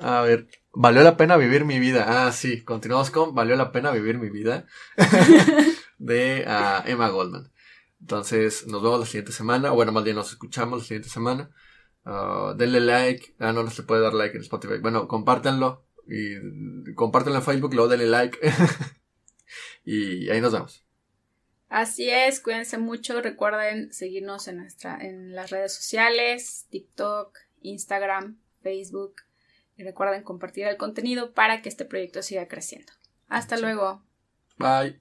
A 0.00 0.22
ver, 0.22 0.48
valió 0.72 1.02
la 1.02 1.16
pena 1.16 1.36
vivir 1.36 1.64
mi 1.64 1.78
vida. 1.78 2.26
Ah, 2.26 2.32
sí, 2.32 2.62
continuamos 2.64 3.10
con 3.10 3.34
Valió 3.34 3.56
la 3.56 3.72
pena 3.72 3.90
vivir 3.90 4.18
mi 4.18 4.30
vida 4.30 4.66
de 5.98 6.44
ah, 6.46 6.82
Emma 6.86 7.08
Goldman. 7.08 7.52
Entonces, 8.00 8.66
nos 8.66 8.82
vemos 8.82 9.00
la 9.00 9.06
siguiente 9.06 9.32
semana. 9.32 9.70
Bueno, 9.70 9.92
más 9.92 10.04
bien 10.04 10.16
nos 10.16 10.30
escuchamos 10.30 10.80
la 10.80 10.84
siguiente 10.84 11.08
semana. 11.08 11.50
Uh, 12.04 12.54
denle 12.56 12.80
like. 12.80 13.34
Ah, 13.38 13.52
no, 13.52 13.62
no 13.62 13.70
se 13.70 13.82
puede 13.82 14.02
dar 14.02 14.14
like 14.14 14.36
en 14.36 14.42
Spotify. 14.42 14.78
Bueno, 14.80 15.08
compártanlo. 15.08 15.84
Y 16.06 16.94
compártanlo 16.94 17.38
en 17.38 17.44
Facebook, 17.44 17.74
luego 17.74 17.90
denle 17.90 18.06
like. 18.06 18.38
y 19.88 20.28
ahí 20.28 20.40
nos 20.40 20.52
vemos. 20.52 20.84
Así 21.68 22.10
es, 22.10 22.40
cuídense 22.40 22.78
mucho. 22.78 23.20
Recuerden 23.20 23.92
seguirnos 23.92 24.48
en 24.48 24.58
nuestra, 24.58 24.98
en 25.00 25.34
las 25.34 25.50
redes 25.50 25.74
sociales, 25.74 26.66
TikTok, 26.70 27.38
Instagram, 27.62 28.38
Facebook. 28.62 29.22
Y 29.76 29.84
recuerden 29.84 30.24
compartir 30.24 30.66
el 30.66 30.76
contenido 30.76 31.32
para 31.32 31.62
que 31.62 31.68
este 31.68 31.84
proyecto 31.84 32.22
siga 32.22 32.48
creciendo. 32.48 32.92
Hasta 33.28 33.56
luego. 33.58 34.02
Bye. 34.58 35.00